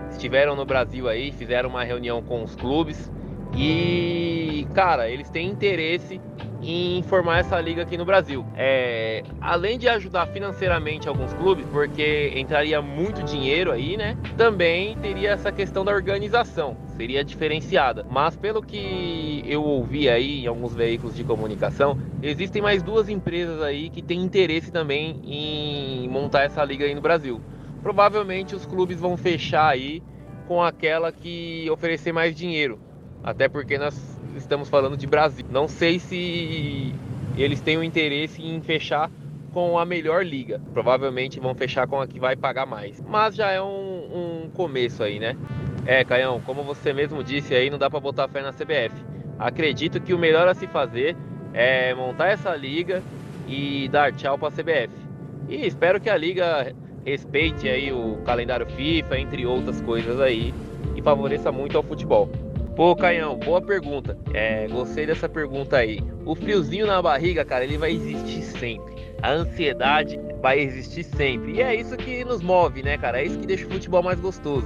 Estiveram 0.09 0.55
no 0.55 0.65
Brasil 0.65 1.07
aí, 1.07 1.31
fizeram 1.31 1.69
uma 1.69 1.83
reunião 1.83 2.21
com 2.21 2.43
os 2.43 2.55
clubes 2.55 3.11
e, 3.55 4.67
cara, 4.73 5.09
eles 5.09 5.29
têm 5.29 5.49
interesse 5.49 6.21
em 6.61 7.01
formar 7.03 7.39
essa 7.39 7.59
liga 7.59 7.83
aqui 7.83 7.97
no 7.97 8.05
Brasil. 8.05 8.45
É, 8.55 9.23
além 9.39 9.77
de 9.77 9.87
ajudar 9.87 10.27
financeiramente 10.27 11.07
alguns 11.07 11.33
clubes, 11.33 11.65
porque 11.71 12.33
entraria 12.35 12.81
muito 12.81 13.23
dinheiro 13.23 13.71
aí, 13.71 13.95
né? 13.95 14.17
Também 14.35 14.95
teria 14.97 15.31
essa 15.31 15.51
questão 15.51 15.85
da 15.85 15.91
organização, 15.91 16.77
seria 16.97 17.23
diferenciada. 17.23 18.05
Mas 18.09 18.35
pelo 18.35 18.61
que 18.61 19.41
eu 19.45 19.63
ouvi 19.63 20.09
aí 20.09 20.43
em 20.43 20.47
alguns 20.47 20.75
veículos 20.75 21.15
de 21.15 21.23
comunicação, 21.23 21.97
existem 22.21 22.61
mais 22.61 22.83
duas 22.83 23.07
empresas 23.07 23.61
aí 23.61 23.89
que 23.89 24.01
têm 24.01 24.21
interesse 24.21 24.71
também 24.71 25.21
em 25.23 26.07
montar 26.09 26.43
essa 26.43 26.63
liga 26.63 26.85
aí 26.85 26.93
no 26.93 27.01
Brasil. 27.01 27.41
Provavelmente 27.81 28.55
os 28.55 28.65
clubes 28.65 28.99
vão 28.99 29.15
fechar 29.15 29.69
aí 29.69 30.03
com 30.47 30.61
aquela 30.61 31.11
que 31.11 31.69
oferecer 31.69 32.11
mais 32.11 32.35
dinheiro. 32.35 32.79
Até 33.23 33.47
porque 33.49 33.77
nós 33.77 34.19
estamos 34.35 34.69
falando 34.69 34.95
de 34.95 35.05
Brasil. 35.05 35.45
Não 35.49 35.67
sei 35.67 35.99
se 35.99 36.93
eles 37.37 37.61
têm 37.61 37.77
o 37.77 37.83
interesse 37.83 38.41
em 38.41 38.61
fechar 38.61 39.09
com 39.53 39.77
a 39.77 39.85
melhor 39.85 40.25
liga. 40.25 40.61
Provavelmente 40.73 41.39
vão 41.39 41.55
fechar 41.55 41.87
com 41.87 42.01
a 42.01 42.07
que 42.07 42.19
vai 42.19 42.35
pagar 42.35 42.65
mais. 42.65 43.01
Mas 43.01 43.35
já 43.35 43.51
é 43.51 43.61
um, 43.61 44.45
um 44.45 44.49
começo 44.53 45.03
aí, 45.03 45.19
né? 45.19 45.35
É, 45.85 46.03
Caião, 46.03 46.39
como 46.45 46.63
você 46.63 46.93
mesmo 46.93 47.23
disse 47.23 47.53
aí, 47.55 47.69
não 47.69 47.77
dá 47.77 47.89
para 47.89 47.99
botar 47.99 48.27
fé 48.27 48.41
na 48.41 48.51
CBF. 48.51 48.95
Acredito 49.37 49.99
que 49.99 50.13
o 50.13 50.17
melhor 50.17 50.47
a 50.47 50.53
se 50.53 50.67
fazer 50.67 51.15
é 51.53 51.93
montar 51.93 52.27
essa 52.27 52.55
liga 52.55 53.01
e 53.47 53.87
dar 53.89 54.13
tchau 54.13 54.37
para 54.37 54.49
a 54.49 54.51
CBF. 54.51 54.93
E 55.47 55.65
espero 55.65 55.99
que 55.99 56.09
a 56.09 56.17
liga 56.17 56.73
respeite 57.05 57.67
aí 57.67 57.91
o 57.91 58.17
calendário 58.25 58.67
FIFA, 58.67 59.17
entre 59.17 59.45
outras 59.45 59.81
coisas 59.81 60.19
aí, 60.19 60.53
e 60.95 61.01
favoreça 61.01 61.51
muito 61.51 61.75
ao 61.75 61.83
futebol. 61.83 62.29
Pô, 62.79 62.95
Caião, 62.95 63.35
boa 63.35 63.61
pergunta. 63.61 64.17
É, 64.33 64.65
gostei 64.69 65.05
dessa 65.05 65.27
pergunta 65.27 65.75
aí. 65.75 65.99
O 66.25 66.33
friozinho 66.33 66.87
na 66.87 67.01
barriga, 67.01 67.43
cara, 67.43 67.65
ele 67.65 67.77
vai 67.77 67.91
existir 67.91 68.41
sempre. 68.41 68.95
A 69.21 69.31
ansiedade 69.31 70.17
vai 70.41 70.61
existir 70.61 71.03
sempre. 71.03 71.55
E 71.55 71.61
é 71.61 71.75
isso 71.75 71.97
que 71.97 72.23
nos 72.23 72.41
move, 72.41 72.81
né, 72.81 72.97
cara? 72.97 73.19
É 73.19 73.25
isso 73.25 73.37
que 73.37 73.45
deixa 73.45 73.67
o 73.67 73.69
futebol 73.69 74.01
mais 74.01 74.17
gostoso. 74.17 74.65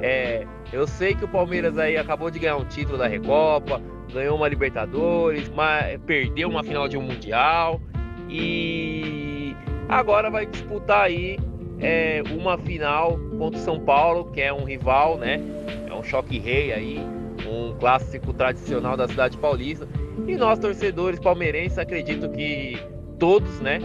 É, 0.00 0.44
eu 0.72 0.88
sei 0.88 1.14
que 1.14 1.24
o 1.24 1.28
Palmeiras 1.28 1.78
aí 1.78 1.96
acabou 1.96 2.32
de 2.32 2.40
ganhar 2.40 2.56
um 2.56 2.64
título 2.64 2.98
da 2.98 3.06
Recopa, 3.06 3.80
ganhou 4.12 4.36
uma 4.36 4.48
Libertadores, 4.48 5.48
mas 5.50 6.00
perdeu 6.04 6.48
uma 6.48 6.64
final 6.64 6.88
de 6.88 6.96
um 6.96 7.02
Mundial 7.02 7.80
e 8.28 9.54
agora 9.88 10.28
vai 10.30 10.46
disputar 10.46 11.04
aí 11.04 11.38
é, 11.78 12.24
uma 12.36 12.58
final 12.58 13.16
contra 13.38 13.60
o 13.60 13.62
São 13.62 13.78
Paulo, 13.78 14.32
que 14.32 14.40
é 14.40 14.52
um 14.52 14.64
rival, 14.64 15.16
né? 15.16 15.40
É 15.88 15.94
um 15.94 16.02
choque 16.02 16.40
rei 16.40 16.72
aí 16.72 17.21
um 17.52 17.76
clássico 17.78 18.32
tradicional 18.32 18.96
da 18.96 19.06
cidade 19.06 19.36
paulista. 19.36 19.86
E 20.26 20.36
nós, 20.36 20.58
torcedores 20.58 21.20
palmeirenses, 21.20 21.78
acredito 21.78 22.28
que 22.30 22.78
todos, 23.18 23.60
né, 23.60 23.78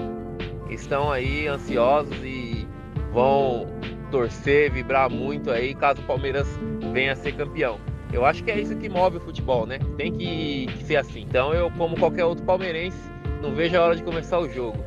estão 0.69 1.12
aí 1.12 1.47
ansiosos 1.47 2.17
e 2.23 2.67
vão 3.13 3.67
torcer, 4.12 4.71
vibrar 4.71 5.10
muito 5.10 5.51
aí 5.51 5.73
caso 5.73 6.01
o 6.01 6.06
Palmeiras 6.06 6.47
venha 6.93 7.13
a 7.13 7.15
ser 7.15 7.34
campeão. 7.34 7.80
Eu 8.12 8.25
acho 8.25 8.43
que 8.43 8.51
é 8.51 8.60
isso 8.60 8.75
que 8.77 8.88
move 8.88 9.17
o 9.17 9.19
futebol, 9.19 9.65
né? 9.65 9.80
Tem 9.97 10.13
que, 10.13 10.67
que 10.67 10.84
ser 10.86 10.95
assim. 10.95 11.21
Então 11.21 11.53
eu, 11.53 11.69
como 11.71 11.97
qualquer 11.97 12.23
outro 12.23 12.45
palmeirense, 12.45 12.97
não 13.41 13.53
vejo 13.53 13.77
a 13.77 13.84
hora 13.84 13.95
de 13.95 14.03
começar 14.03 14.39
o 14.39 14.49
jogo. 14.49 14.77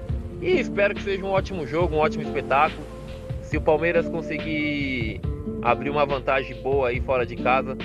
E 0.40 0.59
espero 0.59 0.95
que 0.95 1.03
seja 1.03 1.23
um 1.25 1.31
ótimo 1.31 1.66
jogo, 1.66 1.97
um 1.97 1.99
ótimo 1.99 2.23
espetáculo. 2.23 2.83
Se 3.43 3.59
o 3.59 3.61
Palmeiras 3.61 4.09
conseguir 4.09 5.21
abrir 5.61 5.90
uma 5.90 6.07
vantagem 6.07 6.61
boa 6.62 6.88
aí 6.88 7.01
fora 7.01 7.27
de 7.27 7.37
casa, 7.37 7.77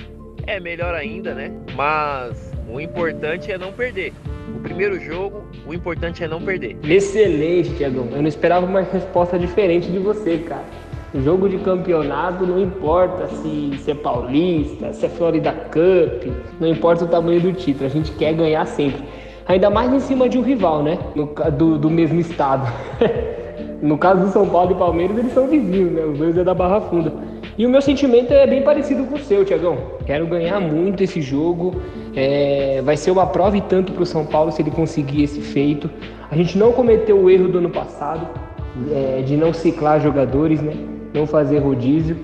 é 0.46 0.60
melhor 0.60 0.94
ainda, 0.94 1.34
né? 1.34 1.50
Mas 1.74 2.52
o 2.68 2.80
importante 2.80 3.50
é 3.50 3.58
não 3.58 3.72
perder. 3.72 4.12
O 4.54 4.60
primeiro 4.60 4.98
jogo, 5.00 5.44
o 5.66 5.74
importante 5.74 6.22
é 6.22 6.28
não 6.28 6.40
perder. 6.40 6.76
Excelente, 6.84 7.74
Tiagão. 7.74 8.08
Eu 8.12 8.22
não 8.22 8.28
esperava 8.28 8.64
uma 8.64 8.80
resposta 8.80 9.38
diferente 9.38 9.90
de 9.90 9.98
você, 9.98 10.38
cara. 10.38 10.64
O 11.12 11.20
jogo 11.20 11.48
de 11.48 11.58
campeonato 11.58 12.46
não 12.46 12.60
importa 12.60 13.26
se, 13.28 13.78
se 13.78 13.90
é 13.90 13.94
paulista, 13.94 14.92
se 14.92 15.06
é 15.06 15.08
Florida 15.08 15.52
Cup, 15.52 16.32
não 16.60 16.68
importa 16.68 17.04
o 17.04 17.08
tamanho 17.08 17.40
do 17.40 17.52
título, 17.52 17.86
a 17.86 17.88
gente 17.88 18.12
quer 18.12 18.34
ganhar 18.34 18.66
sempre. 18.66 19.02
Ainda 19.46 19.70
mais 19.70 19.92
em 19.92 20.00
cima 20.00 20.28
de 20.28 20.38
um 20.38 20.42
rival, 20.42 20.82
né? 20.82 20.98
No, 21.14 21.26
do, 21.52 21.78
do 21.78 21.90
mesmo 21.90 22.20
estado. 22.20 22.70
no 23.80 23.96
caso 23.96 24.22
do 24.22 24.28
São 24.28 24.48
Paulo 24.48 24.72
e 24.72 24.74
Palmeiras, 24.74 25.16
eles 25.16 25.32
são 25.32 25.46
vizinhos, 25.46 25.92
né? 25.92 26.02
Os 26.04 26.18
dois 26.18 26.36
é 26.36 26.44
da 26.44 26.54
Barra 26.54 26.80
Funda. 26.82 27.12
E 27.58 27.64
o 27.64 27.70
meu 27.70 27.80
sentimento 27.80 28.32
é 28.34 28.46
bem 28.46 28.60
parecido 28.60 29.04
com 29.04 29.14
o 29.14 29.18
seu, 29.18 29.42
Tiagão. 29.42 29.78
Quero 30.04 30.26
ganhar 30.26 30.60
muito 30.60 31.02
esse 31.02 31.22
jogo. 31.22 31.80
É, 32.14 32.82
vai 32.84 32.98
ser 32.98 33.10
uma 33.10 33.26
prova 33.26 33.56
e 33.56 33.62
tanto 33.62 33.92
para 33.92 34.02
o 34.02 34.06
São 34.06 34.26
Paulo 34.26 34.52
se 34.52 34.60
ele 34.60 34.70
conseguir 34.70 35.22
esse 35.22 35.40
feito. 35.40 35.88
A 36.30 36.36
gente 36.36 36.58
não 36.58 36.70
cometeu 36.72 37.18
o 37.18 37.30
erro 37.30 37.48
do 37.48 37.58
ano 37.58 37.70
passado 37.70 38.28
é, 38.92 39.22
de 39.22 39.38
não 39.38 39.54
ciclar 39.54 40.00
jogadores, 40.00 40.60
né? 40.60 40.74
Não 41.14 41.26
fazer 41.26 41.58
rodízio. 41.58 42.16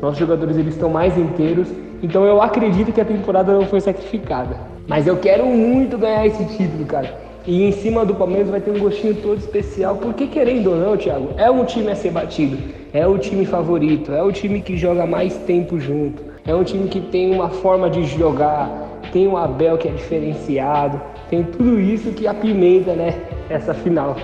Nossos 0.00 0.18
jogadores 0.18 0.56
eles 0.56 0.74
estão 0.74 0.88
mais 0.88 1.18
inteiros. 1.18 1.66
Então 2.00 2.24
eu 2.24 2.40
acredito 2.40 2.92
que 2.92 3.00
a 3.00 3.04
temporada 3.04 3.52
não 3.52 3.66
foi 3.66 3.80
sacrificada. 3.80 4.56
Mas 4.86 5.08
eu 5.08 5.16
quero 5.16 5.46
muito 5.46 5.98
ganhar 5.98 6.24
esse 6.26 6.44
título, 6.56 6.84
cara. 6.86 7.26
E 7.44 7.64
em 7.64 7.72
cima 7.72 8.04
do 8.04 8.14
Palmeiras 8.14 8.50
vai 8.50 8.60
ter 8.60 8.70
um 8.70 8.78
gostinho 8.78 9.14
todo 9.14 9.38
especial, 9.38 9.96
porque 9.96 10.26
querendo 10.26 10.70
ou 10.70 10.76
não, 10.76 10.96
Thiago, 10.96 11.30
é 11.36 11.48
um 11.48 11.64
time 11.64 11.92
a 11.92 11.94
ser 11.94 12.10
batido, 12.10 12.58
é 12.96 13.06
o 13.06 13.18
time 13.18 13.44
favorito, 13.44 14.10
é 14.10 14.22
o 14.22 14.32
time 14.32 14.62
que 14.62 14.74
joga 14.74 15.04
mais 15.04 15.36
tempo 15.40 15.78
junto, 15.78 16.22
é 16.46 16.54
um 16.54 16.64
time 16.64 16.88
que 16.88 16.98
tem 16.98 17.30
uma 17.30 17.50
forma 17.50 17.90
de 17.90 18.04
jogar, 18.04 18.70
tem 19.12 19.28
o 19.28 19.36
Abel 19.36 19.76
que 19.76 19.86
é 19.86 19.90
diferenciado, 19.90 20.98
tem 21.28 21.44
tudo 21.44 21.78
isso 21.78 22.10
que 22.12 22.26
apimenta, 22.26 22.94
né, 22.94 23.14
essa 23.50 23.74
final. 23.74 24.16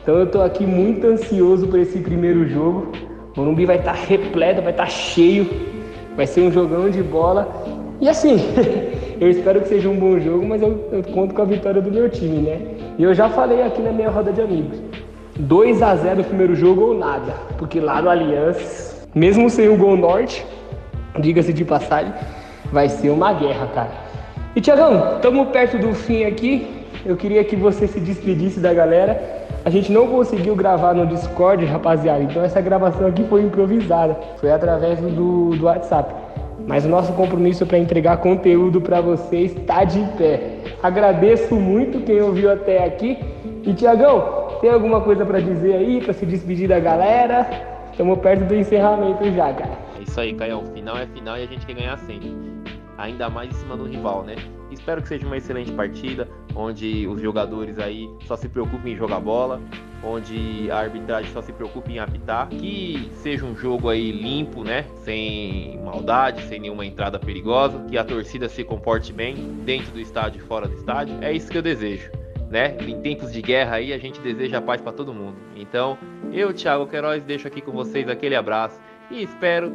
Então 0.00 0.16
eu 0.16 0.26
tô 0.26 0.40
aqui 0.42 0.64
muito 0.64 1.08
ansioso 1.08 1.66
por 1.66 1.80
esse 1.80 1.98
primeiro 1.98 2.48
jogo. 2.48 2.92
O 3.36 3.40
Morumbi 3.40 3.66
vai 3.66 3.78
estar 3.78 3.94
tá 3.94 4.00
repleto, 4.00 4.62
vai 4.62 4.70
estar 4.70 4.84
tá 4.84 4.88
cheio, 4.88 5.50
vai 6.16 6.26
ser 6.26 6.42
um 6.42 6.52
jogão 6.52 6.88
de 6.88 7.02
bola. 7.02 7.48
E 8.00 8.08
assim, 8.08 8.36
Eu 9.20 9.28
espero 9.28 9.60
que 9.60 9.68
seja 9.68 9.86
um 9.86 9.98
bom 9.98 10.18
jogo, 10.18 10.46
mas 10.46 10.62
eu, 10.62 10.88
eu 10.90 11.02
conto 11.02 11.34
com 11.34 11.42
a 11.42 11.44
vitória 11.44 11.82
do 11.82 11.90
meu 11.90 12.08
time, 12.08 12.38
né? 12.38 12.58
E 12.98 13.02
eu 13.02 13.12
já 13.12 13.28
falei 13.28 13.62
aqui 13.62 13.82
na 13.82 13.92
minha 13.92 14.08
roda 14.08 14.32
de 14.32 14.40
amigos. 14.40 14.80
2 15.40 15.82
a 15.82 15.96
0 15.96 16.16
no 16.16 16.24
primeiro 16.24 16.54
jogo 16.54 16.82
ou 16.82 16.94
nada. 16.94 17.32
Porque 17.58 17.80
lá 17.80 18.00
no 18.02 18.10
Aliança, 18.10 19.06
mesmo 19.14 19.48
sem 19.48 19.68
o 19.68 19.76
gol 19.76 19.96
norte, 19.96 20.44
diga-se 21.18 21.52
de 21.52 21.64
passagem, 21.64 22.12
vai 22.72 22.88
ser 22.88 23.10
uma 23.10 23.32
guerra, 23.32 23.66
cara. 23.68 23.90
E 24.54 24.60
Tiagão, 24.60 25.16
estamos 25.16 25.48
perto 25.48 25.78
do 25.78 25.94
fim 25.94 26.24
aqui. 26.24 26.68
Eu 27.04 27.16
queria 27.16 27.42
que 27.42 27.56
você 27.56 27.86
se 27.86 28.00
despedisse 28.00 28.60
da 28.60 28.74
galera. 28.74 29.40
A 29.64 29.70
gente 29.70 29.92
não 29.92 30.06
conseguiu 30.06 30.54
gravar 30.54 30.94
no 30.94 31.06
Discord, 31.06 31.64
rapaziada. 31.64 32.22
Então 32.22 32.42
essa 32.42 32.60
gravação 32.60 33.06
aqui 33.06 33.24
foi 33.24 33.42
improvisada. 33.42 34.18
Foi 34.38 34.50
através 34.50 34.98
do, 35.00 35.50
do 35.50 35.64
WhatsApp. 35.64 36.14
Mas 36.66 36.84
o 36.84 36.88
nosso 36.88 37.12
compromisso 37.14 37.66
para 37.66 37.78
entregar 37.78 38.18
conteúdo 38.18 38.80
para 38.80 39.00
vocês 39.00 39.56
está 39.56 39.84
de 39.84 40.00
pé. 40.16 40.58
Agradeço 40.82 41.54
muito 41.54 42.00
quem 42.00 42.20
ouviu 42.20 42.50
até 42.52 42.84
aqui. 42.84 43.18
E 43.64 43.74
Tiagão, 43.74 44.39
tem 44.60 44.70
alguma 44.70 45.00
coisa 45.00 45.24
para 45.24 45.40
dizer 45.40 45.74
aí, 45.74 46.00
para 46.00 46.12
se 46.12 46.26
despedir 46.26 46.68
da 46.68 46.78
galera? 46.78 47.46
Estamos 47.90 48.18
perto 48.18 48.44
do 48.44 48.54
encerramento 48.54 49.24
já, 49.32 49.52
cara. 49.52 49.78
É 49.98 50.02
isso 50.02 50.20
aí, 50.20 50.34
Caião. 50.34 50.64
Final 50.74 50.96
é 50.96 51.06
final 51.06 51.38
e 51.38 51.42
a 51.42 51.46
gente 51.46 51.66
quer 51.66 51.74
ganhar 51.74 51.98
sempre. 51.98 52.30
Ainda 52.98 53.30
mais 53.30 53.50
em 53.50 53.54
cima 53.54 53.76
do 53.76 53.84
rival, 53.84 54.22
né? 54.22 54.36
Espero 54.70 55.02
que 55.02 55.08
seja 55.08 55.26
uma 55.26 55.36
excelente 55.36 55.72
partida, 55.72 56.28
onde 56.54 57.06
os 57.08 57.20
jogadores 57.20 57.78
aí 57.78 58.08
só 58.26 58.36
se 58.36 58.48
preocupem 58.48 58.92
em 58.92 58.96
jogar 58.96 59.18
bola, 59.18 59.60
onde 60.04 60.70
a 60.70 60.78
arbitragem 60.78 61.30
só 61.32 61.42
se 61.42 61.52
preocupe 61.52 61.92
em 61.92 61.98
apitar, 61.98 62.48
que 62.48 63.10
seja 63.14 63.44
um 63.44 63.56
jogo 63.56 63.88
aí 63.88 64.12
limpo, 64.12 64.62
né, 64.62 64.84
sem 65.02 65.80
maldade, 65.84 66.42
sem 66.42 66.60
nenhuma 66.60 66.86
entrada 66.86 67.18
perigosa, 67.18 67.84
que 67.88 67.98
a 67.98 68.04
torcida 68.04 68.48
se 68.48 68.62
comporte 68.62 69.12
bem 69.12 69.34
dentro 69.64 69.92
do 69.92 70.00
estádio 70.00 70.40
e 70.40 70.46
fora 70.46 70.68
do 70.68 70.74
estádio. 70.74 71.16
É 71.20 71.32
isso 71.32 71.50
que 71.50 71.58
eu 71.58 71.62
desejo. 71.62 72.10
Né? 72.50 72.76
Em 72.80 73.00
tempos 73.00 73.32
de 73.32 73.40
guerra 73.40 73.76
aí 73.76 73.92
a 73.92 73.98
gente 73.98 74.20
deseja 74.20 74.60
paz 74.60 74.80
para 74.80 74.92
todo 74.92 75.14
mundo. 75.14 75.36
Então, 75.54 75.96
eu, 76.32 76.52
Thiago 76.52 76.86
Queiroz, 76.86 77.22
deixo 77.22 77.46
aqui 77.46 77.60
com 77.60 77.70
vocês 77.70 78.08
aquele 78.08 78.34
abraço 78.34 78.80
e 79.08 79.22
espero 79.22 79.70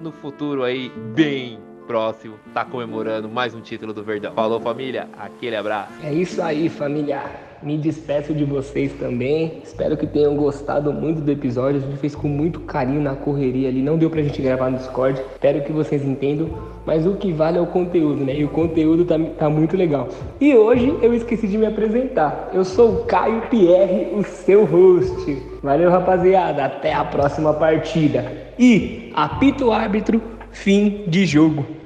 no 0.00 0.12
futuro 0.12 0.62
aí 0.62 0.88
bem 1.14 1.58
próximo 1.90 2.36
tá 2.54 2.64
comemorando 2.64 3.28
mais 3.28 3.52
um 3.52 3.60
título 3.60 3.92
do 3.92 4.04
Verdão. 4.04 4.32
Falou 4.32 4.60
família, 4.60 5.08
aquele 5.18 5.56
abraço. 5.56 5.92
É 6.04 6.12
isso 6.12 6.40
aí, 6.40 6.68
família. 6.68 7.20
Me 7.64 7.76
despeço 7.76 8.32
de 8.32 8.44
vocês 8.44 8.92
também. 8.92 9.60
Espero 9.64 9.96
que 9.96 10.06
tenham 10.06 10.36
gostado 10.36 10.92
muito 10.92 11.20
do 11.20 11.28
episódio. 11.32 11.78
A 11.78 11.82
gente 11.82 11.98
fez 11.98 12.14
com 12.14 12.28
muito 12.28 12.60
carinho 12.60 13.00
na 13.00 13.16
correria 13.16 13.68
ali. 13.68 13.82
Não 13.82 13.98
deu 13.98 14.08
pra 14.08 14.22
gente 14.22 14.40
gravar 14.40 14.70
no 14.70 14.78
Discord. 14.78 15.20
Espero 15.32 15.64
que 15.64 15.72
vocês 15.72 16.04
entendam. 16.04 16.48
Mas 16.86 17.04
o 17.04 17.16
que 17.16 17.32
vale 17.32 17.58
é 17.58 17.60
o 17.60 17.66
conteúdo, 17.66 18.24
né? 18.24 18.36
E 18.36 18.44
o 18.44 18.48
conteúdo 18.48 19.04
tá, 19.04 19.18
tá 19.36 19.50
muito 19.50 19.76
legal. 19.76 20.08
E 20.40 20.54
hoje 20.54 20.96
eu 21.02 21.12
esqueci 21.12 21.48
de 21.48 21.58
me 21.58 21.66
apresentar. 21.66 22.50
Eu 22.54 22.64
sou 22.64 23.00
o 23.00 23.04
Caio 23.04 23.42
Pierre, 23.50 24.14
o 24.14 24.22
seu 24.22 24.64
host. 24.64 25.42
Valeu, 25.60 25.90
rapaziada. 25.90 26.66
Até 26.66 26.94
a 26.94 27.04
próxima 27.04 27.52
partida. 27.52 28.54
E 28.56 29.10
apita 29.12 29.64
o 29.64 29.72
árbitro, 29.72 30.22
fim 30.52 31.02
de 31.08 31.26
jogo. 31.26 31.79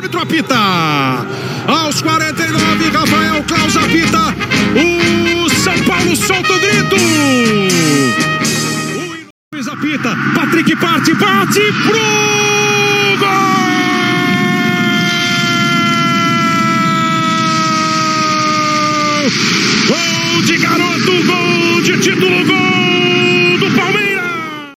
Árbitro 0.00 0.22
apita. 0.22 0.56
Aos 1.68 2.00
49, 2.00 2.88
Rafael 2.88 3.44
Klaus 3.44 3.76
apita. 3.76 4.34
O 4.74 5.50
São 5.50 5.78
Paulo 5.84 6.16
solta 6.16 6.54
o 6.54 6.58
grito. 6.58 6.96
O 8.96 9.54
Luiz 9.54 9.68
apita. 9.68 10.16
Patrick 10.34 10.74
parte, 10.76 11.12
bate 11.12 11.60
pro 11.84 13.18
gol. 13.18 13.28
Gol 19.86 20.42
de 20.46 20.56
garoto, 20.56 21.12